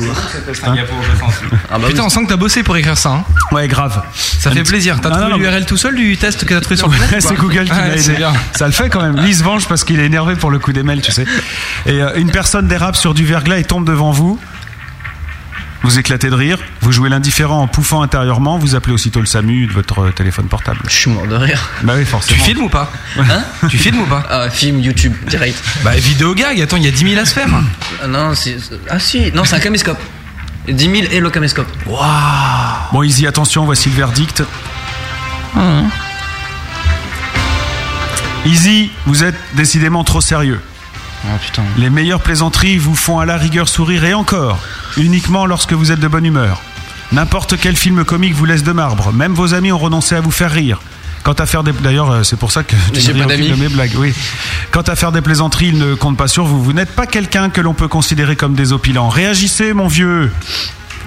[1.72, 3.10] Ah Putain, on sent que t'as bossé pour écrire ça.
[3.10, 3.24] hein.
[3.52, 4.02] Ouais, grave.
[4.14, 5.00] Ça fait plaisir.
[5.02, 7.24] T'as Non, trouvé non, l'URL tout seul du test que t'as trouvé sur le net
[7.24, 8.18] ou c'est Google qui Ouais, m'a c'est aidé.
[8.18, 8.34] bien.
[8.56, 9.18] Ça le fait quand même.
[9.18, 11.26] Lise venge parce qu'il est énervé pour le coup des mails, tu sais.
[11.86, 14.40] Et euh, une personne dérape sur du verglas et tombe devant vous.
[15.84, 19.68] Vous éclatez de rire, vous jouez l'indifférent en pouffant intérieurement, vous appelez aussitôt le SAMU
[19.68, 20.80] de votre euh, téléphone portable.
[20.88, 21.70] Je suis mort de rire.
[21.84, 22.44] Bah oui, Tu forcément.
[22.44, 25.58] filmes ou pas Hein Tu filmes ou pas Ah, film, YouTube, direct.
[25.84, 27.48] Bah, vidéo gag, attends, il y a 10 000 à se faire.
[28.04, 28.58] Ah, non, c'est.
[28.90, 29.32] Ah, si.
[29.34, 30.00] Non, c'est un caméscope.
[30.68, 31.68] 10 000 et le caméscope.
[31.86, 32.02] Waouh
[32.92, 34.44] Bon, Easy, attention, voici le verdict.
[38.46, 40.60] Easy, vous êtes décidément trop sérieux.
[41.26, 41.64] Ah, putain.
[41.78, 44.60] Les meilleures plaisanteries vous font à la rigueur sourire et encore,
[44.98, 46.62] uniquement lorsque vous êtes de bonne humeur.
[47.12, 49.14] N'importe quel film comique vous laisse de marbre.
[49.14, 50.80] Même vos amis ont renoncé à vous faire rire.
[51.24, 51.72] Quant à faire des...
[51.72, 53.96] D'ailleurs, euh, c'est pour ça que tu de mes blagues.
[53.98, 54.14] Oui.
[54.72, 56.64] Quant à faire des plaisanteries, ils ne comptent pas sur vous.
[56.64, 59.10] Vous n'êtes pas quelqu'un que l'on peut considérer comme désopilant.
[59.10, 60.32] Réagissez, mon vieux.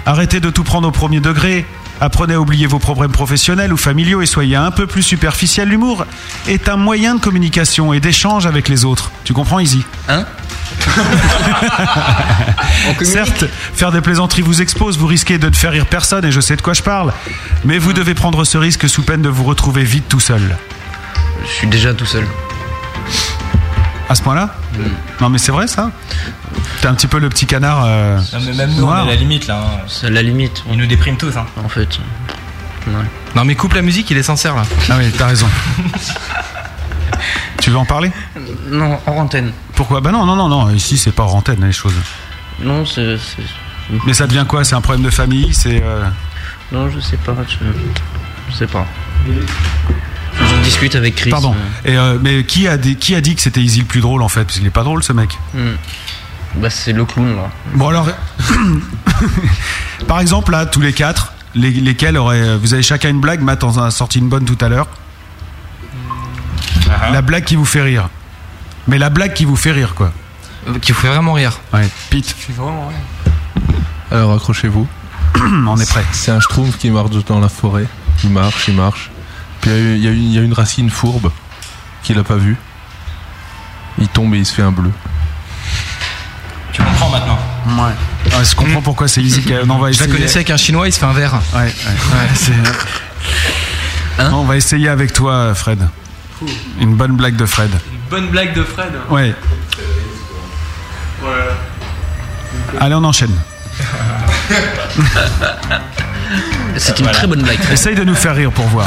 [0.06, 1.66] Arrêtez de tout prendre au premier degré.
[2.00, 5.68] Apprenez à oublier vos problèmes professionnels ou familiaux et soyez un peu plus superficiel.
[5.68, 6.06] L'humour
[6.48, 9.10] est un moyen de communication et d'échange avec les autres.
[9.24, 10.24] Tu comprends, Easy Hein?
[13.02, 13.44] Certes,
[13.74, 16.56] faire des plaisanteries vous expose, vous risquez de ne faire rire personne et je sais
[16.56, 17.12] de quoi je parle.
[17.64, 20.56] Mais vous devez prendre ce risque sous peine de vous retrouver vite tout seul.
[21.44, 22.24] Je suis déjà tout seul.
[24.10, 24.50] À ce point-là
[25.20, 25.90] Non mais c'est vrai ça
[26.82, 29.04] T'es un petit peu le petit canard euh, Non, mais même nous, noir.
[29.04, 29.60] on est à la limite là.
[29.62, 29.78] hein.
[29.86, 30.64] C'est la limite.
[30.70, 31.36] Ils nous dépriment tous.
[31.36, 31.46] Hein.
[31.64, 31.88] En fait.
[32.88, 32.92] Ouais.
[33.36, 34.62] Non, mais coupe la musique, il est sincère là.
[34.90, 35.46] Ah oui, t'as raison.
[37.60, 38.10] tu veux en parler?
[38.68, 39.52] Non, hors antenne.
[39.76, 40.00] Pourquoi?
[40.00, 41.94] Bah non, non, non, non, ici c'est pas hors antenne les choses.
[42.60, 43.16] Non, c'est.
[43.18, 43.42] c'est-
[44.06, 44.64] Mais ça devient quoi?
[44.64, 45.52] C'est un problème de famille?
[45.54, 45.82] C'est...
[45.84, 46.04] euh,
[46.72, 47.34] Non, je sais pas.
[47.48, 47.56] Je,
[48.50, 48.86] je sais pas.
[50.38, 51.30] J'en discute avec Chris.
[51.30, 51.54] Pardon.
[51.84, 54.22] Et euh, mais qui a, dit, qui a dit que c'était Easy le plus drôle
[54.22, 54.44] en fait?
[54.44, 55.36] Parce qu'il est pas drôle ce mec.
[55.54, 55.72] Hmm.
[56.56, 57.50] Bah, c'est le clown là.
[57.74, 58.08] Bon alors,
[60.08, 63.40] par exemple là, tous les quatre, les- lesquels auraient, vous avez chacun une blague?
[63.40, 64.88] Matt en a sorti une bonne tout à l'heure.
[67.12, 68.08] La blague qui vous fait rire.
[68.88, 70.12] Mais la blague qui vous fait rire quoi.
[70.68, 71.58] Euh, Qui vous fait vraiment rire.
[71.72, 71.88] Ouais.
[72.10, 72.34] Pete,
[74.10, 74.86] Alors accrochez-vous.
[75.36, 76.04] on est prêt.
[76.12, 77.86] C'est un schtroumpf qui marche dans la forêt.
[78.24, 79.10] Il marche, il marche.
[79.60, 81.30] Puis il y a- y, une- il y a une racine fourbe
[82.02, 82.56] qu'il a pas vue.
[83.98, 84.90] Il tombe et il se fait un bleu.
[86.72, 87.38] Tu comprends maintenant.
[87.66, 87.92] Ouais.
[88.32, 89.42] Ah, je comprends pourquoi c'est Easy.
[89.42, 90.10] qui on va Je la essayer.
[90.12, 91.34] connaissais avec un chinois, il se fait un verre.
[91.54, 92.54] Ouais, ouais, ouais,
[94.18, 95.88] Hein on va essayer avec toi, Fred.
[96.80, 97.70] Une bonne blague de Fred.
[98.10, 98.92] Bonne blague de Fred.
[99.10, 99.34] Ouais.
[102.80, 103.34] Allez, on enchaîne.
[106.76, 107.58] C'est une très bonne blague.
[107.72, 108.86] Essaye de nous faire rire pour voir.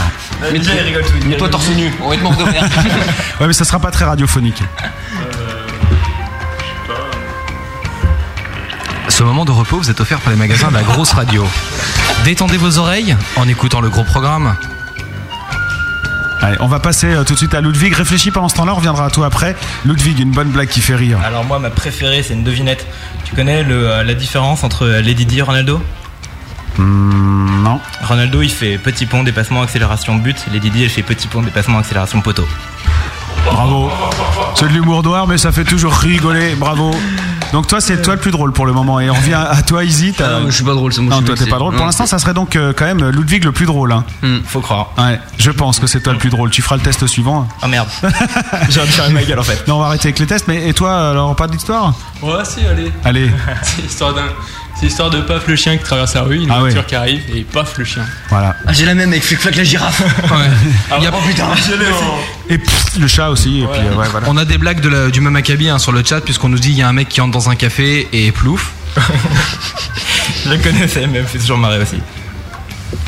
[0.51, 1.13] Mais déjà, il rigole tout.
[1.25, 2.63] Mais toi, torse nu, on va être mort de rire.
[3.39, 4.61] Ouais, mais ça sera pas très radiophonique.
[9.09, 11.45] Ce moment de repos vous est offert par les magasins de la grosse radio.
[12.23, 14.55] Détendez vos oreilles en écoutant le gros programme.
[16.43, 17.93] Allez, on va passer euh, tout de suite à Ludwig.
[17.93, 19.55] Réfléchis pendant ce temps-là, on reviendra à toi après.
[19.85, 21.17] Ludwig, une bonne blague qui fait rire.
[21.23, 22.85] Alors moi, ma préférée, c'est une devinette.
[23.23, 25.81] Tu connais le, euh, la différence entre Lady Di et Ronaldo?
[26.77, 27.79] Hmm, non.
[28.01, 30.35] Ronaldo, il fait petit pont, dépassement, accélération, but.
[30.51, 32.45] Lady Di, elle fait petit pont, dépassement, accélération, poteau.
[33.45, 33.89] Bravo.
[34.55, 36.55] C'est de l'humour noir, mais ça fait toujours rigoler.
[36.55, 36.91] Bravo.
[37.53, 38.99] Donc toi, c'est toi le plus drôle pour le moment.
[38.99, 40.11] Et on revient à toi, Izzy.
[40.19, 41.75] Ah non, je suis pas drôle, c'est moi, Non, toi, t'es pas drôle.
[41.75, 43.91] Pour l'instant, ça serait donc euh, quand même Ludwig le plus drôle.
[43.91, 44.03] Hein.
[44.43, 44.89] Faut croire.
[44.97, 46.49] Ouais, je pense que c'est toi le plus drôle.
[46.49, 47.47] Tu feras le test suivant.
[47.63, 47.87] Oh merde.
[48.69, 49.67] J'ai envie de faire ma gueule en fait.
[49.67, 50.47] Non, on va arrêter avec les tests.
[50.47, 51.93] Mais et toi, alors, on parle d'histoire?
[52.23, 52.91] Ouais, si, allez.
[53.05, 53.29] Allez.
[53.61, 54.25] C'est l'histoire d'un.
[54.79, 56.85] C'est l'histoire de Paf le chien qui traverse la rue, une Ah voiture ouais.
[56.85, 58.05] qui arrive et paf le chien.
[58.29, 58.55] Voilà.
[58.67, 60.01] Ah, j'ai la même avec Flic la girafe.
[60.91, 61.47] Ah, Il y a- Oh putain.
[62.49, 63.61] Et pff, le chat aussi.
[63.61, 64.27] Et puis, euh, ouais, voilà.
[64.29, 66.59] On a des blagues de la- du même acabit hein, sur le chat puisqu'on nous
[66.59, 68.71] dit il y a un mec qui entre dans un café et plouf.
[70.45, 71.97] Je le connaissais, mais fait toujours marrer aussi.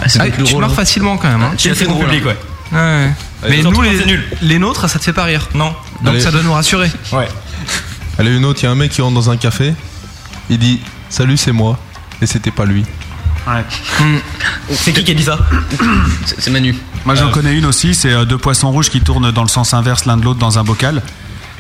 [0.08, 0.76] c'est Ah, plus tu drôle, marres hein.
[0.76, 1.42] facilement quand même.
[1.44, 1.54] Hein.
[1.58, 2.38] C'est assez bon drôle, public, ouais.
[2.72, 3.10] Ouais.
[3.50, 4.24] Mais nous, les, c'est nul.
[4.42, 5.50] les nôtres, ça te fait pas rire.
[5.54, 5.76] Non.
[6.02, 6.22] Donc Allez.
[6.22, 6.90] ça doit nous rassurer.
[7.12, 7.28] Ouais.
[8.18, 9.74] Allez, une autre, il y a un mec qui rentre dans un café.
[10.50, 10.80] Il dit
[11.16, 11.80] Salut, c'est moi.
[12.22, 12.84] Et c'était pas lui.
[14.70, 15.40] C'est qui qui a dit ça
[16.40, 16.76] C'est Manu.
[17.06, 17.96] Moi, j'en connais une aussi.
[17.96, 20.60] C'est euh, deux poissons rouges qui tournent dans le sens inverse l'un de l'autre dans
[20.60, 21.02] un bocal.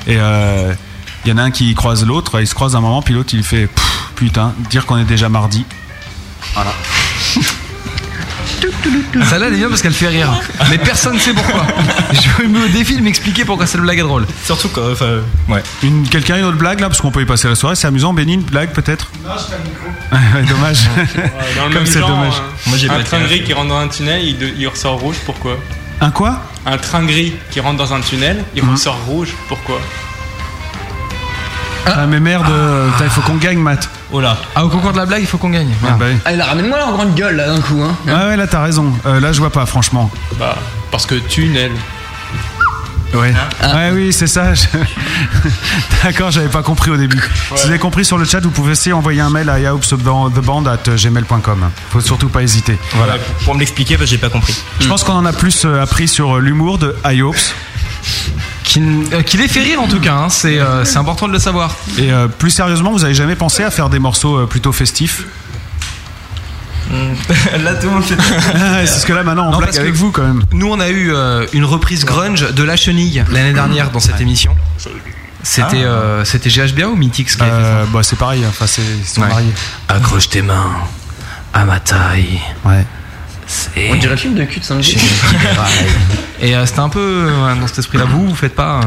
[0.07, 0.73] Et euh,
[1.23, 2.41] il y en a un qui croise l'autre.
[2.41, 3.69] Ils se croisent un moment, puis l'autre il fait
[4.17, 5.63] putain, dire qu'on est déjà mardi.
[6.53, 6.73] Voilà.
[9.29, 10.29] Celle-là, elle est bien parce qu'elle fait rire.
[10.69, 11.65] Mais personne ne sait pourquoi.
[12.11, 14.25] Je me mets au défi de m'expliquer pourquoi cette blague est drôle.
[14.43, 14.91] Surtout quand.
[14.91, 15.19] Enfin,
[15.49, 15.63] ouais.
[15.83, 17.75] Une, quelqu'un a une autre blague là, parce qu'on peut y passer la soirée.
[17.75, 18.13] C'est amusant.
[18.13, 20.53] Béni, une blague peut-être Non, je micro.
[20.55, 20.79] dommage.
[20.85, 22.33] Dans le Comme même c'est genre, dommage.
[22.35, 24.51] un- Moi, j'ai pas un de train gris qui rentre dans un tunnel, il, de-
[24.57, 25.57] il ressort rouge, pourquoi?
[26.01, 26.41] Un quoi?
[26.65, 28.71] Un train gris qui rentre dans un tunnel, il Mhm.
[28.71, 29.79] ressort rouge, pourquoi?
[31.85, 33.89] Ah, mais merde, euh, putain, il faut qu'on gagne, Matt.
[34.17, 34.37] Oh là.
[34.55, 35.73] Ah, au concours de la blague, il faut qu'on gagne.
[35.85, 36.15] Ah, bah oui.
[36.23, 37.81] Allez, là, ramène-moi en grande gueule là d'un coup.
[37.83, 37.93] Hein.
[38.07, 38.93] Ah ouais, là t'as raison.
[39.05, 40.09] Euh, là je vois pas, franchement.
[40.39, 40.55] Bah,
[40.89, 41.71] parce que tunnel.
[43.13, 43.33] Ouais.
[43.61, 43.75] Ah.
[43.75, 44.53] Ouais, oui, c'est ça.
[44.53, 44.67] je-
[46.03, 47.21] D'accord, j'avais pas compris au début.
[47.55, 51.69] Si vous avez compris sur le chat, vous pouvez aussi envoyer un mail à yaoupstheband@gmail.com.
[51.91, 52.77] Faut surtout pas hésiter.
[52.93, 53.15] Voilà.
[53.43, 54.55] Pour me l'expliquer, parce que j'ai pas compris.
[54.79, 57.53] Je pense qu'on en a plus euh, appris sur euh, l'humour de IOPS.
[58.63, 58.81] Qui,
[59.13, 60.29] euh, qui les fait rire en tout cas, hein.
[60.29, 61.75] c'est euh, c'est important de le savoir.
[61.97, 65.23] Et euh, plus sérieusement, vous avez jamais pensé à faire des morceaux euh, plutôt festifs?
[67.63, 68.15] Là, tout le monde fait.
[68.85, 70.43] C'est ce que là maintenant on Non, parce avec que- vous quand même.
[70.51, 74.21] Nous, on a eu euh, une reprise grunge de La Chenille l'année dernière dans cette
[74.21, 74.55] émission.
[75.43, 78.65] C'était euh, c'était GHBA ou Mythix qui avait fait ça Euh, bah c'est pareil, enfin
[78.67, 79.27] c'est ils sont Ouais.
[79.27, 79.53] mariés.
[79.89, 80.71] Accroche tes mains
[81.53, 82.39] à ma taille.
[82.65, 82.83] Ouais.
[83.47, 84.97] C'est On dirait le film de cul de samedi.
[86.41, 88.05] Et euh, c'était un peu euh, dans cet esprit-là.
[88.05, 88.81] Vous, vous faites pas euh,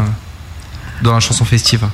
[1.02, 1.86] dans la chanson festive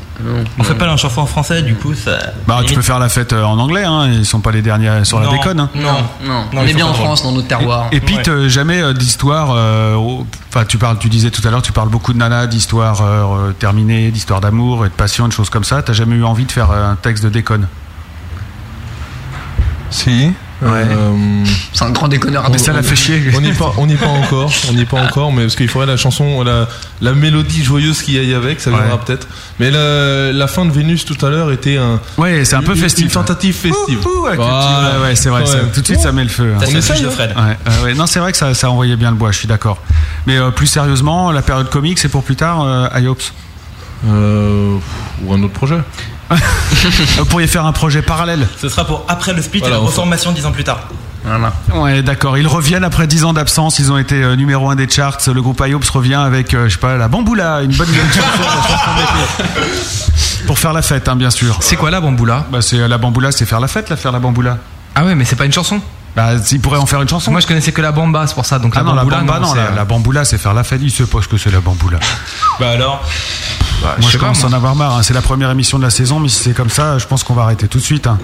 [0.59, 2.19] On fait pas la chanson en français, du coup, ça.
[2.47, 4.07] Bah tu peux faire la fête euh, en anglais, hein.
[4.11, 5.33] Ils sont pas les derniers sur la Non.
[5.33, 5.61] déconne.
[5.61, 5.71] Hein.
[5.75, 7.05] Non, Non, Non, on ils est bien en drôles.
[7.05, 7.89] France, dans notre terroir.
[7.93, 9.51] Et Pete, euh, jamais euh, d'histoire.
[9.55, 12.47] euh, au- Enfin, tu parles, tu disais tout à l'heure, tu parles beaucoup de nana,
[12.47, 15.83] d'histoires euh, terminées, d'histoires d'amour et de passion, de choses comme ça.
[15.83, 17.67] T'as jamais eu envie de faire euh, un texte de déconne?
[19.91, 20.33] Si.
[20.65, 22.49] Euh, C'est un grand déconneur.
[22.51, 23.23] Mais ça l'a fait chier.
[23.37, 25.43] on n'y est pas, on n'y est pas encore, on n'y est pas encore, mais
[25.43, 26.69] parce qu'il faudrait la chanson, la,
[27.01, 29.01] la mélodie joyeuse qu'il y a avec, ça viendra Ouais.
[29.05, 29.27] peut-être.
[29.61, 32.75] Mais la, la fin de Vénus tout à l'heure était un, Ouais, c'est un peu
[32.75, 33.05] festif.
[33.07, 33.99] une tentative festive.
[34.07, 35.47] Ouh, ouais, c'est vrai.
[35.47, 36.53] Ça- tout de suite, ça met le feu.
[36.57, 36.61] hein.
[36.61, 37.11] Ça, On essaye, de hein.
[37.11, 37.31] Fred.
[37.37, 37.95] Ouais, euh, ouais.
[37.95, 39.31] Non, c'est vrai que ça, ça envoyait bien le bois.
[39.33, 39.79] Je suis d'accord.
[40.27, 42.63] Mais euh, plus sérieusement, la période comique, c'est pour plus tard.
[42.65, 43.33] Euh, IOPS.
[44.07, 44.77] Euh,
[45.25, 45.79] ou un autre projet.
[47.19, 48.47] Vous pourriez faire un projet parallèle.
[48.61, 50.89] Ce sera pour après le split Voilà, et la on reformation dix ans plus tard.
[51.75, 52.37] Ouais, d'accord.
[52.37, 53.79] Ils reviennent après 10 ans d'absence.
[53.79, 55.19] Ils ont été euh, numéro 1 des charts.
[55.27, 57.89] Le groupe IOPS revient avec, euh, je sais pas, la bamboula, une bonne.
[60.47, 61.57] Pour faire la fête, hein, bien sûr.
[61.61, 62.45] C'est quoi la bamboula?
[62.53, 64.59] Bah, c'est la bamboula, c'est faire la fête, là, faire la bamboula.
[64.95, 65.81] Ah ouais, mais c'est pas une chanson?
[66.17, 67.31] Bah, ils pourraient en faire une chanson.
[67.33, 68.59] Moi, je connaissais que la bamba, c'est pour ça.
[68.61, 70.55] Donc ah la non, la bamboula, bamba, non, c'est, la, euh, la bamboula, c'est faire
[70.55, 70.81] la fête.
[70.83, 71.99] Ils savent pas ce que c'est la bamboula.
[72.61, 73.03] Bah alors,
[73.83, 74.97] bah, Moi, sais je commence à en avoir marre.
[74.97, 75.03] hein.
[75.03, 77.35] C'est la première émission de la saison, mais si c'est comme ça, je pense qu'on
[77.35, 78.07] va arrêter tout de suite.
[78.07, 78.19] hein.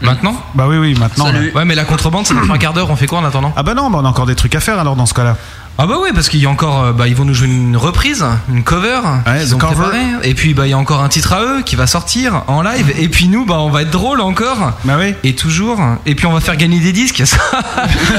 [0.00, 0.34] Maintenant?
[0.54, 1.26] Bah oui, oui, maintenant.
[1.26, 1.52] Salut.
[1.54, 2.88] Ouais, mais la contrebande, c'est dans un quart d'heure.
[2.90, 3.52] On fait quoi en attendant?
[3.56, 5.36] Ah bah non, bah on a encore des trucs à faire alors dans ce cas-là.
[5.78, 7.76] Ah bah ouais, parce qu'il y a encore, euh, bah ils vont nous jouer une
[7.76, 9.00] reprise, une cover.
[9.26, 9.74] Ouais, qu'ils the ont cover.
[9.74, 10.00] préparé.
[10.22, 12.62] Et puis bah il y a encore un titre à eux qui va sortir en
[12.62, 12.92] live.
[12.96, 14.72] Et puis nous, bah on va être drôle encore.
[14.84, 15.14] Bah oui.
[15.22, 15.78] Et toujours.
[16.06, 17.22] Et puis on va faire gagner des disques.
[17.26, 17.36] Ça,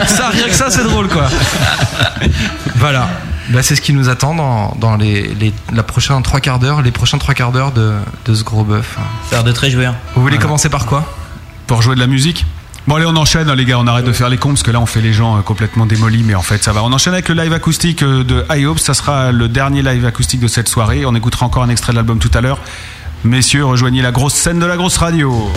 [0.07, 1.27] ça rien que ça, c'est drôle quoi.
[2.75, 3.07] Voilà.
[3.49, 6.81] Bah, c'est ce qui nous attend dans, dans les, les, la prochaine trois quarts d'heure,
[6.81, 7.93] les prochains trois quarts d'heure de,
[8.25, 8.97] de ce gros bœuf.
[9.29, 9.87] Ça a l'air de très jouer.
[10.15, 10.41] Vous voulez Voilà.
[10.45, 11.05] commencer par quoi?
[11.65, 12.45] Pour jouer de la musique
[12.87, 14.71] Bon allez on enchaîne hein, les gars, on arrête de faire les cons parce que
[14.71, 16.85] là on fait les gens euh, complètement démolis mais en fait ça va.
[16.85, 20.39] On enchaîne avec le live acoustique euh, de Hopes, ça sera le dernier live acoustique
[20.39, 21.05] de cette soirée.
[21.05, 22.61] On écoutera encore un extrait de l'album tout à l'heure.
[23.23, 25.51] Messieurs, rejoignez la grosse scène de la grosse radio.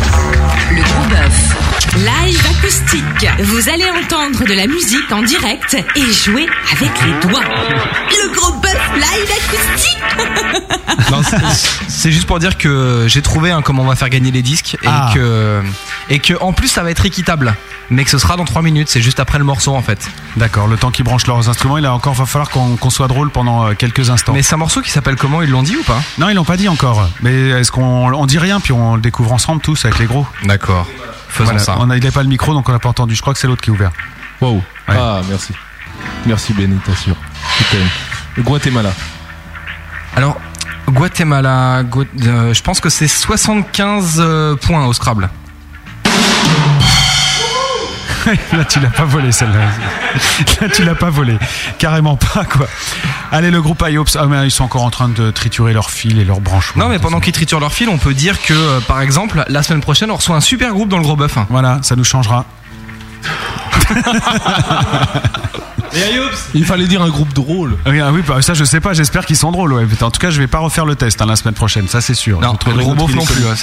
[0.70, 1.56] Le gros bœuf.
[1.96, 3.28] Live acoustique.
[3.40, 7.42] Vous allez entendre de la musique en direct et jouer avec les doigts.
[7.42, 9.96] Le gros bœuf live acoustique.
[11.88, 14.76] C'est- juste pour dire que j'ai trouvé hein, comment on va faire gagner les disques
[14.82, 15.10] et Ah.
[15.14, 15.62] que
[16.08, 17.54] et que en plus ça va être équitable,
[17.90, 18.88] mais que ce sera dans 3 minutes.
[18.88, 20.08] C'est juste après le morceau en fait.
[20.36, 23.08] D'accord, le temps qu'ils branchent leurs instruments, il va encore va falloir qu'on qu'on soit
[23.08, 24.32] drôle pendant euh, quelques instants.
[24.32, 25.42] Mais c'est un morceau qui s'appelle comment?
[25.42, 26.00] Ils l'ont dit ou pas?
[26.18, 27.08] Non, ils l'ont pas dit encore.
[27.22, 30.26] Mais est-ce qu'on on dit rien puis on le découvre ensemble tous avec les gros
[30.44, 30.86] D'accord.
[31.28, 31.76] Faisons Voilà, ça.
[31.78, 33.14] On n'a pas le micro donc on n'a pas entendu.
[33.14, 33.92] Je crois que c'est l'autre qui est ouvert.
[34.40, 34.56] Wow.
[34.56, 34.62] Ouais.
[34.98, 35.52] Ah, merci.
[36.26, 37.16] Merci, Benny, t'assures.
[38.38, 38.92] Guatemala.
[40.16, 40.40] Alors
[40.88, 45.30] Guatemala, Gua- euh, je pense que c'est 75 euh, points au Scrabble.
[48.52, 49.60] Là, tu l'as pas volé celle-là.
[50.60, 51.38] Là, tu l'as pas volé.
[51.78, 52.66] Carrément pas, quoi.
[53.32, 54.16] Allez, le groupe IOPS.
[54.18, 56.84] Ah, mais ils sont encore en train de triturer leurs fils et leurs branchements.
[56.84, 59.62] Non mais pendant qu'ils triturent leur fil, on peut dire que euh, par exemple la
[59.62, 61.38] semaine prochaine on reçoit un super groupe dans le gros bœuf.
[61.48, 62.44] Voilà, ça nous changera.
[66.54, 67.76] Il fallait dire un groupe drôle.
[67.86, 69.72] Oui, ah oui, bah, ça je sais pas, j'espère qu'ils sont drôles.
[69.72, 69.84] Ouais.
[70.02, 72.14] En tout cas, je vais pas refaire le test hein, la semaine prochaine, ça c'est
[72.14, 72.40] sûr.
[72.40, 73.44] Non, le gros beauf non plus.
[73.46, 73.54] hein,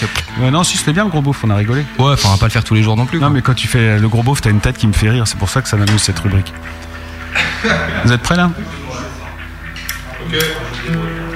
[0.41, 1.85] Ouais, non, si c'était bien le gros beauf, on a rigolé.
[1.99, 3.17] Ouais, enfin on va pas le faire tous les jours non plus.
[3.19, 3.33] Non, quoi.
[3.33, 5.37] mais quand tu fais le gros beauf, t'as une tête qui me fait rire, c'est
[5.37, 6.53] pour ça que ça m'amuse cette rubrique.
[8.05, 8.51] Vous êtes prêts là?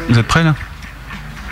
[0.09, 0.55] Vous êtes prêts là?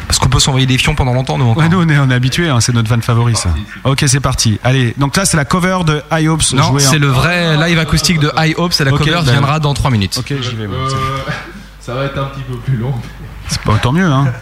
[0.10, 1.61] Parce qu'on peut s'envoyer des fions pendant longtemps nous encore.
[1.61, 3.53] Ouais, nous on est, on est habitués, hein, c'est notre van favori ça.
[3.84, 4.60] Ok, c'est parti.
[4.64, 6.41] Allez, donc là c'est la cover de High Hopes.
[6.53, 9.60] Non, en- c'est le vrai live acoustique de High Hopes et la cover ben- viendra
[9.60, 10.18] dans 3 minutes.
[10.18, 10.65] Ok, j'y vais.
[10.65, 10.73] bon.
[10.73, 10.90] Euh,
[11.80, 12.94] ça va être un petit peu plus long.
[13.49, 14.34] C'est pas tant mieux, hein.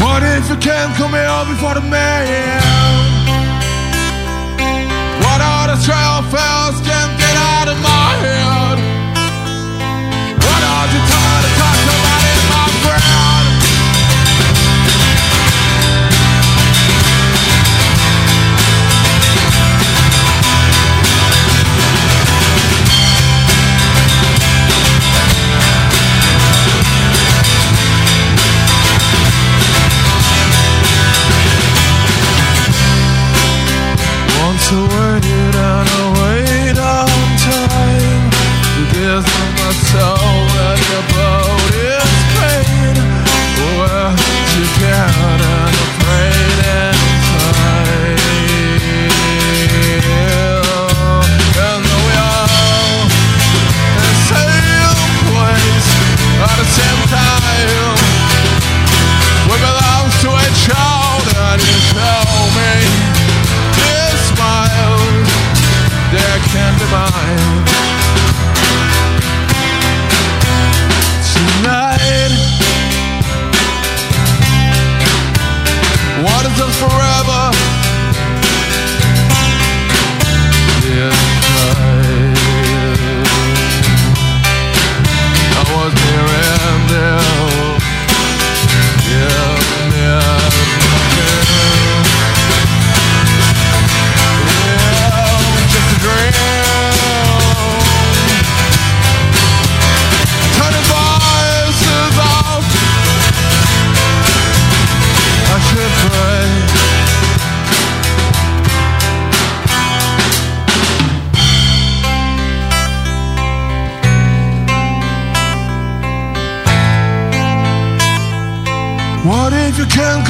[0.00, 2.77] What if you can't come here before the man?
[5.68, 8.67] out of trial fast, can't get out of my head.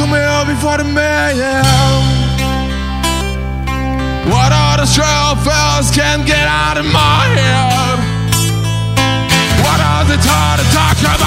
[0.09, 1.37] Can't come here before the man?
[4.31, 7.99] What are the trail fellas can't get out of my head?
[9.65, 11.18] What are the tired to talk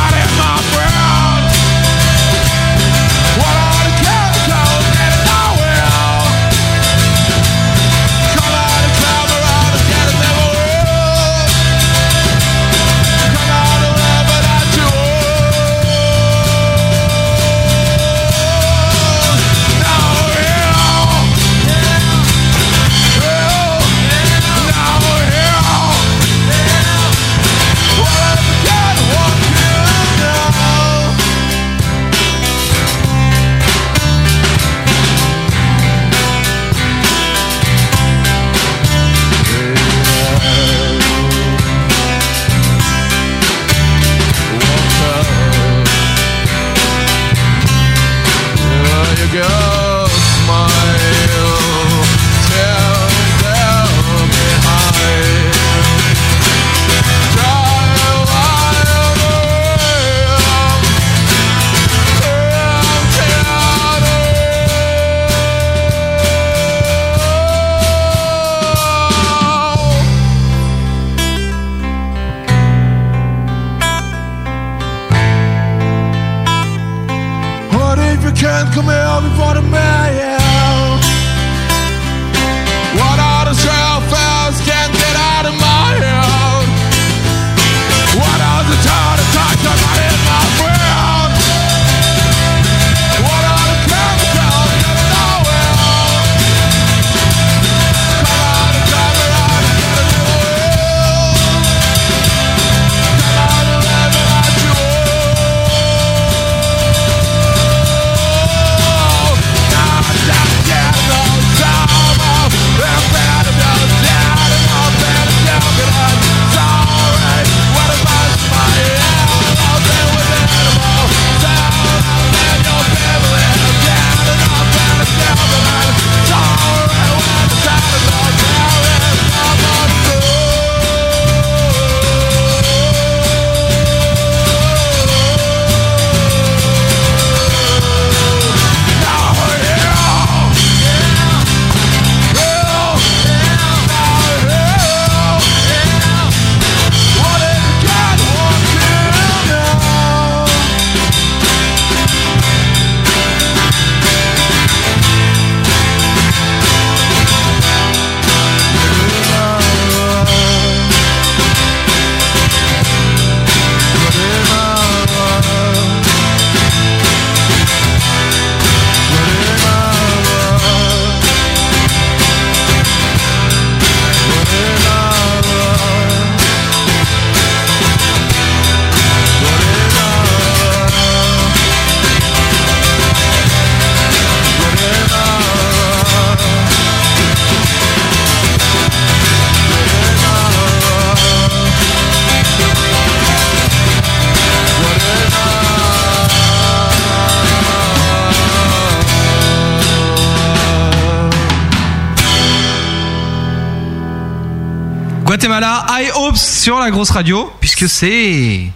[206.61, 208.71] sur la grosse radio, puisque c'est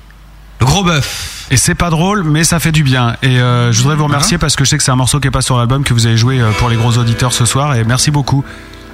[0.60, 1.46] le gros bœuf.
[1.52, 3.16] Et c'est pas drôle, mais ça fait du bien.
[3.22, 5.28] Et euh, je voudrais vous remercier parce que je sais que c'est un morceau qui
[5.28, 7.76] est pas sur l'album que vous avez joué euh, pour les gros auditeurs ce soir.
[7.76, 8.44] Et merci beaucoup.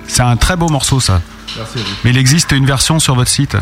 [0.08, 1.22] C'est un très beau morceau, ça.
[1.56, 1.88] Merci à vous.
[2.04, 3.56] Mais il existe une version sur votre site.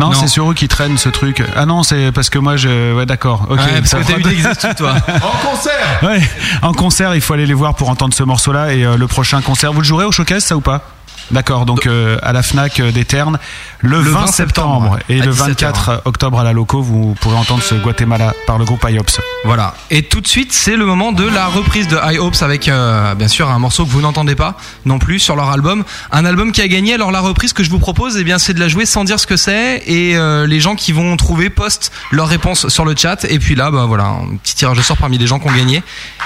[0.00, 1.42] Non, c'est sur eux qui traînent ce truc.
[1.54, 2.94] Ah non, c'est parce que moi je.
[2.94, 3.46] Ouais, d'accord.
[3.50, 3.58] Ok.
[3.58, 4.94] Ouais, parce ça que t'as eu toi.
[5.16, 6.22] En concert Ouais,
[6.62, 8.72] en concert, il faut aller les voir pour entendre ce morceau-là.
[8.72, 10.82] Et euh, le prochain concert, vous le jouerez au showcase, ça ou pas?
[11.30, 13.38] D'accord, donc euh, à la Fnac euh, des Ternes
[13.80, 17.14] le, Le 20 20 septembre, septembre, et le 17 24 octobre à la Loco, vous
[17.20, 19.20] pourrez entendre ce Guatemala par le groupe IOPS.
[19.44, 19.74] Voilà.
[19.90, 23.28] Et tout de suite, c'est le moment de la reprise de Hopes avec, euh, bien
[23.28, 25.84] sûr, un morceau que vous n'entendez pas non plus sur leur album.
[26.10, 26.94] Un album qui a gagné.
[26.94, 29.20] Alors, la reprise que je vous propose, eh bien, c'est de la jouer sans dire
[29.20, 29.82] ce que c'est.
[29.86, 33.24] Et euh, les gens qui vont trouver postent leur réponse sur le chat.
[33.24, 35.54] Et puis là, bah voilà, un petit tirage de sort parmi les gens qui ont
[35.54, 35.82] gagné.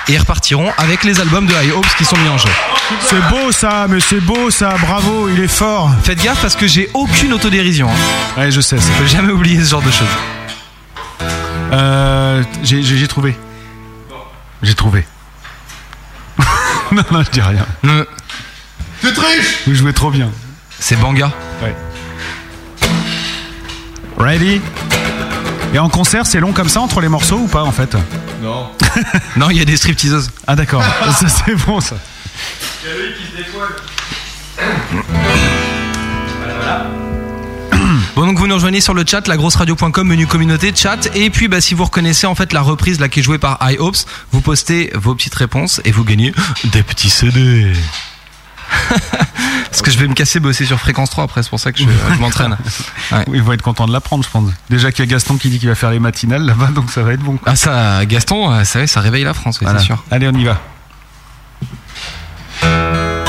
[0.09, 2.51] Et ils repartiront avec les albums de Hopes qui sont mis en jeu.
[3.01, 5.91] C'est beau ça, mais c'est beau ça, bravo, il est fort.
[6.03, 7.89] Faites gaffe parce que j'ai aucune autodérision.
[7.89, 8.41] Hein.
[8.41, 8.77] Ouais, je sais.
[8.79, 10.07] Je peux jamais oublier ce genre de choses.
[11.73, 13.37] Euh, j'ai trouvé.
[14.63, 15.05] J'ai trouvé.
[16.93, 17.67] non, non, je dis rien.
[19.01, 20.31] Tu triches Vous jouez trop bien.
[20.79, 21.33] C'est Banga.
[21.63, 21.75] Ouais.
[24.19, 24.61] Ready?
[25.75, 27.97] Et en concert, c'est long comme ça entre les morceaux ou pas en fait?
[28.43, 28.69] Non.
[29.37, 30.31] non, il y a des stripteaseuses.
[30.47, 30.83] Ah d'accord,
[31.19, 31.97] ça c'est bon ça.
[38.17, 41.61] Bon donc vous nous rejoignez sur le chat lagrosseradio.com menu communauté chat et puis bah
[41.61, 43.97] si vous reconnaissez en fait la reprise là qui est jouée par High Hopes
[44.33, 46.33] vous postez vos petites réponses et vous gagnez
[46.65, 47.73] des petits CD.
[49.71, 51.79] Parce que je vais me casser bosser sur fréquence 3 après c'est pour ça que
[51.79, 52.57] je, je m'entraîne.
[53.13, 53.25] Ouais.
[53.33, 54.51] Ils vont être contents de l'apprendre je pense.
[54.71, 57.03] Déjà qu'il y a Gaston qui dit qu'il va faire les matinales là-bas donc ça
[57.03, 57.39] va être bon.
[57.47, 59.79] Ah ça Gaston ça, va, ça réveille la France oui, Voilà.
[59.79, 60.03] c'est sûr.
[60.11, 60.61] Allez on y va.
[62.63, 63.22] Música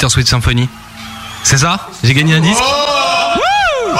[0.00, 0.66] Bittersweet Symphony.
[1.42, 2.62] C'est ça J'ai gagné un disque
[3.36, 3.98] Wouh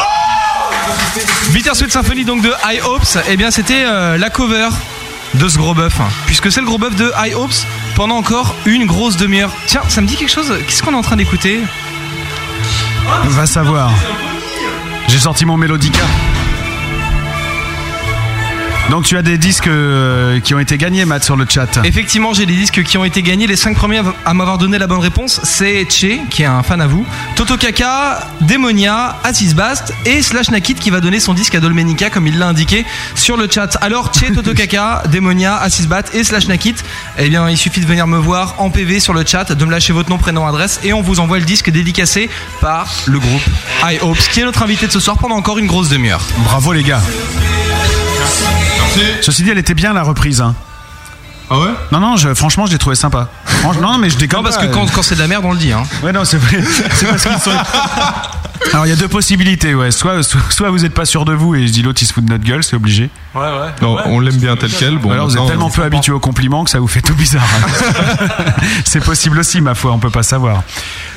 [1.50, 4.70] Bittersweet Symphony donc de High Hopes, eh bien c'était euh, la cover
[5.34, 6.08] de ce gros bœuf, hein.
[6.24, 7.52] puisque c'est le gros bœuf de High Hopes
[7.96, 9.50] pendant encore une grosse demi-heure.
[9.66, 10.50] Tiens, ça me dit quelque chose?
[10.66, 11.60] Qu'est-ce qu'on est en train d'écouter?
[13.24, 13.90] Va savoir.
[15.06, 16.00] J'ai sorti mon Mélodica.
[18.90, 21.78] Donc tu as des disques euh, qui ont été gagnés, Matt, sur le chat.
[21.84, 23.46] Effectivement, j'ai des disques qui ont été gagnés.
[23.46, 26.80] Les 5 premiers à m'avoir donné la bonne réponse, c'est Che, qui est un fan
[26.80, 27.06] à vous,
[27.36, 32.10] Toto Kaka, Demonia, Aziz Bast et Slash Nakit qui va donner son disque à Dolmenica
[32.10, 32.84] comme il l'a indiqué
[33.14, 33.78] sur le chat.
[33.80, 36.74] Alors, Che, Toto Kaka, Demonia, Aziz Bast et Slash Nakit,
[37.16, 39.70] eh bien, il suffit de venir me voir en PV sur le chat, de me
[39.70, 42.28] lâcher votre nom, prénom, adresse et on vous envoie le disque dédicacé
[42.60, 43.42] par le groupe
[43.84, 46.22] High Hopes, qui est notre invité de ce soir pendant encore une grosse demi-heure.
[46.44, 47.00] Bravo les gars.
[49.22, 50.40] Ceci dit, elle était bien la reprise.
[50.40, 50.54] Hein.
[51.50, 51.70] Ah ouais?
[51.90, 53.28] Non, non, je- franchement, je l'ai trouvé sympa.
[53.80, 54.66] Non, mais je déconne Non, parce pas.
[54.66, 55.72] que quand, quand c'est de la merde, on le dit.
[55.72, 55.82] Hein.
[56.02, 56.62] Ouais, non, c'est vrai.
[56.94, 57.50] C'est parce qu'ils sont.
[58.72, 59.90] Alors, il y a deux possibilités, ouais.
[59.90, 62.12] Soit, soit, soit vous êtes pas sûr de vous et je dis l'autre, il se
[62.12, 63.10] fout de notre gueule, c'est obligé.
[63.34, 63.68] Ouais, ouais.
[63.82, 64.98] Non, on l'aime bien tel quel.
[64.98, 67.42] Bon, alors, vous êtes tellement peu habitué aux compliments que ça vous fait tout bizarre.
[67.42, 68.52] hein.
[68.84, 70.62] c'est possible aussi, ma foi, on peut pas savoir.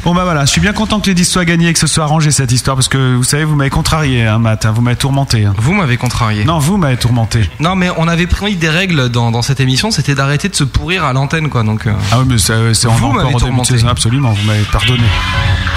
[0.03, 1.87] Bon, bah voilà, je suis bien content que les 10 soient gagnés et que ce
[1.87, 4.81] soit arrangé cette histoire parce que vous savez, vous m'avez contrarié, hein, Matt, hein, vous
[4.81, 5.45] m'avez tourmenté.
[5.45, 5.53] hein.
[5.57, 6.45] Vous m'avez contrarié.
[6.45, 7.49] Non, vous m'avez tourmenté.
[7.59, 10.63] Non, mais on avait pris des règles dans, dans cette émission, c'était d'arrêter de se
[10.63, 11.63] pourrir à l'antenne, quoi.
[11.63, 13.75] Donc, euh, Ah oui, mais c'est on Vous encore tourmenté.
[13.87, 15.03] absolument, vous m'avez pardonné.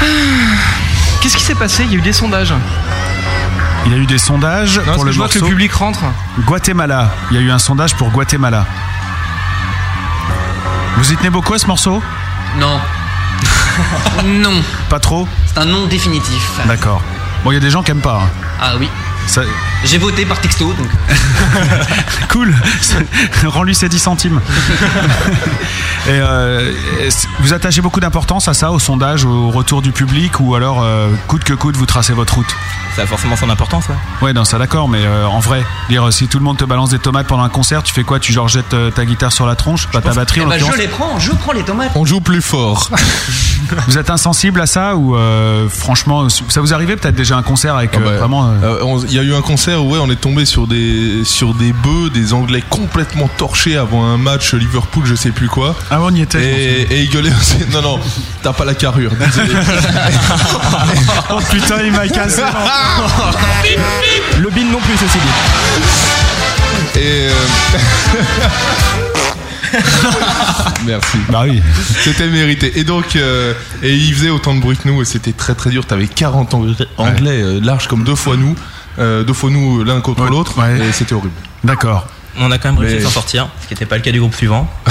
[1.27, 2.55] qu'est-ce qui s'est passé Il y a eu des sondages.
[3.85, 5.99] Il y a eu des sondages Non, pour le je vois que le public rentre.
[6.47, 7.11] Guatemala.
[7.33, 8.65] Il y a eu un sondage pour Guatemala.
[10.97, 12.01] Vous y tenez beaucoup à ce morceau
[12.61, 12.79] Non.
[14.25, 14.63] non.
[14.89, 16.49] Pas trop C'est un non définitif.
[16.65, 17.03] D'accord.
[17.43, 18.21] Bon, il y a des gens qui aiment pas.
[18.23, 18.31] hein.
[18.61, 18.89] Ah oui.
[19.27, 19.43] Ça-
[19.85, 20.89] J'ai voté par texto, donc.
[22.31, 22.55] Cool.
[23.47, 24.41] Rends-lui ses 10 centimes.
[26.07, 26.73] Et euh,
[27.41, 31.09] vous attachez beaucoup d'importance à ça, au sondage, au retour du public, ou alors euh,
[31.27, 32.55] coûte que coûte, vous tracez votre route?
[32.95, 33.95] Ça a forcément son importance, ouais.
[34.23, 36.91] Ouais, non, ça d'accord, mais euh, en vrai, dire si tout le monde te balance
[36.91, 38.21] des tomates pendant un concert, tu fais quoi?
[38.21, 40.79] Tu genre jettes euh, ta guitare sur la tronche, pas ta batterie en ben, je
[40.79, 41.91] les prends, je prends les tomates.
[41.95, 42.91] On joue plus fort.
[43.89, 47.75] Vous êtes insensible à ça ou euh, franchement, ça vous arrivait peut-être déjà un concert
[47.77, 48.51] avec Ah euh, bah, vraiment
[49.17, 51.73] Il y a eu un concert où ouais, on est tombé sur des sur des
[51.73, 55.75] bœufs, des Anglais complètement torchés avant un match Liverpool, je sais plus quoi.
[55.91, 56.39] Ah on y était.
[56.39, 57.57] Et, et ils gueulaient aussi.
[57.73, 57.99] Non non,
[58.43, 59.13] t'as pas la carrure.
[59.19, 59.55] Désolé.
[61.31, 62.43] oh putain, il m'a cassé.
[64.39, 65.19] Le bin non plus, ceci
[66.95, 67.01] dit.
[67.01, 67.33] Et euh,
[70.87, 71.19] Merci.
[71.31, 71.63] Bah oui.
[72.05, 72.79] C'était mérité.
[72.79, 75.71] Et donc, euh, et ils faisaient autant de bruit que nous et c'était très très
[75.71, 75.87] dur.
[75.87, 78.55] T'avais 40 Anglais, anglais euh, larges comme deux fois nous,
[78.99, 81.35] euh, deux fois nous l'un contre l'autre et c'était horrible.
[81.65, 82.07] D'accord.
[82.39, 84.13] On a quand même réussi Mais- à s'en sortir, ce qui n'était pas le cas
[84.13, 84.69] du groupe suivant.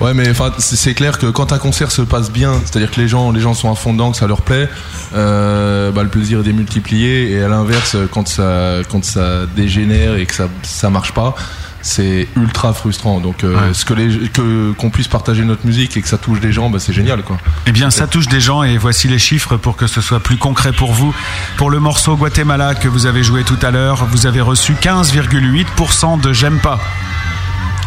[0.00, 3.00] Ouais, mais enfin, c'est c'est clair que quand un concert se passe bien, c'est-à-dire que
[3.00, 4.68] les gens, les gens sont à fond dedans, que ça leur plaît,
[5.14, 7.30] euh, bah, le plaisir est démultiplié.
[7.30, 11.36] Et à l'inverse, quand ça, quand ça dégénère et que ça, ça marche pas,
[11.82, 13.20] c'est ultra frustrant.
[13.20, 13.74] Donc, euh, Ouais.
[13.74, 16.70] ce que les, que qu'on puisse partager notre musique et que ça touche des gens,
[16.70, 17.38] bah, c'est génial, quoi.
[17.66, 20.36] Eh bien, ça touche des gens et voici les chiffres pour que ce soit plus
[20.38, 21.14] concret pour vous.
[21.56, 26.20] Pour le morceau Guatemala que vous avez joué tout à l'heure, vous avez reçu 15,8%
[26.20, 26.78] de j'aime pas.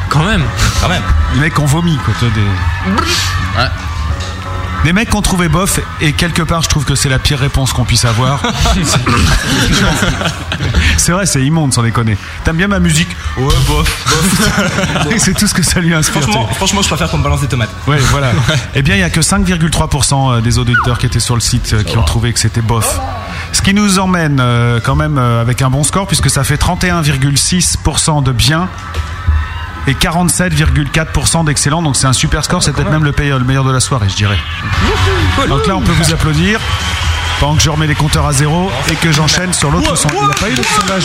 [0.09, 0.43] Quand même.
[0.81, 1.01] Quand même.
[1.33, 2.13] Les mecs ont vomi, quoi.
[2.21, 2.41] Des...
[3.61, 3.69] Ouais.
[4.85, 7.73] Des mecs qu'on trouvait bof, et quelque part, je trouve que c'est la pire réponse
[7.73, 8.39] qu'on puisse avoir.
[10.97, 12.15] c'est vrai, c'est immonde, sans déconner.
[12.43, 13.09] T'aimes bien ma musique?
[13.35, 14.05] Ouais, bof.
[15.17, 16.21] c'est tout ce que ça lui inspire.
[16.21, 17.71] Franchement, franchement, je préfère qu'on me balance des tomates.
[17.87, 18.29] Ouais, voilà.
[18.75, 21.81] Eh bien, il y a que 5,3% des auditeurs qui étaient sur le site euh,
[21.81, 22.99] qui ont trouvé que c'était bof.
[23.53, 26.61] Ce qui nous emmène euh, quand même euh, avec un bon score puisque ça fait
[26.61, 28.69] 31,6% de bien
[29.87, 31.81] et 47,4% d'excellent.
[31.81, 32.63] Donc c'est un super score.
[32.63, 34.37] C'est peut-être même le, le meilleur de la soirée, je dirais.
[35.47, 36.59] Donc là, on peut vous applaudir
[37.39, 40.17] pendant que je remets les compteurs à zéro et que j'enchaîne sur l'autre sondage.
[40.21, 41.03] Il n'y a pas eu d'autre sondage.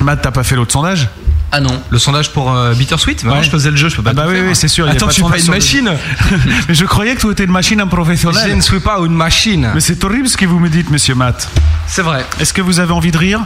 [0.00, 1.08] Matt, t'as pas fait l'autre sondage?
[1.52, 1.82] Ah non.
[1.90, 3.24] Le sondage pour euh, Bittersweet?
[3.24, 3.42] Ouais.
[3.42, 4.88] je faisais le jeu, je peux pas Ah bah oui, oui, c'est sûr.
[4.88, 5.90] Attends, je suis pas une machine.
[6.68, 8.50] Mais je croyais que tu étais une machine, un professionnel.
[8.50, 9.68] Je ne suis pas une machine.
[9.74, 11.48] Mais c'est horrible ce que vous me dites, monsieur Matt.
[11.88, 12.24] C'est vrai.
[12.38, 13.40] Est-ce que vous avez envie de rire?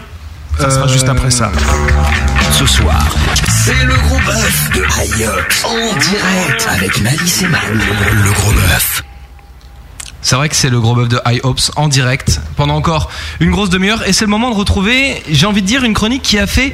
[0.60, 1.50] Ça sera Euh, juste après ça.
[2.58, 3.04] Ce soir,
[3.48, 7.60] c'est le gros bœuf de Ayox en direct avec Malice et Mal.
[7.72, 9.02] Le gros bœuf.
[10.22, 13.10] C'est vrai que c'est le gros bœuf de High Hopes en direct pendant encore
[13.40, 16.22] une grosse demi-heure et c'est le moment de retrouver, j'ai envie de dire, une chronique
[16.22, 16.72] qui a fait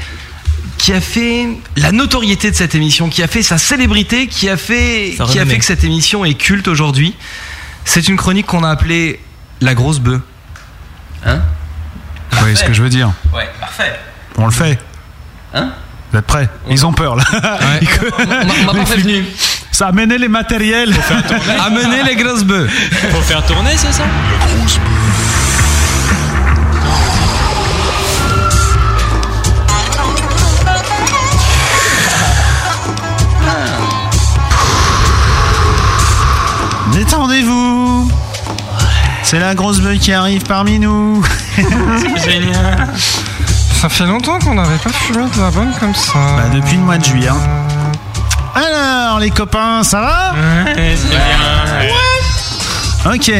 [0.76, 4.58] qui a fait la notoriété de cette émission, qui a fait sa célébrité, qui a
[4.58, 7.16] fait qui a fait que cette émission est culte aujourd'hui.
[7.86, 9.18] C'est une chronique qu'on a appelée
[9.62, 10.20] la grosse bœuf.
[11.24, 11.40] Hein?
[12.32, 13.98] Vous voyez ce que je veux dire Ouais, parfait.
[14.36, 14.78] On le fait.
[15.54, 15.68] Hein
[16.12, 17.24] Vous êtes prêts Ils ont peur là.
[17.32, 17.80] Ouais.
[18.18, 19.24] On m'a- on m'a pas prévenu.
[19.72, 20.94] Ça amenez les matériels.
[21.64, 22.68] Amenez les grosses bœufs.
[23.12, 24.04] Faut faire tourner, c'est ça
[36.92, 38.10] Détendez-vous.
[39.22, 41.22] C'est la grosse bœuf qui arrive parmi nous.
[41.56, 42.88] C'est génial.
[43.80, 46.12] Ça fait longtemps qu'on n'avait pas fumé de la bonne comme ça.
[46.36, 47.28] Bah, depuis le mois de juillet.
[47.28, 47.38] hein.
[48.54, 51.20] Alors, les copains, ça va Ouais, c'est bien.
[53.14, 53.32] Ok.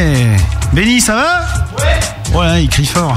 [0.73, 1.41] Benny, ça va
[1.77, 1.99] Ouais.
[2.37, 3.15] Ouais, il crie fort.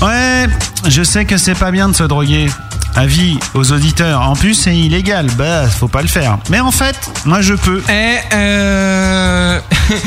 [0.02, 0.46] ouais,
[0.86, 2.48] je sais que c'est pas bien de se droguer.
[2.96, 4.22] Avis aux auditeurs.
[4.22, 5.26] En plus, c'est illégal.
[5.36, 6.38] Bah, faut pas le faire.
[6.48, 6.96] Mais en fait,
[7.26, 7.82] moi, je peux.
[7.90, 9.60] Eh, euh...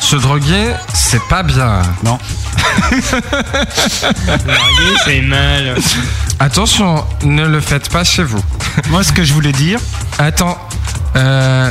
[0.00, 1.82] Se droguer, c'est pas bien.
[2.04, 2.18] Non.
[4.46, 5.76] Marié, c'est mal.
[6.38, 8.42] Attention, ne le faites pas chez vous.
[8.90, 9.80] Moi, ce que je voulais dire.
[10.18, 10.56] Attends.
[11.16, 11.68] Euh...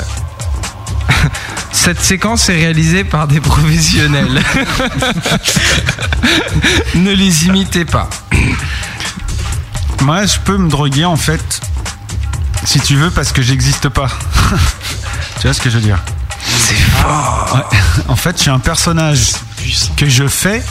[1.72, 4.42] Cette séquence est réalisée par des professionnels.
[6.96, 8.10] ne les imitez pas.
[10.02, 11.62] Moi, je peux me droguer en fait,
[12.64, 14.08] si tu veux, parce que j'existe pas.
[15.40, 16.00] tu vois ce que je veux dire?
[16.58, 17.70] C'est fort.
[18.08, 19.34] En fait, je suis un personnage
[19.96, 20.64] que je fais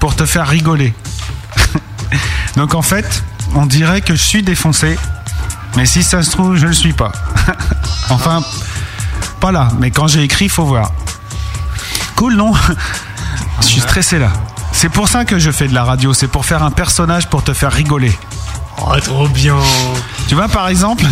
[0.00, 0.94] pour te faire rigoler.
[2.56, 3.22] Donc en fait,
[3.54, 4.98] on dirait que je suis défoncé,
[5.76, 7.12] mais si ça se trouve, je le suis pas.
[8.10, 8.42] enfin,
[9.34, 10.92] pas là, mais quand j'ai écrit, faut voir.
[12.16, 12.52] Cool, non
[13.60, 14.28] Je suis stressé là.
[14.72, 17.42] C'est pour ça que je fais de la radio, c'est pour faire un personnage pour
[17.44, 18.16] te faire rigoler.
[18.78, 19.56] Oh, trop bien.
[20.28, 21.04] Tu vois, par exemple,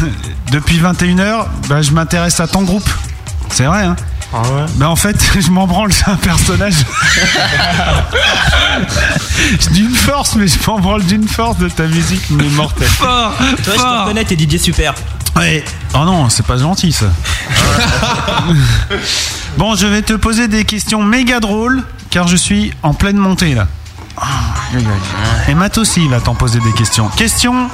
[0.50, 2.88] depuis 21h, bah, je m'intéresse à ton groupe.
[3.50, 3.96] C'est vrai, hein
[4.34, 6.74] Ah ouais Bah en fait, je m'en branle, c'est un personnage.
[9.72, 12.88] d'une force, mais je m'en branle d'une force de ta musique, mais mortelle.
[12.88, 14.94] Fort, Toi, je te reconnais, t'es Didier Super.
[15.36, 15.64] Ouais.
[15.94, 17.06] Oh non, c'est pas gentil ça.
[19.56, 23.54] bon, je vais te poser des questions méga drôles, car je suis en pleine montée
[23.54, 23.66] là.
[24.16, 24.28] Ah.
[25.48, 27.08] Et Matt aussi va t'en poser des questions.
[27.08, 27.68] Question,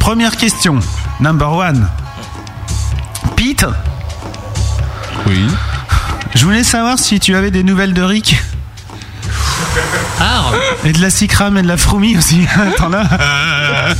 [0.00, 0.78] première question,
[1.20, 1.88] number one.
[3.36, 3.66] Pete?
[5.26, 5.46] Oui.
[6.34, 8.36] Je voulais savoir si tu avais des nouvelles de Rick.
[10.20, 10.44] Ah
[10.84, 12.46] Et de la Cicram et de la Froumi aussi.
[12.76, 13.04] T'en as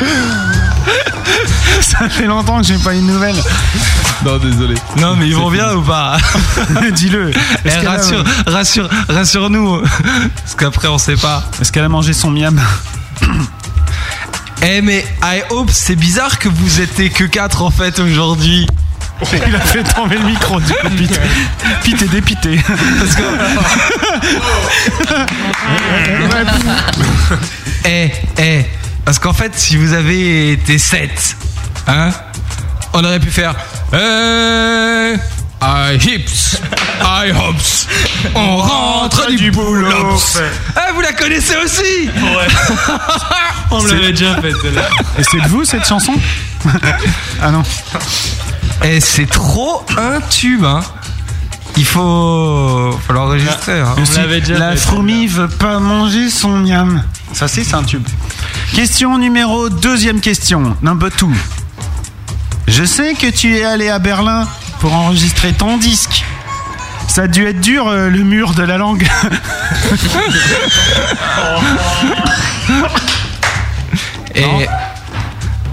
[1.80, 3.36] Ça fait longtemps que j'ai pas eu de nouvelles.
[4.24, 4.74] Non, désolé.
[4.98, 6.16] Non, mais ils vont bien ou pas
[6.92, 7.30] Dis-le.
[7.32, 9.80] Eh, Est-ce qu'elle a- rassure, rassure, rassure-nous.
[9.80, 11.44] Parce qu'après, on sait pas.
[11.60, 12.60] Est-ce qu'elle a mangé son miam
[14.62, 18.66] Eh, mais I hope, c'est bizarre que vous étiez que 4 en fait aujourd'hui.
[19.32, 21.18] Il a fait tomber le micro du coup, Pete.
[21.84, 22.60] Pete est dépité.
[22.98, 23.22] Parce que.
[27.86, 28.64] Eh, eh.
[29.06, 31.36] Parce qu'en fait, si vous avez été 7,
[31.86, 32.10] hein,
[32.92, 33.54] on aurait pu faire.
[33.92, 35.14] Eh,
[35.62, 36.60] I hips,
[37.00, 37.86] I hops.
[38.34, 40.18] On rentre du boulot.
[40.74, 42.48] Ah, vous la connaissez aussi Ouais.
[43.70, 44.88] On me l'avait déjà fait celle-là.
[45.18, 46.12] Et c'est de vous cette chanson
[47.42, 47.62] Ah non.
[48.84, 50.80] Eh, c'est trop un tube, hein.
[51.76, 53.80] Il faut, faut l'enregistrer.
[53.80, 53.94] hein.
[54.02, 54.18] Aussi,
[54.50, 57.02] la Froumi veut pas manger son miam.
[57.32, 58.06] Ça c'est, c'est un tube.
[58.74, 61.30] Question numéro deuxième question, number two.
[62.68, 64.46] Je sais que tu es allé à Berlin
[64.80, 66.24] pour enregistrer ton disque.
[67.08, 69.06] Ça a dû être dur euh, le mur de la langue.
[74.34, 74.44] Et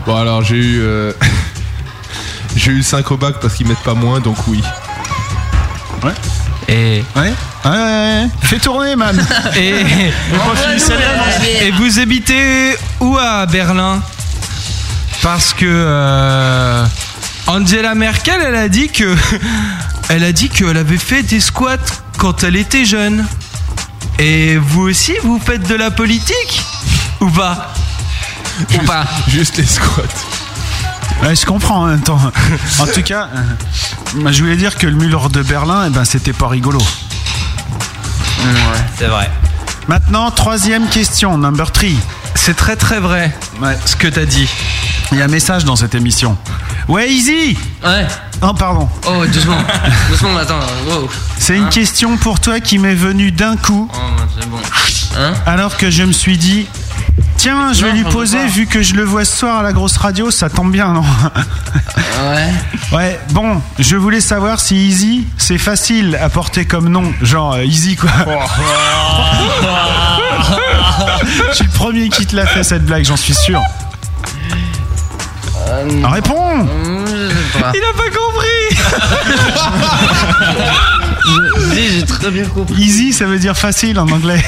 [0.06, 0.80] Bon, alors j'ai eu.
[0.82, 1.11] euh,
[2.56, 4.61] j'ai eu 5 au bac parce qu'ils mettent pas moins, donc oui.
[6.03, 6.14] Ouais.
[6.68, 7.03] Et.
[7.15, 7.34] Ouais.
[7.65, 8.27] Ouais, ouais, ouais.
[8.41, 9.15] Fais tourner, man.
[9.56, 9.73] Et,
[11.61, 14.02] et vous habitez où à Berlin?
[15.22, 16.85] Parce que euh,
[17.48, 19.15] Angela Merkel, elle a dit que
[20.10, 21.77] elle a dit qu'elle avait fait des squats
[22.18, 23.26] quand elle était jeune.
[24.19, 26.61] Et vous aussi, vous faites de la politique?
[27.22, 27.73] Ou pas?
[28.76, 29.06] Ou pas?
[29.27, 30.03] Juste les squats.
[31.23, 32.19] Ouais, je comprends en même temps.
[32.80, 36.34] En tout cas, euh, je voulais dire que le mur de Berlin, eh ben, c'était
[36.34, 36.80] pas rigolo.
[38.98, 39.30] C'est vrai.
[39.88, 41.98] Maintenant, troisième question, number three.
[42.36, 43.32] C'est très très vrai
[43.86, 44.49] ce que t'as dit.
[45.11, 46.38] Il y a un message dans cette émission.
[46.88, 48.07] Ouais, Easy Ouais.
[48.41, 48.90] Oh, pardon.
[49.07, 49.57] Oh, doucement.
[50.10, 50.60] doucement, attends.
[50.88, 51.10] Wow.
[51.38, 53.98] C'est une Hein question pour toi qui m'est venue d'un coup, Oh,
[54.40, 54.57] c'est bon.
[55.18, 56.68] Hein alors que je me suis dit,
[57.44, 59.74] tiens, je vais Non, lui poser, vu que je le vois ce soir à la
[59.74, 62.53] grosse radio, ça tombe bien, non Ouais.
[62.94, 67.65] Ouais, bon, je voulais savoir si Easy, c'est facile à porter comme nom, genre euh,
[67.65, 68.11] Easy quoi.
[71.49, 73.61] je suis le premier qui te l'a fait cette blague, j'en suis sûr.
[76.03, 76.68] Réponds
[77.74, 78.78] Il a pas compris
[81.74, 82.82] J'ai très bien compris.
[82.82, 84.41] Easy, ça veut dire facile en anglais.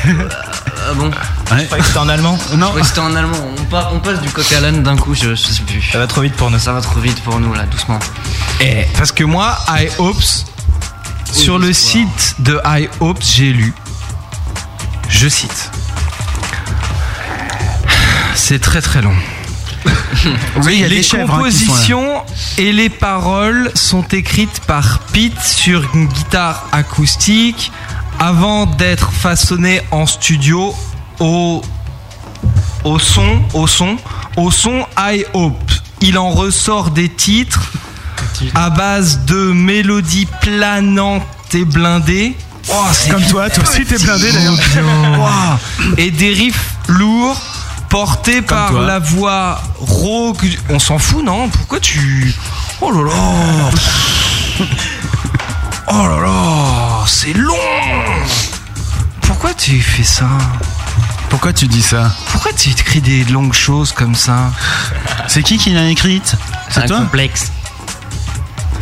[0.87, 1.09] Ah bon
[1.51, 1.67] Ouais.
[1.83, 2.71] c'était en allemand Non.
[2.73, 3.37] Ouais, c'était en allemand.
[3.59, 5.81] On, pa- on passe du coq à l'âne d'un coup, je, je sais plus.
[5.91, 6.59] Ça va trop vite pour nous.
[6.59, 7.99] Ça va trop vite pour nous là, doucement.
[8.61, 10.23] Eh, parce que moi, iHopes,
[11.31, 13.73] sur le site de iHopes, j'ai lu,
[15.09, 15.71] je cite,
[18.35, 19.15] c'est très très long.
[20.63, 22.23] Oui, les hein, compositions
[22.57, 27.71] et les paroles sont écrites par Pete sur une guitare acoustique
[28.19, 30.73] avant d'être façonnées en studio
[31.19, 31.61] au
[32.83, 33.97] au son, au son,
[34.37, 35.71] au son I Hope.
[36.01, 37.71] Il en ressort des titres
[38.53, 41.23] à base de mélodies planantes
[41.53, 42.35] et blindées.
[42.69, 44.57] Oh, c'est Comme toi, toi aussi t'es blindé d'ailleurs.
[45.17, 45.93] Wow.
[45.97, 47.39] Et des riffs lourds
[47.89, 48.85] portés par toi.
[48.85, 50.45] la voix rauque.
[50.69, 51.49] On s'en fout, non?
[51.49, 52.33] Pourquoi tu.
[52.81, 54.65] Oh là là
[55.87, 57.53] Oh là là C'est long
[59.21, 60.27] Pourquoi tu fais ça?
[61.29, 62.11] Pourquoi tu dis ça?
[62.31, 64.51] Pourquoi tu écris des longues choses comme ça?
[65.27, 66.35] C'est qui qui l'a écrite?
[66.69, 66.99] C'est toi?
[66.99, 67.51] complexe.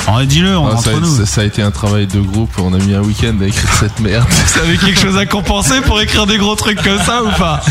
[0.08, 1.18] Oh, Dis-le on- Ah, entre a, nous.
[1.18, 2.52] ça- ça a été un travail de groupe.
[2.60, 4.26] On a mis un week-end à écrire cette merde.
[4.30, 7.62] Vous avez quelque chose à compenser pour écrire des gros trucs comme ça ou pas?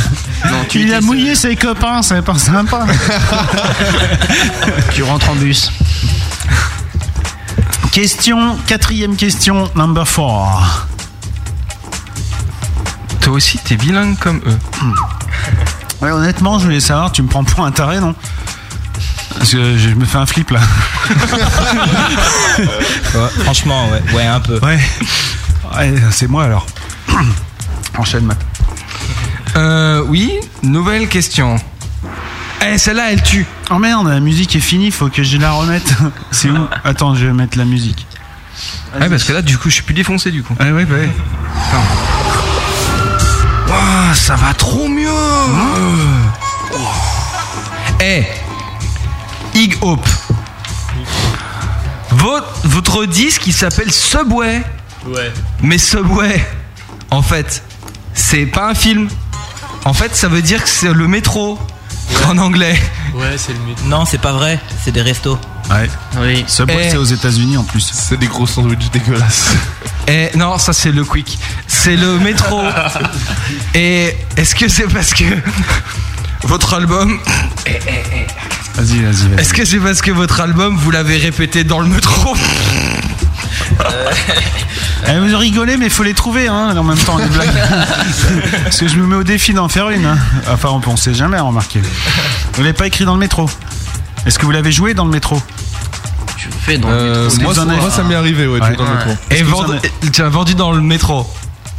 [0.75, 2.87] Il a mouillé ses copains, c'est pas sympa.
[4.95, 5.71] Tu rentres en bus.
[7.93, 10.87] Question, quatrième question, number four.
[13.21, 14.59] Toi aussi, t'es bilingue comme eux.
[16.01, 18.15] Ouais, honnêtement, je voulais savoir, tu me prends pour un taré, non?
[19.39, 20.61] Parce que je me fais un flip là.
[23.45, 24.59] franchement, ouais, ouais, un peu.
[24.61, 24.81] Ouais.
[25.77, 26.67] Ouais, c'est moi alors.
[27.99, 28.39] Enchaîne, Matt.
[29.57, 30.33] Euh, oui,
[30.63, 31.57] nouvelle question.
[32.65, 33.47] Eh, celle-là, elle tue.
[33.71, 35.95] Oh merde, la musique est finie, faut que je la remette.
[36.31, 38.07] C'est où Attends, je vais mettre la musique.
[38.99, 40.55] Ouais, parce que là, du coup, je suis plus défoncé, du coup.
[40.61, 41.09] Ouais, ouais, ouais.
[43.69, 45.09] Ouah, ça va trop mieux.
[48.01, 48.25] Eh,
[49.55, 50.07] Ig Hope.
[52.11, 54.63] Votre, votre disque, il s'appelle Subway.
[55.07, 55.33] Ouais.
[55.63, 56.45] Mais Subway,
[57.11, 57.63] en fait,
[58.15, 59.09] c'est pas un film.
[59.85, 61.59] En fait, ça veut dire que c'est le métro
[62.29, 62.79] en anglais.
[63.15, 63.85] Ouais, c'est le mythe.
[63.87, 65.39] Non, c'est pas vrai, c'est des restos.
[65.71, 65.89] Ouais.
[66.21, 66.45] Oui.
[66.47, 66.91] Subway, Eh.
[66.91, 67.81] c'est aux États-Unis en plus.
[67.93, 69.55] C'est des gros sandwichs dégueulasses.
[70.09, 71.39] Et non, ça c'est le quick.
[71.67, 72.63] C'est le métro.
[73.75, 75.25] Et est-ce que c'est parce que
[76.45, 77.19] votre album.
[78.75, 79.41] Vas-y, vas-y, vas-y.
[79.41, 82.35] Est-ce que c'est parce que votre album vous l'avez répété dans le métro?
[85.09, 87.51] Eh, vous rigolez, mais faut les trouver, hein, en même temps, les blagues.
[88.65, 90.07] Parce que je me mets au défi d'en faire une.
[90.07, 90.17] hein.
[90.49, 91.81] Enfin, on, on sait jamais, remarquez.
[92.55, 93.51] Vous l'avez pas écrit dans le métro
[94.27, 95.43] Est-ce que vous l'avez joué dans le métro
[96.39, 97.43] Tu le fais dans le Euh, métro.
[97.43, 99.11] moi, en avez- moi, ça m'est arrivé, ouais, de jouer dans le métro.
[99.33, 101.27] Et vendu- avez- tu as vendu dans le métro.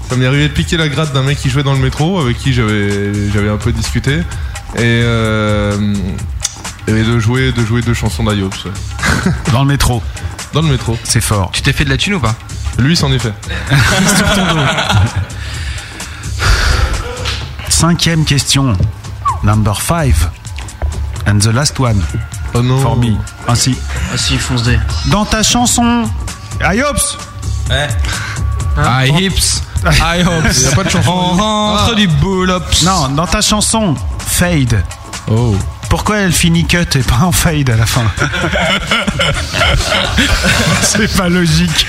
[0.10, 2.38] Ça m'est arrivé de piquer la gratte d'un mec qui jouait dans le métro, avec
[2.38, 5.96] qui j'avais j'avais un peu discuté, et, euh,
[6.90, 8.66] et de jouer de jouer deux chansons d'Ayops.
[8.66, 9.32] ouais.
[9.54, 10.04] Dans le métro.
[10.54, 10.98] Dans le métro.
[11.04, 11.50] C'est fort.
[11.52, 12.36] Tu t'es fait de la thune ou pas?
[12.78, 13.34] Lui, c'en est fait.
[17.70, 18.74] Cinquième question.
[19.44, 20.30] Number five.
[21.28, 22.02] And the last one.
[22.54, 22.80] Oh non.
[22.82, 23.18] For me.
[23.48, 23.76] Ainsi.
[24.14, 24.80] Ah si, fonce des.
[25.08, 26.04] Dans ta chanson.
[26.62, 27.18] Ayops
[27.70, 27.88] Ouais.
[28.78, 30.62] I hips, I hopes.
[30.62, 31.12] Y a pas de chanson.
[31.12, 31.96] On rentre Ah.
[31.96, 32.08] du.
[32.86, 33.96] Non, dans ta chanson.
[34.20, 34.84] Fade.
[35.30, 35.56] Oh.
[35.94, 38.02] Pourquoi elle finit cut et pas en fade à la fin
[40.82, 41.86] C'est pas logique.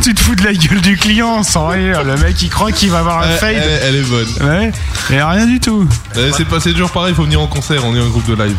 [0.00, 2.04] tu te fous de la gueule du client sans rire.
[2.04, 3.56] Le mec il croit qu'il va avoir un Elle, fade.
[3.56, 4.28] elle- elle est bonne.
[4.48, 4.70] Ouais,
[5.10, 5.88] et rien du tout.
[6.16, 8.40] Euh, C'est passé toujours pareil, il faut venir en concert, on est un groupe de
[8.40, 8.54] live.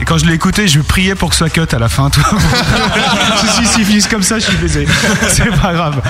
[0.00, 2.10] Et quand je l'ai écouté, je priais pour que ça cut à la fin.
[2.10, 2.22] Toi.
[3.40, 4.86] si, si, si, finissent comme ça, je suis baisé.
[5.30, 6.00] C'est pas grave.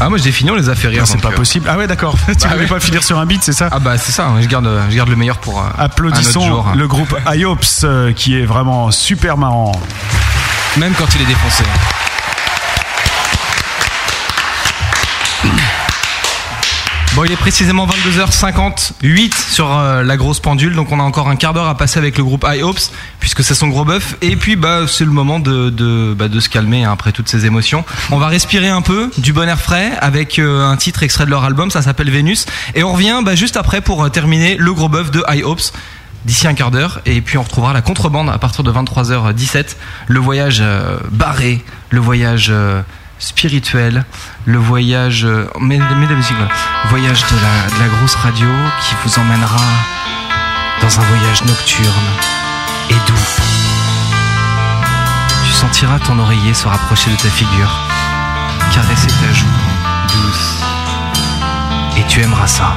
[0.00, 1.06] Ah, moi j'ai fini, on les a fait rire.
[1.06, 1.66] C'est pas euh, possible.
[1.70, 2.14] Ah ouais, d'accord.
[2.26, 4.46] tu Bah voulais pas finir sur un beat, c'est ça Ah bah c'est ça, je
[4.46, 6.72] garde, je garde le meilleur pour euh, un autre Applaudissons jour.
[6.74, 9.72] le groupe IOPS euh, qui est vraiment super marrant.
[10.78, 11.64] Même quand il est défoncé.
[17.26, 21.52] Il est précisément 22h58 sur euh, la grosse pendule, donc on a encore un quart
[21.52, 22.80] d'heure à passer avec le groupe iHopes,
[23.18, 24.16] puisque c'est son gros bœuf.
[24.22, 27.84] Et puis, bah, c'est le moment de, bah, se calmer hein, après toutes ces émotions.
[28.10, 31.30] On va respirer un peu, du bon air frais, avec euh, un titre extrait de
[31.30, 32.46] leur album, ça s'appelle Vénus.
[32.74, 35.72] Et on revient bah, juste après pour euh, terminer le gros bœuf de iHopes
[36.24, 39.76] d'ici un quart d'heure et puis on retrouvera la contrebande à partir de 23h17
[40.06, 40.62] le voyage
[41.10, 42.52] barré le voyage
[43.18, 44.04] spirituel
[44.46, 45.46] le voyage, euh,
[46.88, 47.36] voyage de
[47.78, 48.48] la, grosse radio
[48.82, 49.64] qui vous emmènera
[50.80, 52.10] dans un voyage nocturne
[52.90, 53.26] et doux.
[55.44, 57.70] Tu sentiras ton oreiller se rapprocher de ta figure,
[58.72, 59.46] caresser ta joue
[60.08, 60.64] douce,
[61.98, 62.72] et tu aimeras ça.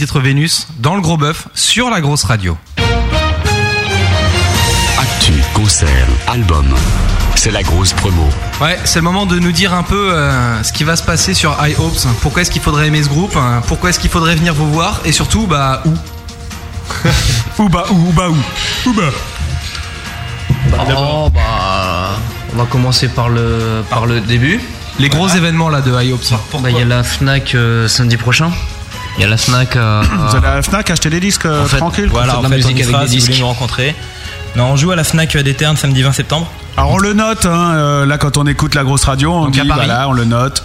[0.00, 2.56] titre Vénus dans le gros bœuf sur la grosse radio.
[4.98, 6.64] Actu, concert, album.
[7.34, 8.26] C'est la grosse promo.
[8.62, 11.34] Ouais, c'est le moment de nous dire un peu euh, ce qui va se passer
[11.34, 11.74] sur I
[12.22, 13.36] Pourquoi est-ce qu'il faudrait aimer ce groupe?
[13.66, 15.02] Pourquoi est-ce qu'il faudrait venir vous voir?
[15.04, 15.92] Et surtout, bah où?
[17.62, 18.88] Où bah où Où bah où?
[18.88, 19.12] Où bah
[20.96, 22.18] oh, bah,
[22.54, 24.62] on va commencer par le, par le début.
[24.98, 26.30] Les gros événements là de IOPS.
[26.30, 28.50] Bah, il bah, y a la FNAC euh, samedi prochain.
[29.20, 29.76] Il y a la Fnac.
[29.76, 32.08] Euh, vous allez à la euh, Fnac acheter des disques euh, en fait, tranquille.
[32.10, 33.26] Voilà, musique on avec des disques.
[33.26, 33.94] Vous voulez nous rencontrer.
[34.56, 36.50] Non, on joue à la Fnac des Ternes samedi 20 septembre.
[36.78, 40.08] Alors on le note, hein, là quand on écoute la grosse radio, on dit voilà,
[40.08, 40.64] on le note.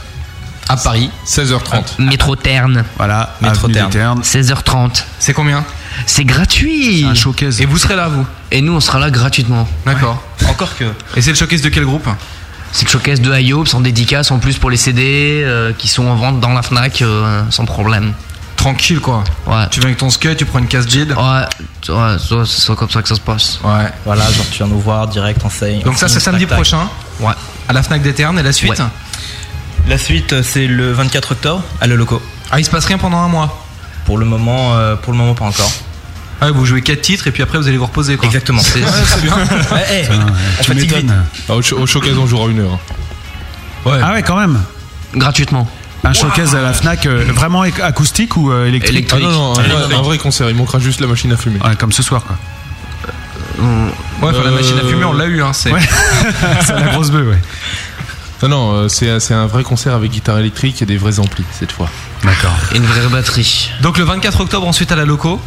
[0.69, 1.99] À Paris, 16h30.
[1.99, 2.85] Métro Terne.
[2.95, 4.21] Voilà, Métro Terne.
[4.21, 5.03] 16h30.
[5.19, 5.65] C'est combien?
[6.05, 7.05] C'est gratuit.
[7.05, 7.59] Un showcase.
[7.59, 8.25] Et vous serez là, vous?
[8.51, 9.67] Et nous, on sera là gratuitement.
[9.85, 10.23] D'accord.
[10.47, 10.85] Encore que.
[11.17, 12.07] Et c'est le showcase de quel groupe?
[12.71, 15.45] C'est le showcase de IOPS en dédicace en plus pour les CD
[15.77, 17.03] qui sont en vente dans la Fnac
[17.49, 18.13] sans problème.
[18.65, 19.23] Tranquille, quoi.
[19.45, 19.67] Ouais.
[19.69, 21.11] Tu viens avec ton skate, tu prends une casse JID.
[21.11, 23.59] Ouais, ouais, c'est comme ça que ça se passe.
[23.63, 23.93] Ouais.
[24.05, 25.81] Voilà, genre tu viens nous voir direct, on sait.
[25.85, 26.89] Donc ça, c'est samedi prochain.
[27.19, 27.33] Ouais.
[27.69, 28.39] À la Fnac d'Eterne.
[28.39, 28.85] Et la suite Ouais.
[29.87, 32.19] La suite, euh, c'est le 24 octobre à le loco.
[32.49, 33.67] Ah, il se passe rien pendant un mois
[34.05, 35.71] Pour le moment, euh, pour le moment pas encore.
[36.41, 38.25] Ah, vous jouez 4 titres et puis après vous allez vous reposer, quoi.
[38.25, 38.63] Exactement.
[38.63, 39.35] C'est Ouais, c'est bien.
[39.71, 40.09] Ouais, hey,
[40.63, 41.23] Tu m'étonnes.
[41.47, 42.79] Ah, au, showcase, on jouera une heure.
[43.85, 43.99] Ouais.
[44.01, 44.59] Ah ouais, quand même.
[45.13, 45.69] Gratuitement.
[46.05, 49.23] Un showcase à la Fnac, euh, vraiment ac- acoustique ou euh, électrique Électrique.
[49.25, 50.49] Ah non, non, un, vrai, un vrai concert.
[50.49, 51.59] Il manquera juste la machine à fumer.
[51.61, 52.37] Ouais, comme ce soir, quoi.
[53.57, 55.53] Ouais, enfin, la Euh, machine à fumer, on l'a eu, hein.
[55.53, 55.71] C'est.
[55.71, 55.79] Ouais.
[56.65, 57.39] C'est la grosse bœuf, ouais.
[58.43, 61.45] Non, non, euh, c'est c'est un vrai concert avec guitare électrique et des vrais amplis
[61.57, 61.89] cette fois.
[62.23, 62.53] D'accord.
[62.73, 63.71] Et une vraie batterie.
[63.81, 65.39] Donc le 24 octobre, ensuite à la loco.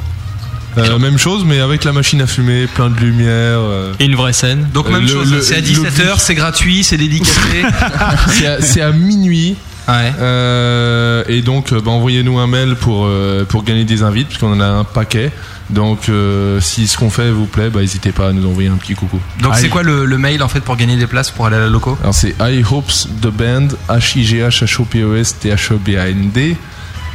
[0.79, 3.29] Euh, même chose, mais avec la machine à fumer, plein de lumière.
[3.59, 3.93] euh.
[4.01, 4.69] Et une vraie scène.
[4.73, 7.63] Donc Euh, même chose, c'est à le 17h, c'est gratuit, c'est dédicacé.
[8.29, 9.57] C'est à, c'est à minuit.
[9.89, 10.13] Ouais.
[10.21, 14.53] Euh, et donc, euh, bah, envoyez-nous un mail pour, euh, pour gagner des invites, puisqu'on
[14.53, 15.33] en a un paquet.
[15.71, 18.77] Donc, euh, si ce qu'on fait vous plaît, bah, n'hésitez pas à nous envoyer un
[18.77, 19.21] petit coucou.
[19.43, 21.61] Donc c'est quoi le, le mail en fait pour gagner des places pour aller à
[21.61, 25.01] la loco Alors, c'est I hopes the band, h i g h h o p
[25.19, 26.57] s t h b a n d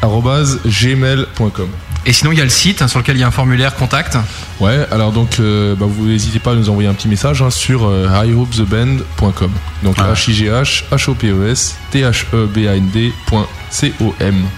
[0.01, 1.69] arrobase gmail.com.
[2.05, 3.75] Et sinon il y a le site hein, sur lequel il y a un formulaire
[3.75, 4.17] contact.
[4.59, 7.49] Ouais, alors donc, euh, bah, vous n'hésitez pas à nous envoyer un petit message hein,
[7.49, 9.51] sur euh, ihopetheband.com.
[9.83, 10.13] Donc, Ah.
[10.13, 12.87] h i g h h o p e s t h e b a n
[12.89, 13.45] d.com.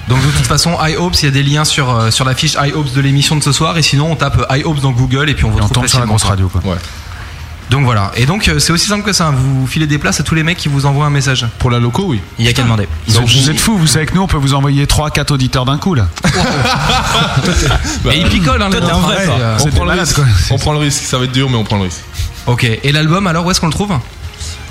[0.09, 2.55] Donc de toute façon, iHopes, il y a des liens sur, euh, sur la fiche
[2.61, 3.77] iHopes de l'émission de ce soir.
[3.77, 5.76] Et sinon, on tape euh, iHopes dans Google et puis on vous Et on trouve
[5.84, 6.31] tombe sur la grosse quoi.
[6.31, 6.61] radio, quoi.
[6.65, 6.77] Ouais.
[7.70, 8.12] Donc voilà.
[8.16, 9.32] Et donc euh, c'est aussi simple que ça.
[9.32, 11.48] Vous filez des places à tous les mecs qui vous envoient un message.
[11.60, 12.22] Pour la loco, oui.
[12.38, 12.88] Il y a qu'à demander.
[13.08, 15.78] Vous, vous êtes fous, vous savez que nous, on peut vous envoyer 3-4 auditeurs d'un
[15.78, 16.08] coup, là.
[18.12, 18.86] et ils picolent, hein, les gars.
[18.96, 20.16] Ouais, euh, On prend, le risque.
[20.16, 20.26] quoi.
[20.52, 22.02] on prend le risque, ça va être dur, mais on prend le risque.
[22.48, 22.64] Ok.
[22.84, 23.94] Et l'album, alors où est-ce qu'on le trouve?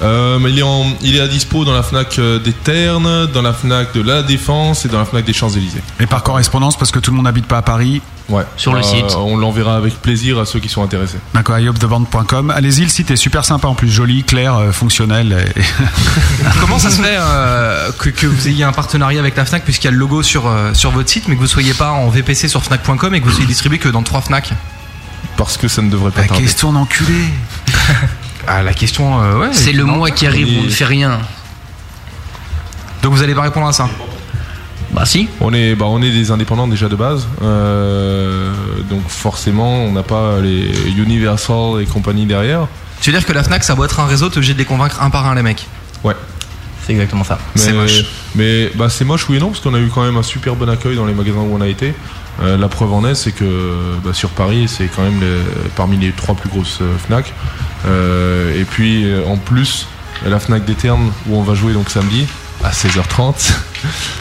[0.02, 3.42] Euh, il, est en- il est à dispo dans la Fnac euh, des Ternes, dans
[3.42, 5.82] la Fnac de la Défense et dans la Fnac des Champs-Élysées.
[6.00, 8.02] Et par correspondance, parce que tout le monde n'habite pas à Paris.
[8.28, 8.42] Ouais.
[8.56, 9.14] Sur le Euh, site.
[9.16, 11.18] On l'enverra avec plaisir à ceux qui sont intéressés.
[11.34, 12.50] D'accord, iHopetheband.com.
[12.50, 15.36] Allez-y, le site est super sympa en plus, joli, clair, euh, fonctionnel.
[15.56, 15.60] et-
[16.60, 19.84] Comment ça se fait euh, que, que vous ayez un partenariat avec la Fnac puisqu'il
[19.86, 22.08] y a le logo sur, euh, sur votre site, mais que vous soyez pas en
[22.08, 24.50] VPC sur Fnac.com et que vous soyez distribué que dans trois Fnac?
[25.36, 26.42] Parce que ça ne devrait pas La tarder.
[26.44, 27.14] question d'enculé.
[28.46, 29.48] Ah, la question, euh, ouais.
[29.52, 31.18] C'est le mois qui arrive on où on est- ne fait rien.
[33.02, 33.88] Donc vous allez pas répondre à ça
[34.92, 35.28] Bah si.
[35.40, 38.52] On est, bah, on est des indépendants déjà de base, euh,
[38.88, 42.66] donc forcément on n'a pas les Universal et compagnie derrière.
[43.00, 44.64] Tu veux dire que la Fnac, ça doit être un réseau, t'es obligé de les
[44.64, 45.66] convaincre un par un, les mecs
[46.04, 46.14] Ouais.
[46.86, 47.38] C'est exactement ça.
[47.56, 48.04] Mais, C'est moche.
[48.34, 50.54] Mais bah, c'est moche oui et non parce qu'on a eu quand même un super
[50.54, 51.94] bon accueil dans les magasins où on a été.
[52.42, 55.96] Euh, la preuve en est, c'est que bah, sur Paris, c'est quand même les- parmi
[55.96, 57.32] les trois plus grosses euh, Fnac.
[57.86, 59.86] Euh, et puis en plus,
[60.26, 62.26] la Fnac des Ternes où on va jouer donc samedi
[62.62, 63.52] à 16h30.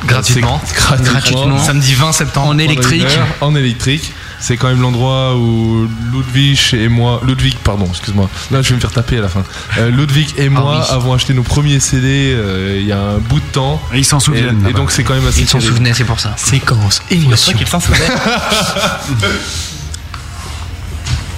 [0.06, 0.62] Gratuitement.
[0.76, 1.12] Gratuitement.
[1.14, 1.60] Gratuitement.
[1.60, 2.48] Samedi 20 septembre.
[2.50, 3.06] En électrique.
[3.42, 4.12] En électrique.
[4.44, 8.30] C'est quand même l'endroit où Ludwig et moi, Ludwig, pardon, excuse-moi.
[8.52, 9.42] Là, je vais me faire taper à la fin.
[9.78, 10.86] Euh, Ludwig et moi oui.
[10.94, 13.82] avons acheté nos premiers CD euh, il y a un bout de temps.
[13.94, 14.68] Et ils s'en souviennent.
[14.70, 15.40] Et, donc c'est quand même assez.
[15.40, 16.34] Ils s'en souvenaient, c'est pour ça.
[16.36, 17.58] Séquence, émotion.
[17.58, 17.80] qu'il s'en.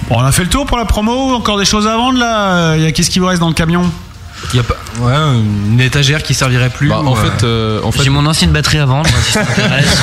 [0.08, 2.76] Bon, on a fait le tour pour la promo, encore des choses à vendre là?
[2.76, 3.90] Il y a qu'est-ce qui vous reste dans le camion?
[4.52, 4.76] Il y a pas.
[5.00, 6.88] Ouais, une étagère qui servirait plus.
[6.88, 9.44] Bah, en euh, fait, euh, en fait, J'ai mon ancienne batterie à vendre, si ça
[9.44, 10.02] t'intéresse.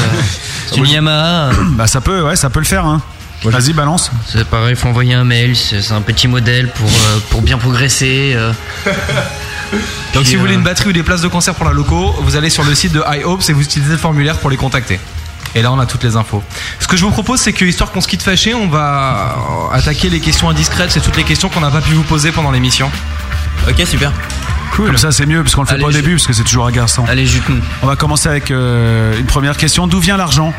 [0.73, 1.51] C'est une Yamaha.
[1.71, 2.85] Bah ça peut, ouais, ça peut le faire.
[2.85, 3.01] Hein.
[3.43, 4.09] Vas-y, balance.
[4.27, 5.55] C'est pareil, faut envoyer un mail.
[5.55, 8.33] C'est un petit modèle pour, euh, pour bien progresser.
[8.35, 8.53] euh.
[10.13, 12.15] Donc si vous voulez euh, une batterie ou des places de concert pour la loco,
[12.21, 14.99] vous allez sur le site de iHopes et vous utilisez le formulaire pour les contacter.
[15.55, 16.41] Et là, on a toutes les infos.
[16.79, 19.35] Ce que je vous propose, c'est que, histoire qu'on se quitte fâché, on va
[19.71, 20.91] euh, attaquer les questions indiscrètes.
[20.91, 22.89] C'est toutes les questions qu'on n'a pas pu vous poser pendant l'émission.
[23.69, 24.11] Ok, super.
[24.75, 26.33] Comme ça, c'est mieux parce qu'on le fait Allez, pas au je- début parce que
[26.33, 27.05] c'est toujours agaçant.
[27.07, 27.43] Allez, jute
[27.81, 29.87] On va commencer avec euh, une première question.
[29.87, 30.53] D'où vient l'argent?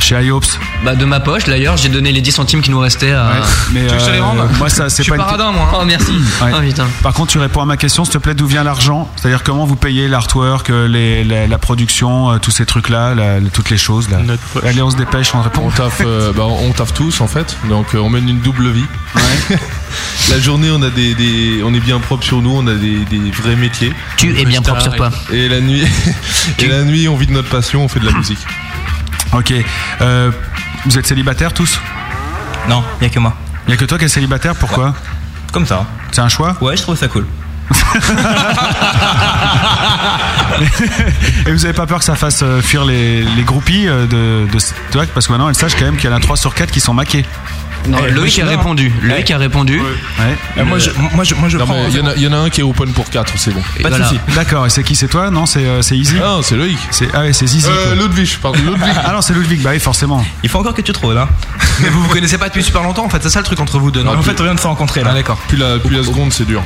[0.00, 0.44] Chez iHopes
[0.84, 3.24] Bah, de ma poche, d'ailleurs, j'ai donné les 10 centimes qui nous restaient à.
[3.26, 3.30] Ouais,
[3.72, 5.16] mais Tu veux que je te les euh, rende moi ça c'est Je suis pas
[5.16, 5.68] une- paradin, moi.
[5.72, 5.78] hein.
[5.80, 6.12] Oh, merci.
[6.42, 6.50] Ouais.
[6.56, 6.86] Oh, putain.
[7.02, 9.10] Par contre, tu réponds à ma question, s'il te plaît, d'où vient l'argent?
[9.16, 13.40] C'est-à-dire comment vous payez l'artwork, euh, les, la, la production, euh, tous ces trucs-là, la-
[13.52, 14.18] toutes les choses là?
[14.64, 15.62] Allez, on se dépêche, on répond.
[15.66, 17.56] on taffe, euh, bah, on taffe tous en fait.
[17.68, 18.84] Donc euh, on mène une double vie.
[20.30, 23.04] La journée, on a des, des- on est bien propre sur nous, on a des,
[23.04, 23.92] des vrais métiers.
[24.16, 25.10] Tu es bien propre sur toi.
[25.32, 25.84] Et la nuit,
[26.58, 28.38] et la nuit, on vit de notre passion, on fait de la musique.
[29.32, 29.52] Ok.
[30.00, 30.30] Euh,
[30.84, 31.80] vous êtes célibataires tous
[32.68, 33.34] Non, il y a que moi.
[33.66, 34.94] Il y a que toi qui es célibataire, pourquoi?
[35.52, 35.86] Comme ça.
[36.10, 36.56] C'est un choix?
[36.60, 37.26] Ouais, je trouve ça cool.
[41.46, 44.46] Et vous avez pas peur que ça fasse euh, fuir les, les groupies euh, de,
[44.50, 44.58] de,
[44.92, 46.70] vois, parce que maintenant elles sachent quand même qu'il y en a 3 sur 4
[46.70, 47.24] qui sont maqués.
[47.88, 48.92] Non, Eh, Loïc a répondu.
[49.02, 49.80] Loïc a répondu.
[49.80, 50.64] Ouais.
[50.64, 51.86] moi, je, moi, je, moi, je prends.
[51.88, 53.52] Il y, en a- il y en a un qui est open pour 4, c'est
[53.52, 53.62] bon.
[53.82, 54.18] Pas de souci.
[54.34, 55.30] D'accord, et c'est qui C'est toi?
[55.30, 56.14] Non, c'est euh, c'est Easy?
[56.22, 56.78] Ah, c'est Loïc.
[56.90, 57.66] C'est ah ouais, c'est Zizi.
[57.68, 57.94] Euh.
[57.96, 58.58] Ludwig, pardon.
[58.64, 58.94] Ludwig.
[59.04, 60.24] Ah non, c'est Ludwig, bah oui, forcément.
[60.42, 61.28] Il faut encore que tu trouves, hein.
[61.80, 63.78] Mais vous vous connaissez pas depuis super longtemps en fait, c'est ça le truc entre
[63.78, 64.02] vous deux.
[64.02, 65.08] non en fait, on vient de se rencontrer là.
[65.12, 65.38] Ah, d'accord.
[65.48, 66.62] Puis la, puis la seconde, c'est dur.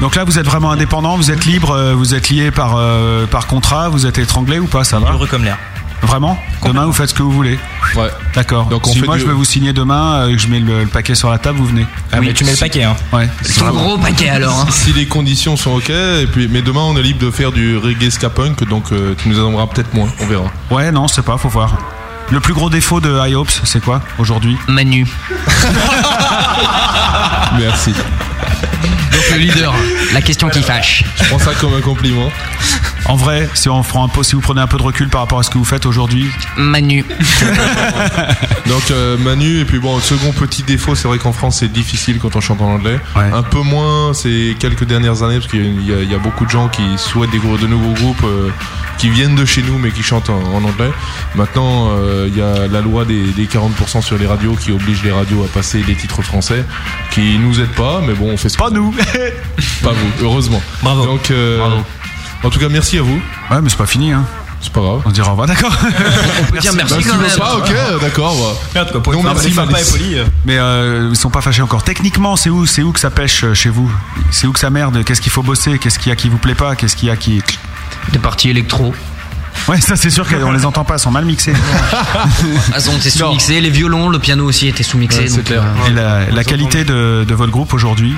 [0.00, 3.26] Donc là, vous êtes vraiment indépendant, vous êtes libre, euh, vous êtes lié par, euh,
[3.26, 5.10] par contrat, vous êtes étranglé ou pas Ça va?
[5.10, 5.58] Heureux comme l'air.
[6.02, 7.58] Vraiment Demain, vous faites ce que vous voulez
[7.94, 8.08] Ouais.
[8.34, 8.66] D'accord.
[8.66, 10.60] Donc, on si fait moi du- je veux vous signer demain, euh, que je mets
[10.60, 11.86] le, le paquet sur la table, vous venez.
[12.12, 12.96] Ah, mais tu mets le paquet, hein.
[13.12, 13.28] Ouais.
[14.02, 14.60] Paquet alors.
[14.60, 14.66] hein.
[14.70, 17.76] Si les conditions sont ok, et puis, mais demain on est libre de faire du
[17.76, 20.44] reggae ska punk, donc euh, tu nous en donneras peut-être moins, on verra.
[20.70, 21.76] Ouais, non, c'est pas, faut voir.
[22.30, 24.56] Le plus gros défaut de High Hopes, c'est quoi aujourd'hui?
[24.68, 25.06] Manu.
[27.58, 27.92] Merci.
[27.92, 29.72] Donc le leader.
[30.12, 31.04] La question qui fâche.
[31.20, 32.30] Je prends ça comme un compliment.
[33.08, 35.22] En vrai, si, on prend un peu, si vous prenez un peu de recul par
[35.22, 36.26] rapport à ce que vous faites aujourd'hui,
[36.58, 37.04] Manu.
[38.66, 42.18] Donc euh, Manu, et puis bon, second petit défaut, c'est vrai qu'en France c'est difficile
[42.18, 42.98] quand on chante en anglais.
[43.32, 46.44] Un peu moins ces quelques dernières années, parce qu'il y, a- il y a beaucoup
[46.44, 48.50] de gens qui souhaitent découvrir de nouveaux groupes euh,
[48.98, 50.90] qui viennent de chez nous mais qui chantent en, en anglais.
[51.34, 55.02] Maintenant, euh, il y a la loi des, des 40% sur les radios qui oblige
[55.02, 56.64] les radios à passer des titres français,
[57.12, 58.92] qui nous aident pas, mais bon, on fait ce Pas nous
[59.82, 60.60] Pas vous, heureusement.
[60.82, 61.06] Bravo.
[61.06, 61.58] Donc, euh,
[62.44, 63.20] en tout cas, merci à vous.
[63.50, 64.24] Ouais, mais c'est pas fini, hein.
[64.60, 65.02] C'est pas grave.
[65.04, 65.72] On se dira au revoir, d'accord
[66.40, 67.30] On peut dire merci Bah, si quand même.
[67.38, 68.34] pas, ok, d'accord.
[68.34, 68.60] bah.
[68.74, 69.90] Merde, quoi, pour Non, merci, Malice.
[69.92, 70.16] poli.
[70.18, 70.24] euh.
[70.44, 71.84] Mais euh, ils sont pas fâchés encore.
[71.84, 73.88] Techniquement, c'est où, c'est où que ça pêche euh, chez vous?
[74.32, 75.04] C'est où que ça merde?
[75.04, 75.78] Qu'est-ce qu'il faut bosser?
[75.78, 76.74] Qu'est-ce qu'il y a qui vous plaît pas?
[76.74, 77.40] Qu'est-ce qu'il y a qui
[78.12, 78.92] Des parties électro.
[79.68, 81.52] Ouais, ça c'est sûr qu'on les entend pas, elles sont mal mixés.
[81.92, 82.24] Ah,
[82.90, 85.20] on était sous-mixé, les violons, le piano aussi était sous-mixé.
[85.22, 85.62] Ouais, c'est donc, clair.
[85.62, 88.14] euh, Et la, la qualité de, de votre groupe aujourd'hui,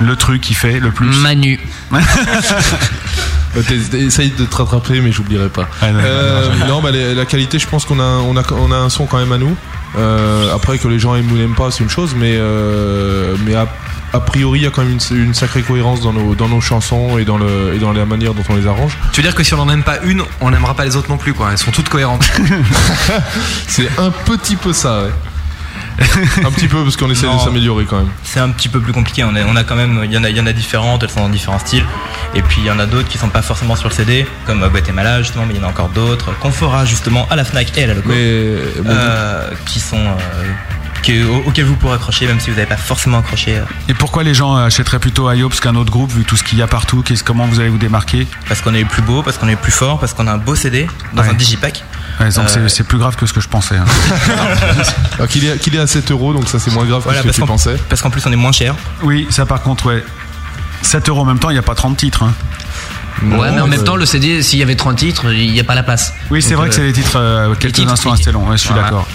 [0.00, 1.14] le truc qui fait le plus.
[1.20, 1.58] Manu.
[3.56, 3.62] Euh,
[4.06, 5.68] Essaye de te rattraper, mais j'oublierai pas.
[5.80, 8.72] Ah, non, Euh, non, bah, la, la qualité, je pense qu'on a, on a, on
[8.72, 9.56] a un son quand même à nous.
[9.96, 13.54] Euh, après que les gens aiment ou n'aiment pas, c'est une chose, mais, euh, mais
[13.54, 13.68] a,
[14.12, 16.60] a priori, il y a quand même une, une sacrée cohérence dans nos, dans nos
[16.60, 18.98] chansons et dans, le, et dans la manière dont on les arrange.
[19.12, 21.08] Tu veux dire que si on en aime pas une, on n'aimera pas les autres
[21.08, 21.50] non plus quoi.
[21.52, 22.24] Elles sont toutes cohérentes.
[23.68, 25.10] C'est un petit peu ça, ouais.
[26.44, 28.08] Un petit peu parce qu'on essaie de s'améliorer quand même.
[28.24, 29.22] C'est un petit peu plus compliqué.
[29.24, 31.02] On, est- on a quand même, il y en a, il y en a différentes.
[31.02, 31.84] Elles sont dans différents styles.
[32.34, 34.62] Et puis il y en a d'autres qui sont pas forcément sur le CD, comme
[34.62, 37.44] euh, Guatemala justement, mais il y en a encore d'autres qu'on fera justement à la
[37.44, 40.44] Fnac et à la Loco, Mais bon, euh, qui sont euh,
[41.04, 43.56] qui- au- auxquels vous pourrez accrocher, même si vous n'avez pas forcément accroché.
[43.58, 46.58] euh, Et pourquoi les gens achèteraient plutôt IOPS qu'un autre groupe, vu tout ce qu'il
[46.58, 47.04] y a partout?
[47.24, 48.26] Comment vous allez vous démarquer?
[48.48, 50.32] Parce qu'on est le plus beau, parce qu'on est le plus fort, parce qu'on a
[50.32, 51.28] un beau CD dans Ouais.
[51.28, 51.84] un digipack.
[52.20, 53.76] Ouais, donc Euh, c'est- plus grave que ce que je pensais.
[53.76, 53.84] hein.
[55.18, 57.36] alors qu'il est, à 7 euros, donc ça c'est moins grave Voilà, que ce parce
[57.36, 57.76] que tu qu'en pensais.
[57.88, 58.74] parce qu'en plus on est moins cher.
[59.02, 60.04] Oui, ça par contre, ouais.
[60.82, 62.22] 7 euros en même temps, il n'y a pas 30 titres.
[62.22, 62.32] hein.
[63.22, 65.60] Ouais, mais en même euh, temps, le CD, s'il y avait 30 titres, il n'y
[65.60, 66.12] a pas la place.
[66.30, 68.56] Oui, c'est vrai que euh, c'est des titres, euh, quelques titres, instants assez longs, ouais,
[68.56, 68.84] je suis Voilà.
[68.84, 69.08] d'accord.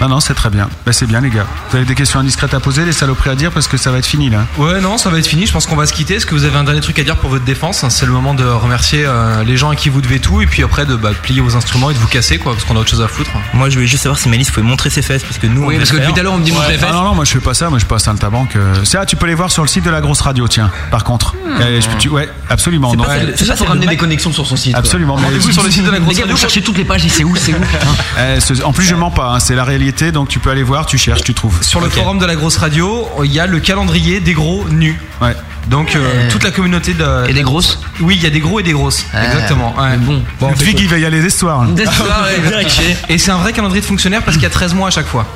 [0.00, 0.68] Non, non, c'est très bien.
[0.84, 1.46] Bah, c'est bien, les gars.
[1.70, 3.98] Vous avez des questions indiscrètes à poser, des saloperies à dire, parce que ça va
[3.98, 4.46] être fini là.
[4.58, 5.46] Ouais, non, ça va être fini.
[5.46, 6.14] Je pense qu'on va se quitter.
[6.14, 7.84] Est-ce que vous avez un dernier truc à dire pour votre défense?
[7.88, 10.62] C'est le moment de remercier euh, les gens à qui vous devez tout et puis
[10.62, 12.90] après de bah, plier vos instruments et de vous casser quoi, parce qu'on a autre
[12.90, 13.30] chose à foutre.
[13.52, 15.66] Moi je voulais juste savoir si Malice pouvait montrer ses fesses, parce que nous on
[15.66, 16.92] Oui, veut parce que depuis tout à l'heure, on me dit montre les Ah fesses.
[16.92, 18.56] non, non, moi je fais pas ça, moi je passe à Altabank.
[18.56, 18.74] Euh...
[18.84, 21.34] Ça, tu peux les voir sur le site de la grosse radio, tiens, par contre.
[21.60, 22.90] Euh, je peux- tu- Ouais, absolument.
[22.90, 24.74] C'est pas C'est ça, faut ramener des connexions sur son site.
[24.74, 25.16] Absolument.
[25.16, 26.34] mais- Rendez-vous sur le site de la grosse radio.
[26.34, 27.58] vous cherchez toutes les pages et c'est où, c'est où
[28.40, 30.86] ce- en plus, je mens pas, hein, c'est la réalité, donc tu peux aller voir,
[30.86, 31.62] tu cherches, tu trouves.
[31.62, 34.98] Sur le forum de la grosse radio, il y a le calendrier des gros nus.
[35.20, 35.34] Ouais.
[35.68, 36.30] Donc euh, Euh.
[36.30, 37.28] toute la communauté de.
[37.28, 39.04] Et des grosses Oui, il y a des gros et des grosses.
[39.14, 39.74] Ah, Exactement.
[39.78, 39.96] ouais.
[40.40, 40.48] Bon.
[40.50, 41.62] Ludwig, il va y aller des soirs.
[41.62, 41.74] hein.
[43.08, 45.06] Et c'est un vrai calendrier de fonctionnaire parce qu'il y a 13 mois à chaque
[45.06, 45.26] fois.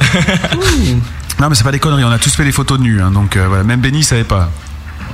[1.41, 3.13] Non, mais c'est pas des conneries, on a tous fait des photos de nus, hein,
[3.13, 4.51] donc euh, voilà, même Benny savait pas.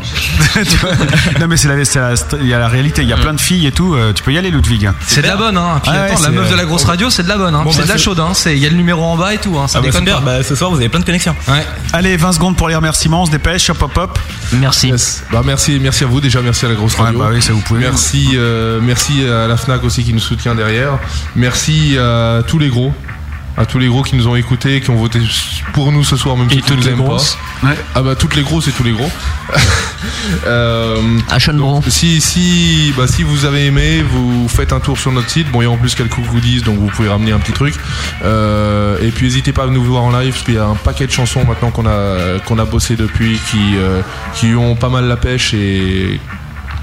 [1.40, 3.66] Non, mais c'est la, il y a la réalité, il y a plein de filles
[3.66, 4.90] et tout, euh, tu peux y aller, Ludwig.
[5.06, 5.81] C'est de la bonne, hein.
[5.82, 7.55] Puis Ah ouais, attends, la meuf de la euh, grosse radio, c'est de la bonne,
[7.55, 7.62] hein.
[7.64, 8.32] Bon, c'est bah, de la chaude, hein.
[8.47, 9.68] Il y a le numéro en bas et tout, hein.
[9.68, 10.20] Ça Ah bah, déconne pas.
[10.20, 11.35] bah, ce soir vous avez plein de connexions.
[11.48, 11.64] Ouais.
[11.93, 14.18] Allez, 20 secondes pour les remerciements, on se dépêche, hop hop hop.
[14.52, 14.89] Merci.
[14.89, 15.24] Yes.
[15.32, 17.18] Bah, merci, merci à vous déjà, merci à la grosse Ouais, radio.
[17.18, 17.81] bah oui, ça vous pouvez.
[17.81, 20.98] Merci, euh, merci à la Fnac aussi qui nous soutient derrière.
[21.36, 22.93] Merci à tous les gros,
[23.56, 25.20] à tous les gros qui nous ont écoutés, qui ont voté
[25.72, 27.16] pour nous ce soir, même si tu nous aimes pas.
[27.62, 27.76] Ouais.
[27.94, 29.09] Ah bah toutes les grosses et tous les gros.
[30.47, 30.97] euh,
[31.31, 31.82] À Schönbrunn.
[31.89, 35.51] si si bah si vous avez aimé, vous faites un tour sur notre site.
[35.52, 37.74] Bon, il y a en plus quelques goodies, donc vous pouvez ramener un petit truc.
[38.24, 40.74] Euh, et puis n'hésitez pas à nous voir en live, parce qu'il y a un
[40.74, 44.01] paquet de chansons maintenant qu'on a qu'on a bossé depuis, qui euh,
[44.35, 46.20] qui ont pas mal la pêche et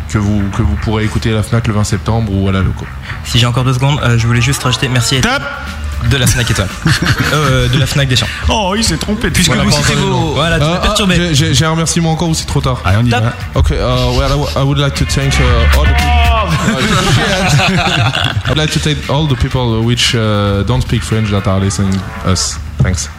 [0.09, 2.61] que vous que vous pourrez écouter à la Fnac le 20 septembre ou à la
[2.61, 2.85] loco.
[3.25, 5.41] Si j'ai encore deux secondes, euh, je voulais juste rajouter merci à Top
[6.09, 6.67] de la Fnac Étoile.
[7.33, 8.27] Euh, de la Fnac des Champs.
[8.49, 9.29] Oh, il s'est trompé.
[9.31, 10.09] Puisque Voilà, vous citez vos.
[10.09, 10.31] non.
[10.33, 11.15] Voilà, tu Ah, m'as ah, perturbé.
[11.17, 13.33] j'ai- J'ai j'ai un remerciement encore ou c'est trop tard Allez, on y va.
[13.55, 16.11] Okay, uh, well, I would like to thank uh, all the people.
[18.49, 21.93] I'd like to thank all the people which uh, don't speak French that are listening
[22.27, 22.57] us.
[22.83, 23.09] Thanks.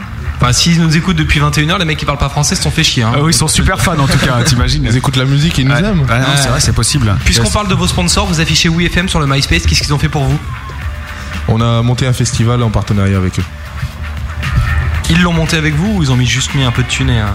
[0.41, 2.83] Enfin, s'ils nous écoutent depuis 21h, les mecs qui parlent pas français se sont fait
[2.83, 3.05] chier.
[3.05, 3.13] Hein.
[3.15, 5.63] Ah oui, ils sont super fans en tout cas, t'imagines Ils écoutent la musique et
[5.63, 5.79] ils nous Ouais.
[5.85, 6.01] aiment.
[6.03, 7.15] Ouais, non, c'est vrai, c'est possible.
[7.25, 7.53] Puisqu'on Yes.
[7.53, 9.63] parle de vos sponsors, vous affichez WeFM sur le MySpace.
[9.67, 10.37] Qu'est-ce qu'ils ont fait pour vous?
[11.49, 13.45] On a monté un festival en partenariat avec eux.
[15.11, 17.11] Ils l'ont monté avec vous ou ils ont mis juste mis un peu de thune
[17.11, 17.35] et un...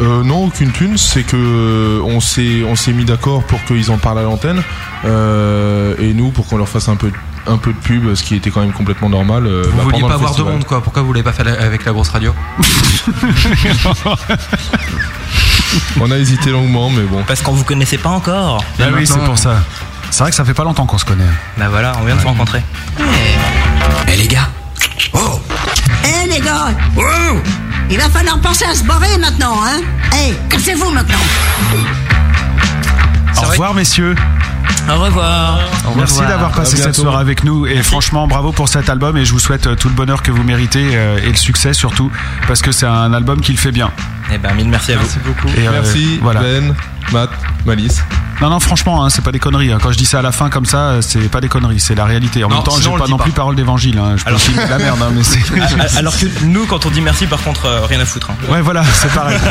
[0.00, 0.96] Euh, non, aucune thune.
[0.96, 4.62] C'est que euh, on s'est on s'est mis d'accord pour qu'ils en parlent à l'antenne
[5.04, 7.10] euh, et nous pour qu'on leur fasse un peu
[7.48, 9.46] un peu de pub, ce qui était quand même complètement normal.
[9.46, 11.84] euh, Vous bah, vouliez pas avoir de monde quoi Pourquoi vous l'avez pas fait avec
[11.84, 12.32] la grosse radio
[16.00, 17.22] On a hésité longuement, mais bon.
[17.26, 18.64] Parce qu'on vous connaissait pas encore.
[18.80, 19.62] Ah oui, c'est pour ça.
[20.10, 21.24] C'est vrai que ça fait pas longtemps qu'on se connaît.
[21.56, 22.62] Bah voilà, on vient de se rencontrer.
[24.08, 24.48] Eh les gars
[25.12, 25.40] Oh
[26.04, 27.42] Eh les gars Wow
[27.90, 29.80] Il va falloir penser à se barrer maintenant, hein
[30.16, 31.18] Eh, cassez-vous maintenant
[33.36, 34.14] Au revoir, messieurs.
[34.90, 35.60] Au revoir.
[35.96, 39.32] Merci d'avoir passé cette soirée avec nous et franchement bravo pour cet album et je
[39.32, 42.10] vous souhaite euh, tout le bonheur que vous méritez euh, et le succès surtout
[42.46, 43.90] parce que c'est un album qui le fait bien.
[44.32, 45.02] Eh ben, mille merci à vous.
[45.02, 45.48] Merci beaucoup.
[45.58, 46.40] Et, euh, Merci, voilà.
[46.40, 46.74] Ben,
[47.12, 47.30] Matt,
[47.64, 48.02] Malice.
[48.40, 49.72] Non non franchement hein, c'est pas des conneries.
[49.72, 49.78] hein.
[49.82, 51.96] Quand je dis ça à la fin comme ça euh, c'est pas des conneries c'est
[51.96, 52.44] la réalité.
[52.44, 53.24] En Non, même temps j'ai pas non pas.
[53.24, 53.98] plus parole d'évangile.
[53.98, 54.14] Hein.
[54.16, 55.40] Je peux Alors- filmer de la merde hein, mais c'est.
[55.98, 58.30] Alors que nous, quand on dit merci, par contre, euh, rien à foutre.
[58.30, 58.36] hein.
[58.52, 59.38] Ouais voilà c'est pareil.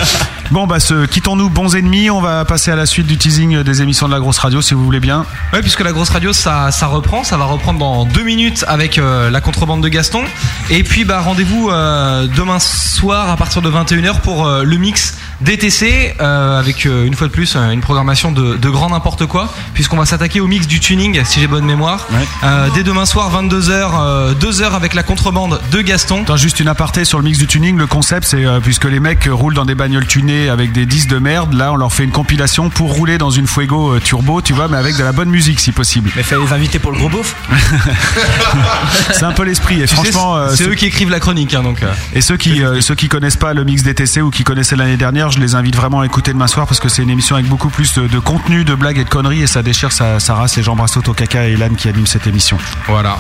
[0.50, 2.10] Bon bah ce, quittons-nous bons ennemis.
[2.10, 4.74] On va passer à la suite du teasing des émissions de la grosse radio si
[4.74, 5.26] vous voulez bien.
[5.52, 8.98] Ouais, puisque la grosse radio, ça, ça reprend, ça va reprendre dans deux minutes avec
[8.98, 10.24] euh, la contrebande de Gaston.
[10.70, 15.18] Et puis, bah, rendez-vous euh, demain soir à partir de 21h pour euh, le mix
[15.42, 19.26] DTC euh, avec euh, une fois de plus euh, une programmation de, de grand n'importe
[19.28, 22.08] quoi, puisqu'on va s'attaquer au mix du tuning, si j'ai bonne mémoire.
[22.44, 26.22] Euh, dès demain soir, 22h, euh, 2h avec la contrebande de Gaston.
[26.24, 27.78] Attends, juste une aparté sur le mix du tuning.
[27.78, 31.10] Le concept, c'est euh, puisque les mecs roulent dans des bagnoles tunées avec des disques
[31.10, 34.42] de merde, là, on leur fait une compilation pour rouler dans une Fuego euh, turbo,
[34.42, 36.12] tu vois, mais avec de la bonne musique si possible.
[36.16, 37.36] Mais fallait les inviter pour le gros beauf.
[39.14, 39.82] C'est un peu l'esprit.
[39.82, 41.84] Et Tu franchement, euh, c'est ceux- eux qui écrivent la chronique, hein, donc.
[41.84, 41.92] euh.
[42.14, 44.98] et ceux qui euh, ceux qui connaissent pas le mix DTC ou qui connaissaient l'année
[44.98, 47.48] dernière, je les invite vraiment à écouter demain soir parce que c'est une émission avec
[47.48, 50.58] beaucoup plus de, contenu, de blagues et de conneries et ça déchire sa, race.
[50.58, 52.58] Et j'embrasse Auto Caca et Elan qui animent cette émission.
[52.88, 53.18] Voilà.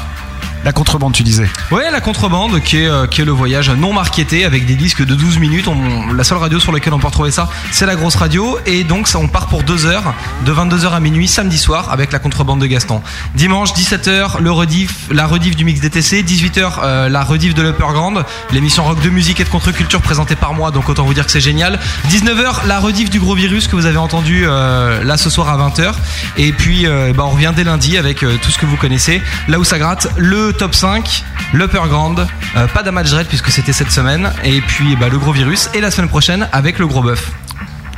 [0.67, 1.49] La contrebande, tu disais.
[1.71, 5.01] Ouais, la contrebande, qui est, euh, qui est le voyage non marketé avec des disques
[5.01, 5.69] de 12 minutes.
[6.13, 8.59] La seule radio sur laquelle on peut retrouver ça, c'est la grosse radio.
[8.65, 10.13] Et donc, ça, on part pour 2 heures,
[10.45, 13.01] de 22h à minuit, samedi soir, avec la contrebande de Gaston.
[13.33, 16.21] Dimanche, 17h, le rediff, la rediff du mix DTC.
[16.23, 18.15] 18h, euh, la rediff de l'Upper Grand,
[18.51, 20.71] l'émission rock de musique et de contre-culture présentée par moi.
[20.71, 21.79] Donc, autant vous dire que c'est génial.
[22.09, 25.69] 19h, la rediff du gros virus que vous avez entendu euh, là ce soir à
[25.69, 25.93] 20h.
[26.35, 29.21] Et puis, euh, bah, on revient dès lundi avec tout ce que vous connaissez.
[29.47, 31.23] Là où ça gratte, le top 5,
[31.53, 35.31] l'Upper Grand, euh, pas d'Amatch Dread puisque c'était cette semaine, et puis bah, le gros
[35.31, 37.31] virus, et la semaine prochaine avec le gros bœuf.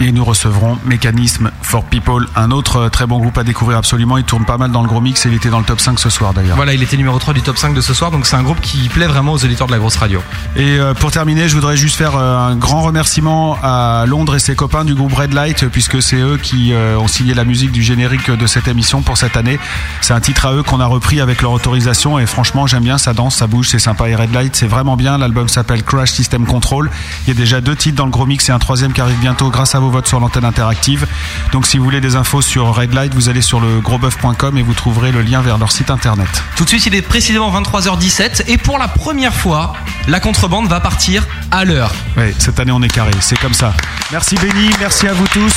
[0.01, 4.17] Et nous recevrons Mécanisme for People, un autre euh, très bon groupe à découvrir absolument.
[4.17, 5.99] Il tourne pas mal dans le gros mix et il était dans le top 5
[5.99, 6.55] ce soir d'ailleurs.
[6.55, 8.61] Voilà, il était numéro 3 du top 5 de ce soir, donc c'est un groupe
[8.61, 10.21] qui plaît vraiment aux auditeurs de la grosse radio.
[10.55, 14.39] Et euh, pour terminer, je voudrais juste faire euh, un grand remerciement à Londres et
[14.39, 17.84] ses copains du groupe Red Light, puisque c'est eux qui ont signé la musique du
[17.84, 19.59] générique de cette émission pour cette année.
[20.01, 22.97] C'est un titre à eux qu'on a repris avec leur autorisation et franchement j'aime bien,
[22.97, 24.07] ça danse, ça bouge, c'est sympa.
[24.09, 25.17] Et Red Light, c'est vraiment bien.
[25.17, 26.89] L'album s'appelle Crash System Control.
[27.26, 29.19] Il y a déjà deux titres dans le gros mix et un troisième qui arrive
[29.19, 31.07] bientôt grâce à vos votes sur l'antenne interactive.
[31.51, 34.61] Donc si vous voulez des infos sur Red Light, vous allez sur le grosboeuf.com et
[34.61, 36.27] vous trouverez le lien vers leur site internet.
[36.55, 39.73] Tout de suite, il est précisément 23h17, et pour la première fois,
[40.07, 41.93] la contrebande va partir à l'heure.
[42.18, 43.73] Oui, cette année on est carré, c'est comme ça.
[44.11, 45.53] Merci Benny, merci à vous tous.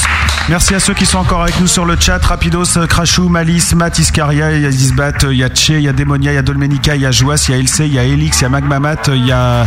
[0.49, 2.25] Merci à ceux qui sont encore avec nous sur le chat.
[2.25, 5.89] Rapidos, Crashou, Malice, Matt, Iscaria, il y a Zizbat, il y a Tché, il y
[5.89, 7.95] a Demonia, il y a Dolmenica, il y a Joas, il y a Ilse, il
[7.95, 9.67] y a Elix, il y a Magmamat, il y a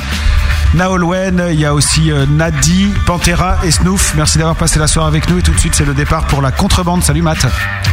[0.74, 4.14] Naolwen, il y a aussi euh, Nadi, Pantera et Snoof.
[4.16, 6.42] Merci d'avoir passé la soirée avec nous et tout de suite c'est le départ pour
[6.42, 7.04] la contrebande.
[7.04, 7.46] Salut Matt.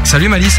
[0.05, 0.59] Salut Malice.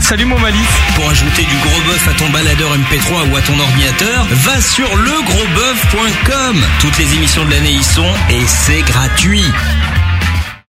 [0.00, 0.60] Salut mon Malice.
[0.94, 4.88] Pour ajouter du gros bœuf à ton baladeur MP3 ou à ton ordinateur, va sur
[4.96, 6.56] legrosboeuf.com.
[6.80, 9.44] Toutes les émissions de l'année y sont et c'est gratuit.